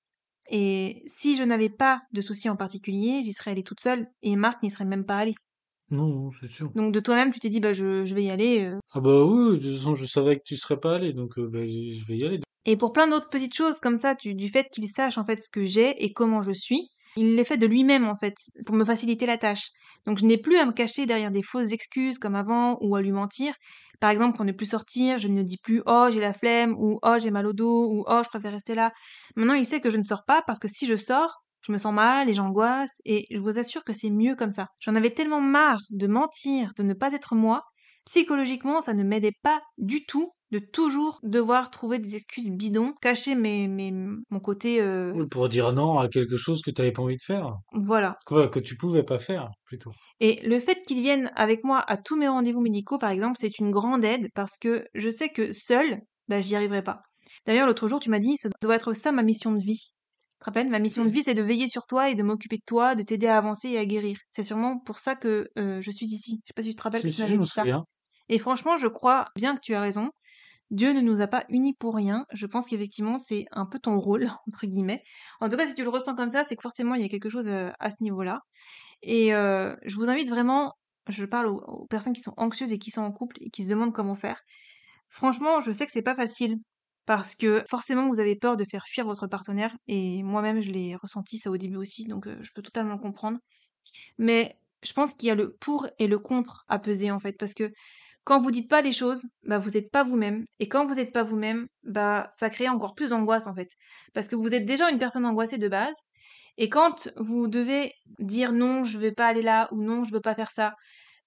Et 0.49 1.03
si 1.07 1.35
je 1.37 1.43
n'avais 1.43 1.69
pas 1.69 2.01
de 2.13 2.21
soucis 2.21 2.49
en 2.49 2.55
particulier, 2.55 3.21
j'y 3.23 3.33
serais 3.33 3.51
allée 3.51 3.63
toute 3.63 3.81
seule 3.81 4.07
et 4.21 4.35
Marc 4.35 4.61
n'y 4.63 4.71
serait 4.71 4.85
même 4.85 5.05
pas 5.05 5.17
allé. 5.17 5.35
Non, 5.91 6.07
non, 6.07 6.31
c'est 6.31 6.47
sûr. 6.47 6.71
Donc 6.75 6.93
de 6.93 6.99
toi-même, 6.99 7.31
tu 7.31 7.39
t'es 7.39 7.49
dit, 7.49 7.59
bah 7.59 7.73
je, 7.73 8.05
je 8.05 8.15
vais 8.15 8.23
y 8.23 8.31
aller. 8.31 8.63
euh. 8.65 8.79
Ah 8.93 8.99
bah 9.01 9.23
oui, 9.23 9.57
de 9.59 9.63
toute 9.63 9.77
façon, 9.77 9.93
je 9.95 10.05
savais 10.05 10.37
que 10.37 10.43
tu 10.45 10.57
serais 10.57 10.79
pas 10.79 10.95
allé, 10.95 11.13
donc 11.13 11.37
euh, 11.37 11.47
bah, 11.47 11.59
je 11.59 12.05
vais 12.07 12.17
y 12.17 12.25
aller. 12.25 12.39
Et 12.65 12.77
pour 12.77 12.91
plein 12.91 13.07
d'autres 13.07 13.29
petites 13.29 13.53
choses 13.55 13.79
comme 13.79 13.95
ça, 13.97 14.15
tu- 14.15 14.33
du 14.33 14.49
fait 14.49 14.67
qu'il 14.71 14.87
sache 14.89 15.17
en 15.19 15.25
fait 15.25 15.39
ce 15.39 15.49
que 15.51 15.63
j'ai 15.65 16.03
et 16.03 16.11
comment 16.13 16.41
je 16.41 16.51
suis, 16.51 16.89
il 17.17 17.35
l'est 17.35 17.43
fait 17.45 17.57
de 17.57 17.67
lui-même 17.67 18.07
en 18.07 18.15
fait, 18.15 18.33
pour 18.65 18.75
me 18.75 18.83
faciliter 18.83 19.27
la 19.27 19.37
tâche. 19.37 19.67
Donc 20.07 20.17
je 20.17 20.25
n'ai 20.25 20.37
plus 20.37 20.57
à 20.57 20.65
me 20.65 20.71
cacher 20.71 21.05
derrière 21.05 21.29
des 21.31 21.43
fausses 21.43 21.71
excuses 21.71 22.17
comme 22.17 22.33
avant 22.35 22.77
ou 22.81 22.95
à 22.95 23.01
lui 23.03 23.11
mentir. 23.11 23.53
Par 24.01 24.09
exemple, 24.09 24.35
pour 24.35 24.43
ne 24.45 24.51
plus 24.51 24.65
sortir, 24.65 25.19
je 25.19 25.27
ne 25.27 25.41
dis 25.43 25.57
plus 25.57 25.81
oh 25.85 26.07
j'ai 26.11 26.19
la 26.19 26.33
flemme 26.33 26.73
ou 26.77 26.99
oh 27.03 27.15
j'ai 27.21 27.31
mal 27.31 27.45
au 27.45 27.53
dos 27.53 27.85
ou 27.91 28.03
oh 28.07 28.21
je 28.23 28.29
préfère 28.29 28.51
rester 28.51 28.73
là. 28.73 28.91
Maintenant 29.35 29.53
il 29.53 29.65
sait 29.65 29.79
que 29.79 29.89
je 29.91 29.97
ne 29.97 30.03
sors 30.03 30.25
pas 30.25 30.41
parce 30.47 30.59
que 30.59 30.67
si 30.67 30.87
je 30.87 30.95
sors, 30.95 31.43
je 31.65 31.71
me 31.71 31.77
sens 31.77 31.93
mal 31.93 32.29
et 32.29 32.33
j'angoisse 32.33 33.01
et 33.05 33.25
je 33.31 33.39
vous 33.39 33.57
assure 33.57 33.83
que 33.83 33.93
c'est 33.93 34.09
mieux 34.09 34.35
comme 34.35 34.51
ça. 34.51 34.67
J'en 34.79 34.95
avais 34.95 35.11
tellement 35.11 35.41
marre 35.41 35.81
de 35.89 36.07
mentir, 36.07 36.71
de 36.77 36.83
ne 36.83 36.93
pas 36.93 37.13
être 37.13 37.35
moi. 37.35 37.63
Psychologiquement, 38.05 38.81
ça 38.81 38.93
ne 38.93 39.03
m'aidait 39.03 39.35
pas 39.41 39.61
du 39.77 40.05
tout 40.05 40.31
de 40.51 40.59
toujours 40.59 41.19
devoir 41.23 41.71
trouver 41.71 41.97
des 41.97 42.13
excuses 42.15 42.51
bidons, 42.51 42.93
cacher 43.01 43.33
mes, 43.33 43.67
mes, 43.67 43.91
mon 43.91 44.39
côté... 44.39 44.79
euh, 44.79 45.25
pour 45.31 45.49
dire 45.49 45.73
non 45.73 45.97
à 45.97 46.07
quelque 46.07 46.37
chose 46.37 46.61
que 46.61 46.69
tu 46.69 46.81
n'avais 46.81 46.91
pas 46.91 47.01
envie 47.01 47.17
de 47.17 47.23
faire. 47.25 47.55
voilà. 47.73 48.17
Quoi, 48.27 48.47
que 48.47 48.59
tu 48.59 48.77
pouvais 48.77 49.03
pas 49.03 49.17
faire, 49.17 49.49
plutôt. 49.65 49.91
Et 50.19 50.47
le 50.47 50.59
fait 50.59 50.81
qu'il 50.85 51.01
vienne 51.01 51.31
avec 51.35 51.63
moi 51.63 51.83
à 51.87 51.97
tous 51.97 52.15
mes 52.15 52.27
rendez-vous 52.27 52.61
médicaux, 52.61 52.99
par 52.99 53.09
exemple, 53.09 53.37
c'est 53.39 53.57
une 53.59 53.71
grande 53.71 54.05
aide 54.05 54.29
parce 54.35 54.57
que 54.59 54.85
je 54.93 55.09
sais 55.09 55.29
que 55.29 55.51
seule, 55.51 55.99
bah, 56.27 56.41
j'y 56.41 56.55
arriverai 56.55 56.83
pas. 56.83 57.01
D'ailleurs, 57.47 57.67
l'autre 57.67 57.87
jour, 57.87 57.99
tu 57.99 58.09
m'as 58.09 58.19
dit, 58.19 58.37
ça 58.37 58.49
doit 58.61 58.75
être 58.75 58.93
ça 58.93 59.11
ma 59.11 59.23
mission 59.23 59.51
de 59.51 59.59
vie. 59.63 59.94
Te 60.45 60.51
rappelles 60.51 60.69
Ma 60.69 60.77
mission 60.77 61.03
de 61.03 61.09
vie, 61.09 61.23
c'est 61.23 61.33
de 61.33 61.41
veiller 61.41 61.67
sur 61.67 61.87
toi 61.87 62.11
et 62.11 62.13
de 62.13 62.21
m'occuper 62.21 62.57
de 62.57 62.63
toi, 62.63 62.93
de 62.93 63.01
t'aider 63.01 63.25
à 63.25 63.35
avancer 63.35 63.69
et 63.69 63.79
à 63.79 63.85
guérir. 63.87 64.19
C'est 64.31 64.43
sûrement 64.43 64.77
pour 64.77 64.99
ça 64.99 65.15
que 65.15 65.49
euh, 65.57 65.81
je 65.81 65.89
suis 65.89 66.05
ici. 66.05 66.41
Je 66.43 66.49
sais 66.49 66.53
pas 66.55 66.61
si 66.61 66.69
tu 66.69 66.75
te 66.75 66.83
rappelles 66.83 67.01
que 67.01 67.07
tu 67.07 67.19
m'avais 67.19 67.39
dit 67.39 67.47
ça. 67.47 67.61
souviens. 67.61 67.83
Et 68.29 68.37
franchement, 68.37 68.77
je 68.77 68.85
crois 68.85 69.25
bien 69.35 69.55
que 69.55 69.59
tu 69.59 69.73
as 69.73 69.81
raison. 69.81 70.11
Dieu 70.69 70.93
ne 70.93 71.01
nous 71.01 71.19
a 71.19 71.25
pas 71.25 71.45
unis 71.49 71.73
pour 71.73 71.95
rien. 71.95 72.27
Je 72.31 72.45
pense 72.45 72.67
qu'effectivement, 72.67 73.17
c'est 73.17 73.45
un 73.53 73.65
peu 73.65 73.79
ton 73.79 73.99
rôle, 73.99 74.29
entre 74.47 74.67
guillemets. 74.67 75.01
En 75.41 75.49
tout 75.49 75.57
cas, 75.57 75.65
si 75.65 75.73
tu 75.73 75.81
le 75.81 75.89
ressens 75.89 76.13
comme 76.13 76.29
ça, 76.29 76.43
c'est 76.43 76.55
que 76.55 76.61
forcément, 76.61 76.93
il 76.93 77.01
y 77.01 77.05
a 77.05 77.09
quelque 77.09 77.29
chose 77.29 77.47
euh, 77.47 77.71
à 77.79 77.89
ce 77.89 77.95
niveau-là. 78.01 78.41
Et 79.01 79.33
euh, 79.33 79.75
je 79.83 79.95
vous 79.95 80.11
invite 80.11 80.29
vraiment, 80.29 80.73
je 81.09 81.25
parle 81.25 81.47
aux, 81.47 81.57
aux 81.57 81.87
personnes 81.87 82.13
qui 82.13 82.21
sont 82.21 82.35
anxieuses 82.37 82.71
et 82.71 82.77
qui 82.77 82.91
sont 82.91 83.01
en 83.01 83.11
couple 83.11 83.37
et 83.41 83.49
qui 83.49 83.63
se 83.63 83.69
demandent 83.69 83.93
comment 83.93 84.13
faire. 84.13 84.41
Franchement, 85.09 85.59
je 85.59 85.71
sais 85.71 85.87
que 85.87 85.91
c'est 85.91 86.03
pas 86.03 86.15
facile 86.15 86.57
parce 87.05 87.35
que 87.35 87.63
forcément, 87.69 88.09
vous 88.09 88.19
avez 88.19 88.35
peur 88.35 88.57
de 88.57 88.65
faire 88.65 88.85
fuir 88.87 89.05
votre 89.05 89.27
partenaire 89.27 89.75
et 89.87 90.23
moi-même, 90.23 90.61
je 90.61 90.71
l'ai 90.71 90.95
ressenti 90.95 91.37
ça 91.37 91.51
au 91.51 91.57
début 91.57 91.77
aussi, 91.77 92.05
donc 92.05 92.27
je 92.27 92.51
peux 92.53 92.61
totalement 92.61 92.97
comprendre. 92.97 93.39
Mais 94.17 94.57
je 94.83 94.93
pense 94.93 95.13
qu'il 95.13 95.27
y 95.27 95.31
a 95.31 95.35
le 95.35 95.55
pour 95.59 95.87
et 95.99 96.07
le 96.07 96.19
contre 96.19 96.65
à 96.67 96.79
peser 96.79 97.11
en 97.11 97.19
fait, 97.19 97.33
parce 97.37 97.53
que 97.53 97.71
quand 98.23 98.39
vous 98.39 98.51
dites 98.51 98.69
pas 98.69 98.81
les 98.81 98.91
choses, 98.91 99.23
bah 99.43 99.59
vous 99.59 99.71
n'êtes 99.71 99.91
pas 99.91 100.03
vous-même, 100.03 100.45
et 100.59 100.67
quand 100.67 100.85
vous 100.87 100.95
n'êtes 100.95 101.13
pas 101.13 101.23
vous-même, 101.23 101.67
bah 101.83 102.27
ça 102.31 102.49
crée 102.49 102.67
encore 102.69 102.95
plus 102.95 103.09
d'angoisse 103.11 103.47
en 103.47 103.53
fait, 103.53 103.69
parce 104.13 104.27
que 104.27 104.35
vous 104.35 104.53
êtes 104.55 104.65
déjà 104.65 104.89
une 104.89 104.97
personne 104.97 105.25
angoissée 105.25 105.59
de 105.59 105.67
base, 105.67 105.95
et 106.57 106.69
quand 106.69 107.09
vous 107.17 107.47
devez 107.47 107.93
dire 108.19 108.51
non, 108.51 108.83
je 108.83 108.97
vais 108.97 109.11
pas 109.11 109.27
aller 109.27 109.43
là 109.43 109.67
ou 109.71 109.81
non, 109.81 110.03
je 110.03 110.11
veux 110.11 110.21
pas 110.21 110.35
faire 110.35 110.51
ça, 110.51 110.73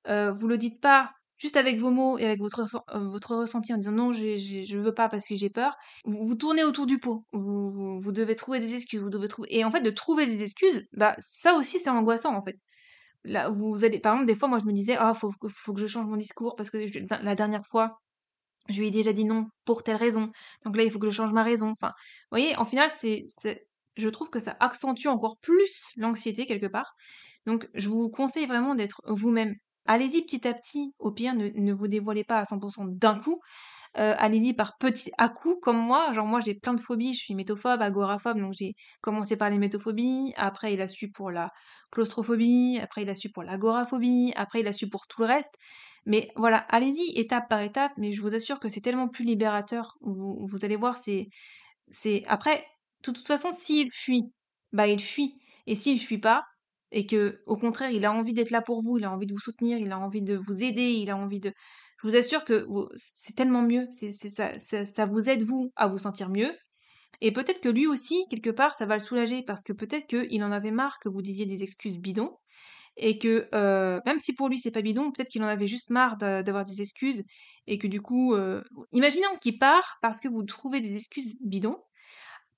euh, 0.08 0.32
vous 0.32 0.48
le 0.48 0.58
dites 0.58 0.80
pas 0.80 1.12
juste 1.38 1.57
avec 1.57 1.79
vos 1.81 1.90
mots 1.90 2.18
et 2.18 2.24
avec 2.24 2.40
votre, 2.40 2.61
euh, 2.94 2.98
votre 3.09 3.37
ressenti 3.37 3.72
en 3.72 3.77
disant 3.79 3.92
non, 3.92 4.12
j'ai- 4.12 4.38
je 4.38 4.79
veux 4.79 4.94
pas 4.94 5.09
parce 5.09 5.27
que 5.27 5.37
j'ai 5.37 5.51
peur, 5.51 5.77
vous, 6.05 6.27
vous 6.27 6.35
tournez 6.35 6.64
autour 6.64 6.87
du 6.87 6.98
pot. 6.98 7.24
Vous, 7.33 8.01
vous, 8.01 8.12
devez 8.12 8.37
trouver 8.37 8.59
des 8.61 8.74
excuses, 8.74 9.01
vous 9.01 9.11
devez. 9.11 9.29
Et 9.48 9.64
en 9.64 9.70
fait, 9.70 9.81
de 9.81 9.90
trouver 9.90 10.27
des 10.27 10.42
excuses, 10.42 10.87
bah 10.92 11.14
ça 11.18 11.55
aussi 11.55 11.79
c'est 11.79 11.90
angoissant 11.90 12.35
en 12.35 12.42
fait. 12.44 12.57
Là, 13.24 13.51
vous 13.51 13.85
allez, 13.85 14.01
par 14.01 14.14
exemple, 14.14 14.27
des 14.29 14.37
fois, 14.37 14.48
moi 14.48 14.59
je 14.61 14.64
me 14.66 14.72
disais, 14.72 14.96
ah, 14.98 15.14
faut, 15.14 15.31
que- 15.33 15.48
faut 15.48 15.72
que 15.74 15.81
je 15.81 15.87
change 15.87 16.07
mon 16.07 16.16
discours 16.16 16.57
parce 16.57 16.70
que 16.70 16.87
je- 16.87 17.01
la 17.22 17.35
dernière 17.35 17.66
fois, 17.66 17.98
je 18.68 18.81
lui 18.81 18.88
ai 18.88 18.90
déjà 18.90 19.12
dit 19.12 19.24
non 19.24 19.46
pour 19.64 19.83
telle 19.83 19.96
raison. 19.96 20.31
Donc 20.64 20.77
là, 20.77 20.83
il 20.85 20.90
faut 20.90 20.98
que 20.98 21.09
je 21.11 21.14
change 21.14 21.33
ma 21.33 21.42
raison. 21.42 21.70
Enfin, 21.70 21.88
vous 21.88 22.38
voyez, 22.38 22.57
en 22.57 22.64
final, 22.64 22.90
c'est, 22.90 23.24
je 23.96 24.09
trouve 24.09 24.31
que 24.31 24.38
ça 24.40 24.57
accentue 24.61 25.09
encore 25.09 25.38
plus 25.38 25.85
l'anxiété 25.96 26.46
quelque 26.46 26.66
part. 26.66 26.94
Donc, 27.46 27.68
je 27.74 27.88
vous 27.88 28.11
conseille 28.11 28.46
vraiment 28.46 28.74
d'être 28.74 29.01
vous-même. 29.07 29.55
Allez-y 29.88 30.22
petit 30.22 30.46
à 30.46 30.55
petit. 30.55 30.94
Au 31.01 31.11
pire, 31.11 31.35
ne, 31.35 31.48
ne 31.48 31.72
vous 31.72 31.88
dévoilez 31.88 32.22
pas 32.22 32.38
à 32.38 32.44
100% 32.44 32.87
d'un 32.96 33.18
coup. 33.18 33.40
Euh, 33.96 34.14
allez-y 34.18 34.53
par 34.53 34.77
petits 34.79 35.11
à 35.18 35.29
coups, 35.29 35.57
comme 35.62 35.79
moi. 35.79 36.12
Genre, 36.12 36.27
moi, 36.27 36.40
j'ai 36.40 36.55
plein 36.55 36.74
de 36.74 36.81
phobies. 36.81 37.14
Je 37.14 37.20
suis 37.20 37.35
métophobe, 37.35 37.83
agoraphobe. 37.83 38.38
Donc, 38.38 38.53
j'ai 38.53 38.74
commencé 39.01 39.37
par 39.37 39.51
les 39.51 39.59
métophobies. 39.59 40.35
Après, 40.37 40.74
il 40.74 40.81
a 40.83 40.88
su 40.88 41.11
pour 41.11 41.31
la 41.31 41.51
claustrophobie. 41.90 42.79
Après, 42.83 43.03
il 43.03 43.09
a 43.09 43.14
su 43.14 43.31
pour 43.31 43.42
l'agoraphobie. 43.42 44.33
Après, 44.37 44.61
il 44.61 44.68
a 44.68 44.72
su 44.72 44.88
pour 44.88 45.07
tout 45.07 45.22
le 45.22 45.29
reste. 45.29 45.55
Mais 46.07 46.31
voilà, 46.37 46.59
allez-y 46.68 47.18
étape 47.18 47.48
par 47.48 47.61
étape, 47.61 47.92
mais 47.98 48.12
je 48.12 48.22
vous 48.22 48.35
assure 48.35 48.61
que 48.61 48.68
c'est 48.68 48.81
tellement 48.81 49.09
plus 49.09 49.24
libérateur. 49.24 49.96
Vous, 50.01 50.59
allez 50.62 50.77
voir, 50.77 50.96
c'est, 50.96 51.29
c'est 51.90 52.24
après, 52.29 52.64
de 53.05 53.12
toute 53.12 53.27
façon, 53.27 53.53
s'il 53.53 53.90
fuit, 53.92 54.24
bah 54.72 54.87
il 54.88 55.01
fuit. 55.01 55.38
Et 55.66 55.74
s'il 55.74 56.01
fuit 56.01 56.18
pas, 56.18 56.44
et 56.92 57.07
que 57.07 57.40
au 57.46 57.57
contraire, 57.57 57.90
il 57.90 58.05
a 58.05 58.12
envie 58.12 58.33
d'être 58.35 58.51
là 58.51 58.62
pour 58.62 58.83
vous, 58.83 58.98
il 58.98 59.05
a 59.05 59.12
envie 59.12 59.27
de 59.27 59.33
vous 59.33 59.40
soutenir, 59.40 59.79
il 59.79 59.92
a 59.92 59.98
envie 59.98 60.22
de 60.22 60.37
vous 60.37 60.62
aider, 60.64 60.90
il 60.90 61.11
a 61.11 61.16
envie 61.16 61.40
de, 61.40 61.53
je 62.03 62.09
vous 62.09 62.16
assure 62.16 62.44
que 62.44 62.66
c'est 62.96 63.35
tellement 63.37 63.62
mieux. 63.62 63.87
C'est, 63.90 64.12
ça, 64.12 64.59
ça, 64.59 65.07
vous 65.07 65.29
aide 65.29 65.42
vous 65.42 65.72
à 65.77 65.88
vous 65.88 65.98
sentir 65.98 66.31
mieux. 66.31 66.53
Et 67.20 67.33
peut-être 67.33 67.61
que 67.61 67.68
lui 67.68 67.87
aussi, 67.87 68.24
quelque 68.31 68.51
part, 68.51 68.74
ça 68.74 68.87
va 68.87 68.94
le 68.94 69.01
soulager 69.01 69.42
parce 69.42 69.64
que 69.64 69.72
peut-être 69.72 70.07
qu'il 70.07 70.42
en 70.44 70.53
avait 70.53 70.70
marre 70.70 70.98
que 71.01 71.09
vous 71.09 71.22
disiez 71.22 71.46
des 71.46 71.62
excuses 71.62 71.98
bidons 71.98 72.37
et 72.96 73.18
que 73.18 73.48
euh, 73.55 74.01
même 74.07 74.20
si 74.20 74.35
pour 74.35 74.48
lui 74.48 74.59
c'est 74.59 74.70
pas 74.72 74.83
bidon, 74.83 75.12
peut-être 75.12 75.29
qu'il 75.29 75.42
en 75.42 75.46
avait 75.46 75.66
juste 75.68 75.90
marre 75.90 76.16
d'a- 76.16 76.42
d'avoir 76.42 76.64
des 76.64 76.81
excuses 76.83 77.24
et 77.66 77.79
que 77.79 77.87
du 77.87 78.01
coup, 78.03 78.35
euh, 78.35 78.62
imaginons 78.92 79.37
qu'il 79.40 79.59
part 79.59 79.98
parce 80.03 80.20
que 80.20 80.29
vous 80.29 80.42
trouvez 80.44 80.81
des 80.81 80.96
excuses 80.96 81.37
bidons, 81.40 81.79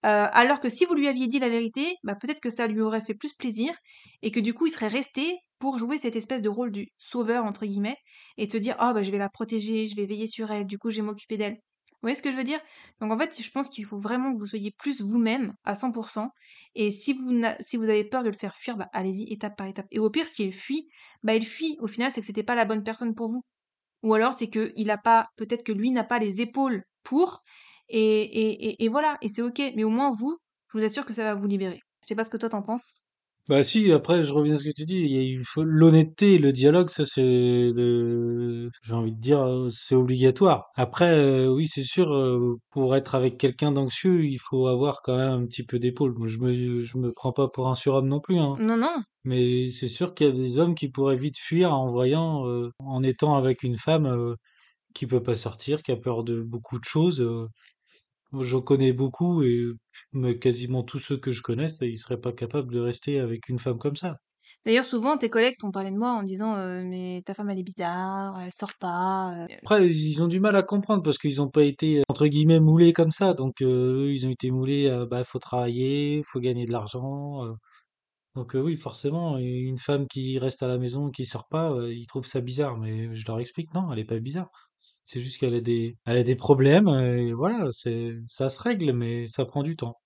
euh, 0.07 0.29
alors 0.33 0.61
que 0.61 0.69
si 0.69 0.85
vous 0.85 0.95
lui 0.95 1.09
aviez 1.09 1.27
dit 1.27 1.39
la 1.39 1.49
vérité, 1.49 1.97
bah 2.05 2.15
peut-être 2.15 2.41
que 2.41 2.51
ça 2.51 2.67
lui 2.67 2.81
aurait 2.81 3.03
fait 3.03 3.15
plus 3.15 3.35
plaisir 3.35 3.75
et 4.23 4.31
que 4.31 4.41
du 4.41 4.55
coup 4.55 4.67
il 4.67 4.71
serait 4.71 4.89
resté 4.89 5.37
pour 5.59 5.79
jouer 5.79 5.99
cette 5.99 6.17
espèce 6.17 6.43
de 6.43 6.49
rôle 6.49 6.71
du 6.71 6.89
sauveur 6.99 7.45
entre 7.45 7.67
guillemets 7.67 7.97
et 8.39 8.49
te 8.49 8.57
dire 8.57 8.77
oh 8.81 8.93
bah 8.95 9.03
je 9.03 9.11
vais 9.11 9.19
la 9.19 9.29
protéger, 9.29 9.89
je 9.89 9.97
vais 9.97 10.07
veiller 10.07 10.27
sur 10.27 10.51
elle, 10.51 10.67
du 10.67 10.79
coup 10.79 10.91
je 10.91 10.97
vais 10.97 11.03
m'occuper 11.03 11.37
d'elle. 11.37 11.59
Vous 12.03 12.07
voyez 12.07 12.15
ce 12.15 12.23
que 12.23 12.31
je 12.31 12.37
veux 12.37 12.45
dire? 12.45 12.61
Donc 13.01 13.13
en 13.13 13.19
fait, 13.19 13.43
je 13.43 13.51
pense 13.51 13.69
qu'il 13.69 13.85
faut 13.85 13.99
vraiment 13.99 14.33
que 14.33 14.39
vous 14.39 14.47
soyez 14.47 14.71
plus 14.79 15.03
vous-même 15.03 15.53
à 15.65 15.75
100%. 15.75 16.29
Et 16.75 16.91
si 16.91 17.13
vous, 17.13 17.43
si 17.61 17.77
vous 17.77 17.85
avez 17.85 18.05
peur 18.05 18.23
de 18.23 18.31
le 18.31 18.37
faire 18.37 18.57
fuir, 18.57 18.79
bah 18.79 18.89
allez-y 18.95 19.31
étape 19.31 19.55
par 19.57 19.67
étape. 19.67 19.87
Et 19.91 19.99
au 19.99 20.09
pire, 20.09 20.27
s'il 20.27 20.55
fuit, 20.55 20.89
bah 21.23 21.35
il 21.35 21.45
fuit. 21.45 21.77
Au 21.81 21.89
final, 21.89 22.11
c'est 22.11 22.23
que 22.23 22.27
c'était 22.27 22.43
pas 22.43 22.55
la 22.55 22.65
bonne 22.65 22.83
personne 22.85 23.15
pour 23.15 23.29
vous. 23.29 23.43
Ou 24.03 24.15
alors 24.15 24.33
c'est 24.35 24.49
que 24.51 24.73
il 24.77 24.91
a 24.91 24.99
pas, 24.99 25.29
peut-être 25.37 25.65
que 25.65 25.73
lui 25.73 25.91
n'a 25.91 26.05
pas 26.05 26.19
les 26.19 26.41
épaules 26.41 26.85
pour. 27.03 27.43
Et, 27.91 28.23
et, 28.23 28.69
et, 28.69 28.85
et 28.85 28.89
voilà, 28.89 29.19
et 29.23 29.29
c'est 29.29 29.43
ok. 29.43 29.61
Mais 29.77 29.85
au 29.85 29.91
moins 29.91 30.13
vous, 30.13 30.39
je 30.73 30.79
vous 30.79 30.85
assure 30.85 31.05
que 31.05 31.13
ça 31.13 31.25
va 31.25 31.35
vous 31.35 31.47
libérer. 31.47 31.81
Je 32.03 32.09
sais 32.09 32.15
pas 32.15 32.25
ce 32.25 32.31
que 32.31 32.37
toi 32.37 32.49
t'en 32.49 32.63
penses. 32.63 32.95
Bah 33.49 33.65
si, 33.65 33.91
après 33.91 34.23
je 34.23 34.33
reviens 34.33 34.55
à 34.55 34.59
ce 34.59 34.65
que 34.65 34.75
tu 34.75 34.85
dis, 34.85 34.99
il 34.99 35.41
faut 35.41 35.65
l'honnêteté 35.65 36.35
et 36.35 36.39
le 36.39 36.53
dialogue, 36.53 36.89
ça 36.89 37.05
c'est 37.05 37.23
le, 37.23 38.69
j'ai 38.85 38.93
envie 38.93 39.13
de 39.13 39.19
dire, 39.19 39.41
euh, 39.41 39.71
c'est 39.73 39.97
obligatoire. 39.97 40.67
Après, 40.77 41.11
euh, 41.17 41.49
oui, 41.53 41.67
c'est 41.67 41.83
sûr, 41.83 42.15
euh, 42.15 42.59
pour 42.71 42.95
être 42.95 43.17
avec 43.17 43.39
quelqu'un 43.39 43.73
d'anxieux, 43.73 44.25
il 44.25 44.39
faut 44.39 44.69
avoir 44.69 45.03
quand 45.03 45.17
même 45.17 45.31
un 45.31 45.47
petit 45.47 45.65
peu 45.65 45.81
d'épaule. 45.81 46.15
Moi, 46.17 46.29
je 46.29 46.39
me, 46.39 46.79
je 46.81 46.99
me 46.99 47.13
prends 47.13 47.33
pas 47.33 47.49
pour 47.49 47.69
un 47.69 47.75
surhomme 47.75 48.09
non 48.09 48.21
plus, 48.21 48.39
hein. 48.39 48.55
Non, 48.61 48.77
non. 48.77 49.03
Mais 49.25 49.69
c'est 49.69 49.89
sûr 49.89 50.15
qu'il 50.15 50.29
y 50.29 50.31
a 50.31 50.33
des 50.33 50.59
hommes 50.59 50.77
qui 50.77 50.89
pourraient 50.89 51.17
vite 51.17 51.39
fuir 51.39 51.75
en 51.75 51.91
voyant, 51.91 52.47
euh, 52.47 52.71
en 52.79 53.03
étant 53.03 53.37
avec 53.37 53.65
une 53.65 53.77
femme 53.77 54.37
qui 54.95 55.07
peut 55.07 55.23
pas 55.23 55.35
sortir, 55.35 55.83
qui 55.83 55.91
a 55.91 55.97
peur 55.97 56.23
de 56.25 56.41
beaucoup 56.41 56.79
de 56.79 56.85
choses. 56.85 57.27
J'en 58.41 58.63
connais 58.63 58.93
beaucoup 58.93 59.43
et 59.43 59.65
mais 60.13 60.39
quasiment 60.39 60.83
tous 60.85 60.99
ceux 60.99 61.19
que 61.19 61.33
je 61.33 61.43
connaisse, 61.43 61.81
ils 61.83 61.99
seraient 61.99 62.21
pas 62.21 62.33
capables 62.33 62.73
de 62.73 62.81
rester 62.81 63.19
avec 63.21 63.49
une 63.49 63.59
femme 63.59 63.79
comme 63.79 63.97
ça. 63.97 64.17
D'ailleurs, 64.67 64.85
souvent, 64.85 65.17
tes 65.19 65.31
collègues 65.31 65.57
t'ont 65.59 65.71
parlé 65.71 65.91
de 65.91 65.97
moi 65.97 66.13
en 66.13 66.23
disant 66.23 66.55
euh, 66.57 66.83
Mais 66.85 67.23
ta 67.25 67.35
femme, 67.35 67.51
elle 67.51 67.59
est 67.59 67.63
bizarre, 67.63 68.41
elle 68.41 68.53
sort 68.55 68.75
pas. 68.79 69.35
euh. 69.45 69.47
Après, 69.63 69.87
ils 69.89 70.23
ont 70.23 70.29
du 70.29 70.41
mal 70.41 70.57
à 70.57 70.63
comprendre 70.63 71.03
parce 71.03 71.19
qu'ils 71.19 71.41
ont 71.43 71.49
pas 71.51 71.63
été, 71.65 72.03
entre 72.09 72.27
guillemets, 72.27 72.61
moulés 72.61 72.93
comme 72.93 73.11
ça. 73.11 73.35
Donc, 73.35 73.61
euh, 73.63 74.07
eux, 74.07 74.13
ils 74.13 74.27
ont 74.27 74.31
été 74.31 74.51
moulés, 74.51 74.87
euh, 74.89 75.07
bah, 75.07 75.25
faut 75.25 75.39
travailler, 75.39 76.23
faut 76.25 76.41
gagner 76.41 76.67
de 76.67 76.73
l'argent. 76.73 77.45
euh. 77.47 77.53
Donc, 78.37 78.57
euh, 78.57 78.61
oui, 78.63 78.77
forcément, 78.77 79.39
une 79.39 79.79
femme 79.79 80.07
qui 80.09 80.39
reste 80.39 80.63
à 80.63 80.69
la 80.69 80.79
maison, 80.79 81.11
qui 81.11 81.27
sort 81.27 81.49
pas, 81.49 81.73
euh, 81.73 81.93
ils 81.95 82.07
trouvent 82.07 82.27
ça 82.27 82.41
bizarre. 82.43 82.79
Mais 82.79 83.15
je 83.17 83.25
leur 83.27 83.41
explique, 83.41 83.75
non, 83.75 83.93
elle 83.93 84.01
est 84.01 84.05
pas 84.07 84.21
bizarre. 84.21 84.70
C'est 85.11 85.21
juste 85.21 85.39
qu'elle 85.39 85.55
a 85.55 85.61
des, 85.61 85.97
elle 86.07 86.17
a 86.19 86.23
des 86.23 86.37
problèmes, 86.37 86.89
et 86.89 87.33
voilà, 87.33 87.69
c'est, 87.73 88.17
ça 88.29 88.51
se 88.51 88.63
règle, 88.63 88.93
mais 88.93 89.27
ça 89.27 89.45
prend 89.45 89.63
du 89.63 89.77
temps. 89.77 89.97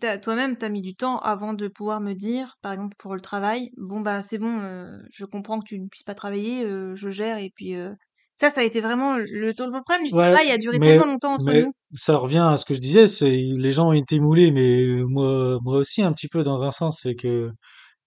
T'as- 0.00 0.18
Toi-même, 0.18 0.56
t'as 0.56 0.68
mis 0.70 0.80
du 0.82 0.94
temps 0.94 1.18
avant 1.18 1.52
de 1.54 1.68
pouvoir 1.68 2.00
me 2.00 2.14
dire, 2.14 2.56
par 2.62 2.72
exemple 2.72 2.96
pour 2.98 3.14
le 3.14 3.20
travail, 3.20 3.70
bon 3.76 4.00
bah 4.00 4.22
c'est 4.22 4.38
bon, 4.38 4.58
euh, 4.60 4.98
je 5.12 5.24
comprends 5.26 5.60
que 5.60 5.66
tu 5.66 5.78
ne 5.78 5.86
puisses 5.88 6.02
pas 6.02 6.14
travailler, 6.14 6.64
euh, 6.64 6.94
je 6.94 7.10
gère 7.10 7.38
et 7.38 7.50
puis 7.54 7.74
euh, 7.76 7.92
ça, 8.40 8.50
ça 8.50 8.60
a 8.62 8.64
été 8.64 8.80
vraiment 8.80 9.16
le, 9.16 9.24
le 9.26 9.52
problème 9.82 10.06
du 10.06 10.12
Ouais, 10.12 10.38
travail 10.38 10.50
a 10.50 10.56
duré 10.58 10.80
mais, 10.80 10.80
tellement 10.80 11.04
longtemps 11.06 11.34
entre 11.34 11.52
mais 11.52 11.58
nous. 11.58 11.72
ça 11.94 12.16
revient 12.18 12.38
à 12.50 12.56
ce 12.56 12.64
que 12.66 12.74
je 12.74 12.80
disais, 12.80 13.06
c'est 13.08 13.30
les 13.30 13.70
gens 13.72 13.88
ont 13.88 13.92
été 13.92 14.20
moulés, 14.20 14.50
mais 14.50 14.82
euh, 14.86 15.04
moi, 15.06 15.58
moi 15.62 15.76
aussi 15.78 16.02
un 16.02 16.12
petit 16.12 16.28
peu 16.28 16.42
dans 16.42 16.62
un 16.62 16.70
sens, 16.70 17.00
c'est 17.02 17.14
que 17.14 17.50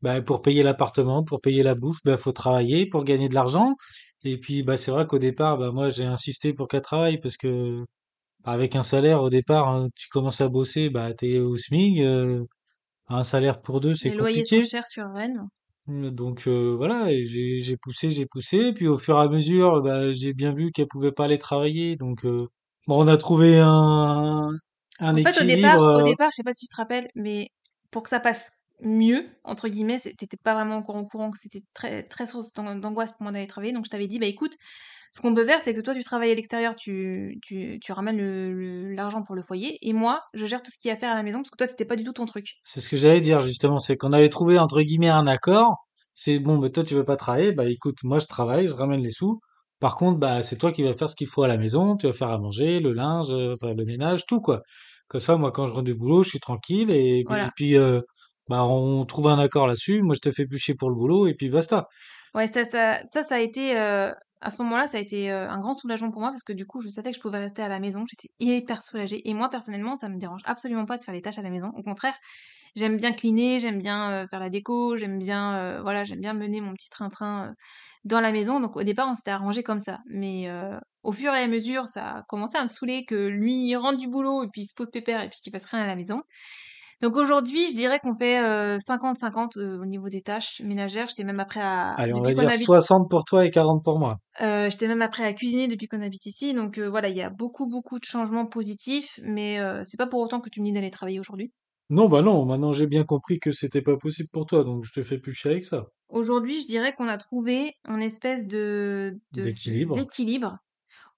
bah, 0.01 0.21
pour 0.21 0.41
payer 0.41 0.63
l'appartement, 0.63 1.23
pour 1.23 1.41
payer 1.41 1.63
la 1.63 1.75
bouffe, 1.75 1.99
bah, 2.05 2.17
faut 2.17 2.33
travailler 2.33 2.87
pour 2.87 3.03
gagner 3.05 3.29
de 3.29 3.35
l'argent. 3.35 3.75
Et 4.23 4.37
puis 4.39 4.63
bah, 4.63 4.77
c'est 4.77 4.91
vrai 4.91 5.05
qu'au 5.07 5.19
départ, 5.19 5.57
bah, 5.57 5.71
moi 5.71 5.89
j'ai 5.89 6.05
insisté 6.05 6.53
pour 6.53 6.67
qu'elle 6.67 6.81
travaille 6.81 7.19
parce 7.19 7.37
que 7.37 7.83
bah, 8.43 8.51
avec 8.51 8.75
un 8.75 8.83
salaire 8.83 9.21
au 9.21 9.29
départ, 9.29 9.69
hein, 9.69 9.89
tu 9.95 10.09
commences 10.09 10.41
à 10.41 10.49
bosser, 10.49 10.89
bah 10.89 11.13
t'es 11.13 11.39
au 11.39 11.57
SMIC, 11.57 11.99
euh, 12.01 12.45
un 13.07 13.23
salaire 13.23 13.61
pour 13.61 13.81
deux, 13.81 13.95
c'est 13.95 14.09
Les 14.09 14.15
loyers 14.15 14.45
sont 14.45 14.61
chers 14.61 14.87
sur 14.87 15.11
Rennes. 15.13 15.41
Mmh, 15.87 16.09
Donc 16.11 16.47
euh, 16.47 16.75
voilà, 16.75 17.09
j'ai 17.09 17.59
j'ai 17.59 17.77
poussé, 17.77 18.09
j'ai 18.11 18.25
poussé, 18.25 18.73
puis 18.73 18.87
au 18.87 18.97
fur 18.97 19.17
et 19.17 19.21
à 19.21 19.27
mesure, 19.29 19.81
bah, 19.81 20.13
j'ai 20.13 20.33
bien 20.33 20.53
vu 20.53 20.71
qu'elle 20.71 20.87
pouvait 20.87 21.11
pas 21.11 21.25
aller 21.25 21.37
travailler, 21.37 21.95
donc 21.95 22.25
euh, 22.25 22.47
bon, 22.87 23.03
on 23.03 23.07
a 23.07 23.17
trouvé 23.17 23.59
un 23.59 24.49
un 24.99 25.13
En 25.13 25.17
fait, 25.17 25.41
au 25.41 25.45
départ, 25.45 25.79
au 25.79 25.99
euh, 25.99 26.03
départ, 26.03 26.29
je 26.31 26.37
sais 26.37 26.43
pas 26.43 26.53
si 26.53 26.65
tu 26.65 26.71
te 26.71 26.77
rappelles, 26.77 27.09
mais 27.15 27.49
pour 27.91 28.03
que 28.03 28.09
ça 28.09 28.19
passe 28.19 28.53
mieux, 28.81 29.25
entre 29.43 29.67
guillemets, 29.69 29.99
t'étais 29.99 30.37
pas 30.37 30.53
vraiment 30.53 30.75
encore 30.77 30.95
au 30.95 31.05
courant 31.05 31.31
que 31.31 31.37
c'était 31.39 31.63
très, 31.73 32.03
très 32.03 32.25
source 32.25 32.51
d'an- 32.53 32.75
d'angoisse 32.75 33.13
pour 33.13 33.23
moi 33.23 33.31
d'aller 33.31 33.47
travailler. 33.47 33.73
Donc, 33.73 33.85
je 33.85 33.89
t'avais 33.89 34.07
dit, 34.07 34.19
bah 34.19 34.25
écoute, 34.25 34.53
ce 35.11 35.21
qu'on 35.21 35.33
peut 35.33 35.45
faire, 35.45 35.61
c'est 35.61 35.73
que 35.73 35.81
toi, 35.81 35.93
tu 35.93 36.03
travailles 36.03 36.31
à 36.31 36.35
l'extérieur, 36.35 36.75
tu, 36.75 37.39
tu, 37.41 37.79
tu 37.81 37.91
ramènes 37.93 38.93
l'argent 38.93 39.23
pour 39.23 39.35
le 39.35 39.41
foyer, 39.43 39.77
et 39.81 39.93
moi, 39.93 40.21
je 40.33 40.45
gère 40.45 40.61
tout 40.61 40.71
ce 40.71 40.77
qu'il 40.77 40.89
y 40.89 40.91
a 40.91 40.95
à 40.95 40.97
faire 40.99 41.11
à 41.11 41.15
la 41.15 41.23
maison, 41.23 41.39
parce 41.39 41.51
que 41.51 41.57
toi, 41.57 41.67
c'était 41.67 41.85
pas 41.85 41.95
du 41.95 42.03
tout 42.03 42.13
ton 42.13 42.25
truc. 42.25 42.47
C'est 42.63 42.81
ce 42.81 42.89
que 42.89 42.97
j'allais 42.97 43.21
dire 43.21 43.41
justement, 43.41 43.79
c'est 43.79 43.95
qu'on 43.97 44.11
avait 44.13 44.29
trouvé 44.29 44.59
entre 44.59 44.81
guillemets 44.81 45.09
un 45.09 45.27
accord. 45.27 45.75
C'est 46.13 46.39
bon, 46.39 46.57
bah 46.57 46.69
toi 46.69 46.83
tu 46.83 46.93
veux 46.95 47.03
pas 47.03 47.17
travailler, 47.17 47.51
bah 47.51 47.69
écoute, 47.69 47.97
moi 48.03 48.19
je 48.19 48.27
travaille, 48.27 48.67
je 48.69 48.73
ramène 48.73 49.01
les 49.01 49.11
sous. 49.11 49.39
Par 49.79 49.97
contre, 49.97 50.17
bah 50.17 50.43
c'est 50.43 50.57
toi 50.57 50.71
qui 50.71 50.81
vas 50.83 50.93
faire 50.93 51.09
ce 51.09 51.15
qu'il 51.15 51.27
faut 51.27 51.43
à 51.43 51.47
la 51.49 51.57
maison, 51.57 51.97
tu 51.97 52.07
vas 52.07 52.13
faire 52.13 52.29
à 52.29 52.39
manger, 52.39 52.79
le 52.79 52.93
linge, 52.93 53.27
euh, 53.31 53.53
enfin 53.53 53.73
le 53.73 53.83
ménage, 53.83 54.25
tout 54.25 54.39
quoi. 54.39 54.61
Comme 55.09 55.19
ça, 55.19 55.35
moi 55.35 55.51
quand 55.51 55.67
je 55.67 55.73
rentre 55.73 55.83
du 55.83 55.93
boulot, 55.93 56.23
je 56.23 56.29
suis 56.29 56.39
tranquille 56.39 56.89
et 56.91 57.23
puis, 57.23 57.23
Voilà. 57.27 57.47
et 57.47 57.49
puis 57.55 57.77
euh, 57.77 57.99
bah 58.49 58.63
on 58.65 59.05
trouve 59.05 59.27
un 59.27 59.39
accord 59.39 59.67
là-dessus. 59.67 60.01
Moi 60.01 60.15
je 60.15 60.21
te 60.21 60.31
fais 60.31 60.47
chier 60.57 60.75
pour 60.75 60.89
le 60.89 60.95
boulot 60.95 61.27
et 61.27 61.33
puis 61.33 61.49
basta. 61.49 61.87
Ouais, 62.35 62.47
ça, 62.47 62.65
ça, 62.65 62.99
ça, 63.05 63.23
ça 63.23 63.35
a 63.35 63.39
été, 63.39 63.79
euh, 63.79 64.11
à 64.41 64.51
ce 64.51 64.61
moment-là, 64.63 64.87
ça 64.87 64.97
a 64.97 64.99
été 64.99 65.31
euh, 65.31 65.49
un 65.49 65.59
grand 65.59 65.73
soulagement 65.73 66.11
pour 66.11 66.19
moi 66.19 66.31
parce 66.31 66.43
que 66.43 66.51
du 66.51 66.65
coup, 66.65 66.81
je 66.81 66.89
savais 66.89 67.11
que 67.11 67.15
je 67.15 67.21
pouvais 67.21 67.37
rester 67.37 67.61
à 67.61 67.69
la 67.69 67.79
maison. 67.79 68.03
J'étais 68.09 68.33
hyper 68.39 68.83
soulagée. 68.83 69.27
Et 69.29 69.33
moi, 69.33 69.49
personnellement, 69.49 69.95
ça 69.95 70.09
me 70.09 70.17
dérange 70.19 70.41
absolument 70.43 70.85
pas 70.85 70.97
de 70.97 71.03
faire 71.03 71.13
les 71.13 71.21
tâches 71.21 71.39
à 71.39 71.41
la 71.41 71.49
maison. 71.49 71.71
Au 71.75 71.81
contraire, 71.81 72.13
j'aime 72.75 72.97
bien 72.97 73.13
cleaner, 73.13 73.59
j'aime 73.59 73.79
bien 73.79 74.11
euh, 74.11 74.27
faire 74.27 74.41
la 74.41 74.49
déco, 74.49 74.97
j'aime 74.97 75.17
bien, 75.17 75.55
euh, 75.55 75.81
voilà, 75.81 76.03
j'aime 76.03 76.19
bien 76.19 76.33
mener 76.33 76.59
mon 76.59 76.73
petit 76.73 76.89
train-train 76.89 77.51
euh, 77.51 77.53
dans 78.03 78.19
la 78.19 78.33
maison. 78.33 78.59
Donc 78.59 78.75
au 78.75 78.83
départ, 78.83 79.07
on 79.09 79.15
s'était 79.15 79.31
arrangé 79.31 79.63
comme 79.63 79.79
ça. 79.79 79.99
Mais 80.07 80.49
euh, 80.49 80.77
au 81.03 81.13
fur 81.13 81.33
et 81.33 81.41
à 81.41 81.47
mesure, 81.47 81.87
ça 81.87 82.17
a 82.17 82.23
commencé 82.23 82.57
à 82.57 82.63
me 82.63 82.67
saouler 82.67 83.05
que 83.05 83.27
lui 83.27 83.67
il 83.67 83.77
rentre 83.77 83.97
du 83.97 84.09
boulot 84.09 84.43
et 84.43 84.49
puis 84.51 84.63
il 84.63 84.65
se 84.65 84.73
pose 84.73 84.89
pépère 84.91 85.21
et 85.21 85.29
puis 85.29 85.39
qu'il 85.41 85.53
passe 85.53 85.65
rien 85.65 85.81
à 85.81 85.87
la 85.87 85.95
maison. 85.95 86.21
Donc 87.01 87.15
aujourd'hui, 87.17 87.69
je 87.69 87.75
dirais 87.75 87.99
qu'on 87.99 88.15
fait 88.15 88.43
euh, 88.43 88.77
50-50 88.79 89.57
euh, 89.57 89.79
au 89.81 89.85
niveau 89.85 90.09
des 90.09 90.21
tâches 90.21 90.61
ménagères. 90.63 91.07
J'étais 91.07 91.23
même 91.23 91.39
après 91.39 91.59
à... 91.61 91.91
Allez, 91.93 92.13
on 92.13 92.21
va 92.21 92.31
dire 92.33 92.47
habite 92.47 92.65
60 92.65 93.09
pour 93.09 93.23
toi 93.25 93.45
et 93.45 93.51
40 93.51 93.83
pour 93.83 93.99
moi. 93.99 94.17
euh, 94.41 94.69
j'étais 94.69 94.87
même 94.87 95.01
après 95.01 95.23
à 95.25 95.33
cuisiner 95.33 95.67
depuis 95.67 95.87
qu'on 95.87 96.01
habite 96.01 96.25
ici, 96.25 96.53
donc 96.53 96.77
euh, 96.77 96.89
voilà, 96.89 97.09
il 97.09 97.15
y 97.15 97.21
a 97.21 97.29
beaucoup 97.29 97.67
beaucoup 97.67 97.99
de 97.99 98.05
changements 98.05 98.45
positifs, 98.45 99.19
mais 99.23 99.59
euh, 99.59 99.81
c'est 99.85 99.97
pas 99.97 100.07
pour 100.07 100.19
autant 100.21 100.41
que 100.41 100.49
tu 100.49 100.61
me 100.61 100.65
dis 100.65 100.71
d'aller 100.71 100.91
travailler 100.91 101.19
aujourd'hui. 101.19 101.51
Non, 101.89 102.09
bah 102.09 102.21
non, 102.21 102.45
maintenant 102.45 102.73
j'ai 102.73 102.87
bien 102.87 103.03
compris 103.03 103.39
que 103.39 103.51
c'était 103.51 103.81
pas 103.83 103.95
possible 103.97 104.29
pour 104.31 104.45
toi, 104.45 104.63
donc 104.63 104.83
je 104.83 104.91
te 104.91 105.03
fais 105.03 105.19
plus 105.19 105.33
chier 105.33 105.51
avec 105.51 105.63
ça. 105.65 105.85
Aujourd'hui, 106.09 106.61
je 106.61 106.67
dirais 106.67 106.93
qu'on 106.93 107.07
a 107.07 107.17
trouvé 107.17 107.73
une 107.87 108.01
espèce 108.01 108.47
de- 108.47 109.17
D'équilibre. 109.95 110.57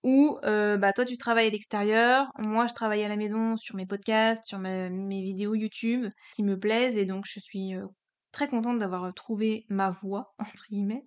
Où 0.08 0.40
euh, 0.46 0.78
bah 0.78 0.94
toi 0.94 1.04
tu 1.04 1.18
travailles 1.18 1.48
à 1.48 1.50
l'extérieur, 1.50 2.32
moi 2.40 2.66
je 2.66 2.74
travaille 2.74 3.04
à 3.04 3.10
la 3.10 3.18
maison 3.18 3.58
sur 3.58 3.76
mes 3.76 3.86
podcasts, 3.86 4.46
sur 4.46 4.58
mes 4.58 5.22
vidéos 5.22 5.54
YouTube 5.54 6.06
qui 6.34 6.44
me 6.44 6.58
plaisent 6.58 6.98
et 6.98 7.06
donc 7.06 7.26
je 7.28 7.42
suis 7.42 7.76
euh, 7.76 7.86
très 8.32 8.48
contente 8.48 8.80
d'avoir 8.80 9.14
trouvé 9.14 9.66
ma 9.70 9.92
voie 9.92 10.34
entre 10.40 10.64
guillemets. 10.72 11.04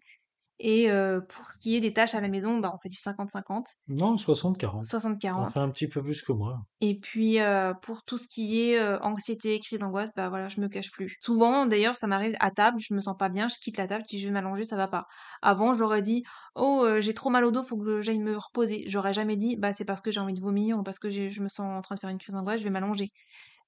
Et 0.63 0.91
euh, 0.91 1.23
pour 1.23 1.51
ce 1.51 1.59
qui 1.59 1.75
est 1.75 1.81
des 1.81 1.95
tâches 1.95 2.15
à 2.15 2.21
la 2.21 2.29
maison, 2.29 2.59
bah 2.59 2.71
on 2.75 2.79
fait 2.79 2.91
du 2.91 2.99
50-50, 2.99 3.65
Non, 3.89 4.15
60-40. 4.15 4.59
T'en 4.59 4.81
60-40. 4.83 5.51
fais 5.51 5.59
un 5.59 5.71
petit 5.71 5.89
peu 5.89 6.03
plus 6.03 6.21
que 6.21 6.33
moi. 6.33 6.59
Et 6.83 6.99
puis 7.01 7.41
euh, 7.41 7.73
pour 7.73 8.05
tout 8.05 8.19
ce 8.19 8.29
qui 8.29 8.61
est 8.61 8.79
euh, 8.79 8.99
anxiété, 9.01 9.59
crise 9.59 9.79
d'angoisse, 9.79 10.11
bah 10.15 10.29
voilà, 10.29 10.49
je 10.49 10.61
me 10.61 10.69
cache 10.69 10.91
plus. 10.91 11.17
Souvent, 11.19 11.65
d'ailleurs, 11.65 11.97
ça 11.97 12.07
m'arrive 12.07 12.37
à 12.41 12.51
table, 12.51 12.77
je 12.79 12.93
me 12.93 13.01
sens 13.01 13.17
pas 13.19 13.31
bien, 13.31 13.49
je 13.49 13.57
quitte 13.57 13.79
la 13.79 13.87
table, 13.87 14.05
je 14.07 14.17
dis 14.17 14.21
je 14.21 14.27
vais 14.29 14.35
m'allonger, 14.35 14.65
ça 14.65 14.77
va 14.77 14.87
pas. 14.87 15.07
Avant, 15.41 15.73
j'aurais 15.73 16.03
dit 16.03 16.25
oh 16.57 16.87
j'ai 16.99 17.15
trop 17.15 17.31
mal 17.31 17.47
au 17.47 17.51
dos, 17.51 17.63
faut 17.63 17.79
que 17.79 18.03
j'aille 18.03 18.19
me 18.19 18.37
reposer. 18.37 18.85
J'aurais 18.87 19.15
jamais 19.15 19.37
dit 19.37 19.57
bah 19.57 19.73
c'est 19.73 19.87
parce 19.87 20.03
que 20.03 20.11
j'ai 20.11 20.21
envie 20.21 20.35
de 20.35 20.41
vomir 20.41 20.79
ou 20.79 20.83
parce 20.83 20.99
que 20.99 21.09
je 21.11 21.41
me 21.41 21.49
sens 21.49 21.61
en 21.61 21.81
train 21.81 21.95
de 21.95 22.01
faire 22.01 22.11
une 22.11 22.19
crise 22.19 22.35
d'angoisse, 22.35 22.59
je 22.59 22.65
vais 22.65 22.71
m'allonger. 22.71 23.13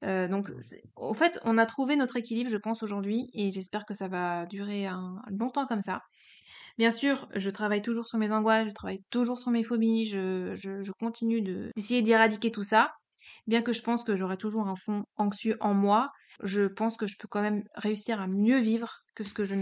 Euh, 0.05 0.29
donc 0.29 0.51
au 0.97 1.15
fait, 1.15 1.39
on 1.45 1.59
a 1.59 1.67
trouvé 1.67 1.97
notre 1.97 2.17
équilibre, 2.17 2.51
je 2.51 2.57
pense 2.57 2.83
aujourd'hui, 2.83 3.31
et 3.35 3.51
j'espère 3.51 3.85
que 3.85 3.95
ça 3.95 4.09
va 4.09 4.47
durer 4.47 4.87
un 4.87 5.23
longtemps 5.31 5.67
comme 5.67 5.83
ça. 5.83 6.01
Bien 6.79 6.91
sûr, 6.91 7.29
je 7.35 7.51
travaille 7.51 7.83
toujours 7.83 8.07
sur 8.07 8.19
mes 8.19 8.33
angoisses, 8.33 8.69
je 8.69 8.75
travaille 8.75 9.03
toujours 9.11 9.39
sur 9.39 9.51
mes 9.51 9.63
phobies, 9.63 10.07
je, 10.07 10.55
je, 10.55 10.83
je 10.83 10.93
continue 10.99 11.43
de 11.43 11.71
d'essayer 11.77 12.03
d'éradiquer 12.03 12.51
tout 12.51 12.65
ça. 12.65 12.93
Bien 13.47 13.63
que 13.63 13.73
je 13.73 13.83
pense 13.83 14.05
que 14.05 14.17
j'aurai 14.17 14.37
toujours 14.37 14.67
un 14.69 14.77
fond 14.77 15.05
anxieux 15.17 15.57
en 15.61 15.75
moi, 15.75 16.11
je 16.43 16.67
pense 16.67 16.97
que 16.97 17.07
je 17.07 17.17
peux 17.17 17.29
quand 17.29 17.43
même 17.43 17.63
réussir 17.75 18.21
à 18.21 18.27
mieux 18.27 18.59
vivre 18.59 19.03
que 19.15 19.25
ce 19.25 19.33
que 19.33 19.45
je... 19.45 19.55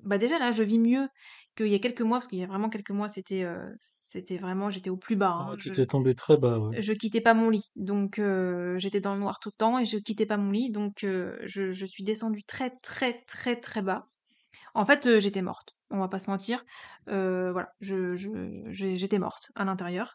Bah 0.00 0.18
déjà 0.18 0.38
là, 0.38 0.50
je 0.50 0.62
vis 0.62 0.78
mieux 0.78 1.08
qu'il 1.56 1.68
y 1.68 1.74
a 1.74 1.78
quelques 1.78 2.02
mois, 2.02 2.18
parce 2.18 2.28
qu'il 2.28 2.38
y 2.38 2.42
a 2.42 2.46
vraiment 2.46 2.68
quelques 2.68 2.90
mois, 2.90 3.08
c'était 3.08 3.44
euh, 3.44 3.66
c'était 3.78 4.38
vraiment, 4.38 4.70
j'étais 4.70 4.90
au 4.90 4.96
plus 4.96 5.16
bas. 5.16 5.30
Hein. 5.30 5.56
Je, 5.58 5.70
t'étais 5.70 5.86
tombé 5.86 6.14
très 6.14 6.36
bas, 6.36 6.58
ouais. 6.58 6.82
je 6.82 6.92
quittais 6.92 7.20
pas 7.20 7.34
mon 7.34 7.50
lit, 7.50 7.70
donc 7.76 8.18
euh, 8.18 8.76
j'étais 8.78 9.00
dans 9.00 9.14
le 9.14 9.20
noir 9.20 9.38
tout 9.40 9.50
le 9.50 9.56
temps 9.56 9.78
et 9.78 9.84
je 9.84 9.98
quittais 9.98 10.26
pas 10.26 10.36
mon 10.36 10.50
lit, 10.50 10.70
donc 10.70 11.04
euh, 11.04 11.38
je, 11.44 11.70
je 11.70 11.86
suis 11.86 12.04
descendue 12.04 12.44
très 12.44 12.70
très 12.82 13.22
très 13.26 13.56
très 13.56 13.82
bas. 13.82 14.08
En 14.74 14.84
fait, 14.84 15.18
j'étais 15.18 15.42
morte, 15.42 15.76
on 15.90 15.98
va 15.98 16.08
pas 16.08 16.18
se 16.18 16.30
mentir. 16.30 16.64
Voilà, 17.06 17.68
j'étais 17.80 19.18
morte 19.18 19.50
à 19.54 19.64
l'intérieur. 19.64 20.14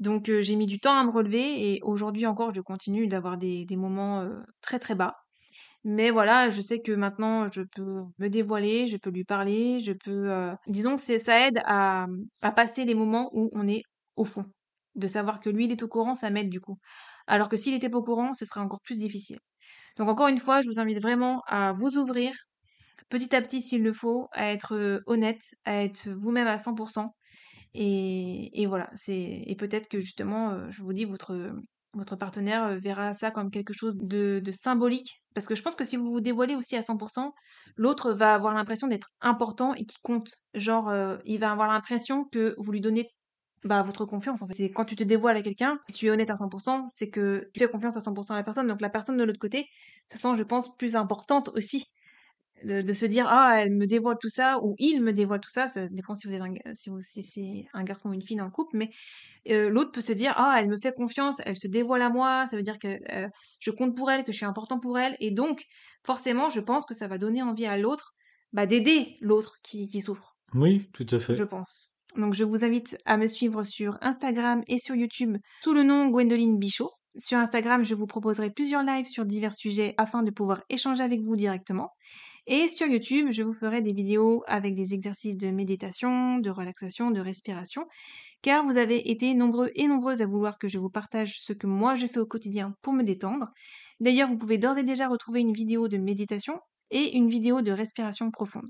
Donc 0.00 0.30
j'ai 0.30 0.56
mis 0.56 0.66
du 0.66 0.80
temps 0.80 0.96
à 0.96 1.04
me 1.04 1.10
relever 1.10 1.72
et 1.72 1.80
aujourd'hui 1.82 2.26
encore, 2.26 2.54
je 2.54 2.60
continue 2.60 3.06
d'avoir 3.06 3.36
des 3.36 3.66
moments, 3.76 4.28
très, 4.60 4.78
très 4.78 4.94
bas. 4.94 5.16
Mais 5.84 6.10
voilà, 6.10 6.50
je 6.50 6.60
sais 6.60 6.80
que 6.80 6.92
maintenant 6.92 7.48
je 7.48 7.62
peux 7.62 8.02
me 8.18 8.28
dévoiler, 8.28 8.88
je 8.88 8.96
peux 8.96 9.10
lui 9.10 9.24
parler, 9.24 9.80
je 9.80 9.92
peux, 9.92 10.30
disons 10.66 10.96
que 10.96 11.18
ça 11.18 11.46
aide 11.46 11.60
à, 11.64 12.06
à 12.42 12.52
passer 12.52 12.84
les 12.84 12.94
moments 12.94 13.30
où 13.32 13.50
on 13.52 13.66
est 13.66 13.82
au 14.16 14.24
fond. 14.24 14.44
De 14.94 15.06
savoir 15.06 15.40
que 15.40 15.48
lui, 15.50 15.66
il 15.66 15.72
est 15.72 15.82
au 15.82 15.88
courant, 15.88 16.14
ça 16.16 16.30
m'aide 16.30 16.48
du 16.48 16.60
coup. 16.60 16.78
Alors 17.28 17.48
que 17.48 17.56
s'il 17.56 17.74
était 17.74 17.88
pas 17.88 17.98
au 17.98 18.02
courant, 18.02 18.34
ce 18.34 18.44
serait 18.44 18.60
encore 18.60 18.80
plus 18.80 18.98
difficile. 18.98 19.38
Donc 19.96 20.08
encore 20.08 20.28
une 20.28 20.38
fois, 20.38 20.60
je 20.62 20.68
vous 20.68 20.80
invite 20.80 21.00
vraiment 21.00 21.42
à 21.46 21.72
vous 21.72 21.96
ouvrir 21.98 22.32
petit 23.08 23.34
à 23.34 23.42
petit 23.42 23.60
s'il 23.62 23.82
le 23.82 23.92
faut, 23.92 24.28
à 24.32 24.52
être 24.52 25.02
honnête, 25.06 25.42
à 25.64 25.82
être 25.82 26.08
vous-même 26.08 26.46
à 26.46 26.56
100%. 26.56 27.06
Et, 27.74 28.62
et 28.62 28.66
voilà, 28.66 28.90
c'est 28.94 29.42
et 29.46 29.54
peut-être 29.56 29.88
que 29.88 30.00
justement, 30.00 30.70
je 30.70 30.82
vous 30.82 30.92
dis, 30.92 31.04
votre, 31.04 31.52
votre 31.94 32.16
partenaire 32.16 32.78
verra 32.78 33.12
ça 33.14 33.30
comme 33.30 33.50
quelque 33.50 33.74
chose 33.74 33.94
de, 33.96 34.40
de 34.44 34.52
symbolique. 34.52 35.22
Parce 35.34 35.46
que 35.46 35.54
je 35.54 35.62
pense 35.62 35.76
que 35.76 35.84
si 35.84 35.96
vous 35.96 36.10
vous 36.10 36.20
dévoilez 36.20 36.54
aussi 36.54 36.76
à 36.76 36.80
100%, 36.80 37.30
l'autre 37.76 38.12
va 38.12 38.34
avoir 38.34 38.54
l'impression 38.54 38.88
d'être 38.88 39.08
important 39.20 39.74
et 39.74 39.84
qui 39.84 39.96
compte. 40.02 40.30
Genre, 40.54 40.92
il 41.24 41.38
va 41.38 41.52
avoir 41.52 41.68
l'impression 41.68 42.24
que 42.32 42.54
vous 42.58 42.72
lui 42.72 42.80
donnez 42.80 43.08
bah, 43.64 43.82
votre 43.82 44.04
confiance 44.04 44.42
en 44.42 44.46
fait. 44.46 44.54
C'est 44.54 44.70
quand 44.70 44.84
tu 44.84 44.96
te 44.96 45.04
dévoiles 45.04 45.36
à 45.36 45.42
quelqu'un, 45.42 45.78
tu 45.94 46.06
es 46.06 46.10
honnête 46.10 46.30
à 46.30 46.34
100%, 46.34 46.86
c'est 46.90 47.10
que 47.10 47.48
tu 47.52 47.60
fais 47.60 47.68
confiance 47.68 47.96
à 47.96 48.00
100% 48.00 48.32
à 48.32 48.36
la 48.36 48.42
personne. 48.42 48.68
Donc 48.68 48.80
la 48.80 48.90
personne 48.90 49.16
de 49.16 49.24
l'autre 49.24 49.38
côté 49.38 49.66
se 50.10 50.18
sent, 50.18 50.36
je 50.36 50.42
pense, 50.42 50.74
plus 50.76 50.96
importante 50.96 51.50
aussi 51.54 51.84
de, 52.64 52.82
de 52.82 52.92
se 52.92 53.06
dire 53.06 53.26
ah 53.28 53.60
elle 53.62 53.74
me 53.74 53.86
dévoile 53.86 54.16
tout 54.20 54.28
ça 54.28 54.58
ou 54.62 54.74
il 54.78 55.02
me 55.02 55.12
dévoile 55.12 55.40
tout 55.40 55.50
ça 55.50 55.68
ça 55.68 55.88
dépend 55.88 56.14
si 56.14 56.26
vous 56.26 56.34
êtes 56.34 56.42
un, 56.42 56.52
si, 56.74 56.90
vous, 56.90 57.00
si 57.00 57.22
c'est 57.22 57.66
un 57.72 57.84
garçon 57.84 58.10
ou 58.10 58.12
une 58.12 58.22
fille 58.22 58.36
dans 58.36 58.44
le 58.44 58.50
couple 58.50 58.76
mais 58.76 58.90
euh, 59.50 59.68
l'autre 59.70 59.92
peut 59.92 60.00
se 60.00 60.12
dire 60.12 60.32
ah 60.36 60.56
elle 60.60 60.68
me 60.68 60.76
fait 60.76 60.94
confiance 60.94 61.36
elle 61.44 61.56
se 61.56 61.68
dévoile 61.68 62.02
à 62.02 62.10
moi 62.10 62.46
ça 62.46 62.56
veut 62.56 62.62
dire 62.62 62.78
que 62.78 62.98
euh, 63.12 63.28
je 63.60 63.70
compte 63.70 63.96
pour 63.96 64.10
elle 64.10 64.24
que 64.24 64.32
je 64.32 64.36
suis 64.36 64.46
important 64.46 64.78
pour 64.80 64.98
elle 64.98 65.16
et 65.20 65.30
donc 65.30 65.64
forcément 66.04 66.48
je 66.50 66.60
pense 66.60 66.84
que 66.84 66.94
ça 66.94 67.08
va 67.08 67.18
donner 67.18 67.42
envie 67.42 67.66
à 67.66 67.78
l'autre 67.78 68.12
bah, 68.52 68.66
d'aider 68.66 69.16
l'autre 69.20 69.56
qui, 69.62 69.86
qui 69.86 70.00
souffre 70.00 70.36
Oui, 70.54 70.88
tout 70.92 71.06
à 71.10 71.18
je 71.18 71.34
fait. 71.34 71.46
pense 71.46 71.92
donc 72.16 72.34
je 72.34 72.44
vous 72.44 72.64
invite 72.64 72.96
à 73.04 73.16
me 73.18 73.26
suivre 73.26 73.64
sur 73.64 73.98
Instagram 74.00 74.62
et 74.66 74.78
sur 74.78 74.94
YouTube 74.94 75.36
sous 75.62 75.74
le 75.74 75.82
nom 75.82 76.08
Gwendoline 76.08 76.58
Bichot 76.58 76.90
sur 77.16 77.38
Instagram, 77.38 77.84
je 77.84 77.94
vous 77.94 78.06
proposerai 78.06 78.50
plusieurs 78.50 78.82
lives 78.82 79.06
sur 79.06 79.24
divers 79.24 79.54
sujets 79.54 79.94
afin 79.96 80.22
de 80.22 80.30
pouvoir 80.30 80.62
échanger 80.68 81.02
avec 81.02 81.20
vous 81.22 81.36
directement. 81.36 81.90
Et 82.50 82.66
sur 82.66 82.86
YouTube, 82.86 83.28
je 83.30 83.42
vous 83.42 83.52
ferai 83.52 83.82
des 83.82 83.92
vidéos 83.92 84.42
avec 84.46 84.74
des 84.74 84.94
exercices 84.94 85.36
de 85.36 85.50
méditation, 85.50 86.38
de 86.38 86.50
relaxation, 86.50 87.10
de 87.10 87.20
respiration 87.20 87.86
car 88.42 88.64
vous 88.64 88.76
avez 88.76 89.10
été 89.10 89.34
nombreux 89.34 89.70
et 89.74 89.88
nombreuses 89.88 90.22
à 90.22 90.26
vouloir 90.26 90.58
que 90.58 90.68
je 90.68 90.78
vous 90.78 90.90
partage 90.90 91.40
ce 91.40 91.52
que 91.52 91.66
moi 91.66 91.94
je 91.94 92.06
fais 92.06 92.20
au 92.20 92.26
quotidien 92.26 92.74
pour 92.82 92.92
me 92.92 93.02
détendre. 93.02 93.48
D'ailleurs, 94.00 94.28
vous 94.28 94.38
pouvez 94.38 94.58
d'ores 94.58 94.78
et 94.78 94.84
déjà 94.84 95.08
retrouver 95.08 95.40
une 95.40 95.52
vidéo 95.52 95.88
de 95.88 95.98
méditation 95.98 96.60
et 96.90 97.16
une 97.16 97.28
vidéo 97.28 97.62
de 97.62 97.72
respiration 97.72 98.30
profonde. 98.30 98.68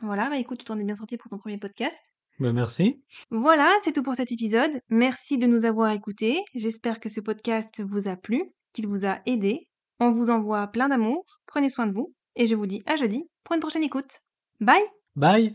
Voilà, 0.00 0.30
bah 0.30 0.38
écoute, 0.38 0.58
tu 0.58 0.64
t'en 0.64 0.78
es 0.78 0.84
bien 0.84 0.94
sorti 0.94 1.16
pour 1.16 1.30
ton 1.30 1.38
premier 1.38 1.58
podcast. 1.58 2.00
Bah 2.38 2.52
merci. 2.52 3.02
Voilà, 3.30 3.72
c'est 3.82 3.92
tout 3.92 4.02
pour 4.02 4.14
cet 4.14 4.32
épisode. 4.32 4.80
Merci 4.88 5.38
de 5.38 5.46
nous 5.46 5.64
avoir 5.64 5.90
écoutés. 5.90 6.42
J'espère 6.54 6.98
que 7.00 7.08
ce 7.08 7.20
podcast 7.20 7.82
vous 7.82 8.08
a 8.08 8.16
plu, 8.16 8.44
qu'il 8.72 8.86
vous 8.86 9.04
a 9.04 9.20
aidé. 9.26 9.68
On 10.00 10.12
vous 10.12 10.30
envoie 10.30 10.66
plein 10.68 10.88
d'amour, 10.88 11.24
prenez 11.46 11.68
soin 11.68 11.86
de 11.86 11.92
vous, 11.92 12.12
et 12.36 12.46
je 12.46 12.54
vous 12.54 12.66
dis 12.66 12.82
à 12.86 12.96
jeudi 12.96 13.28
pour 13.44 13.54
une 13.54 13.60
prochaine 13.60 13.82
écoute. 13.82 14.20
Bye 14.60 14.82
Bye 15.16 15.50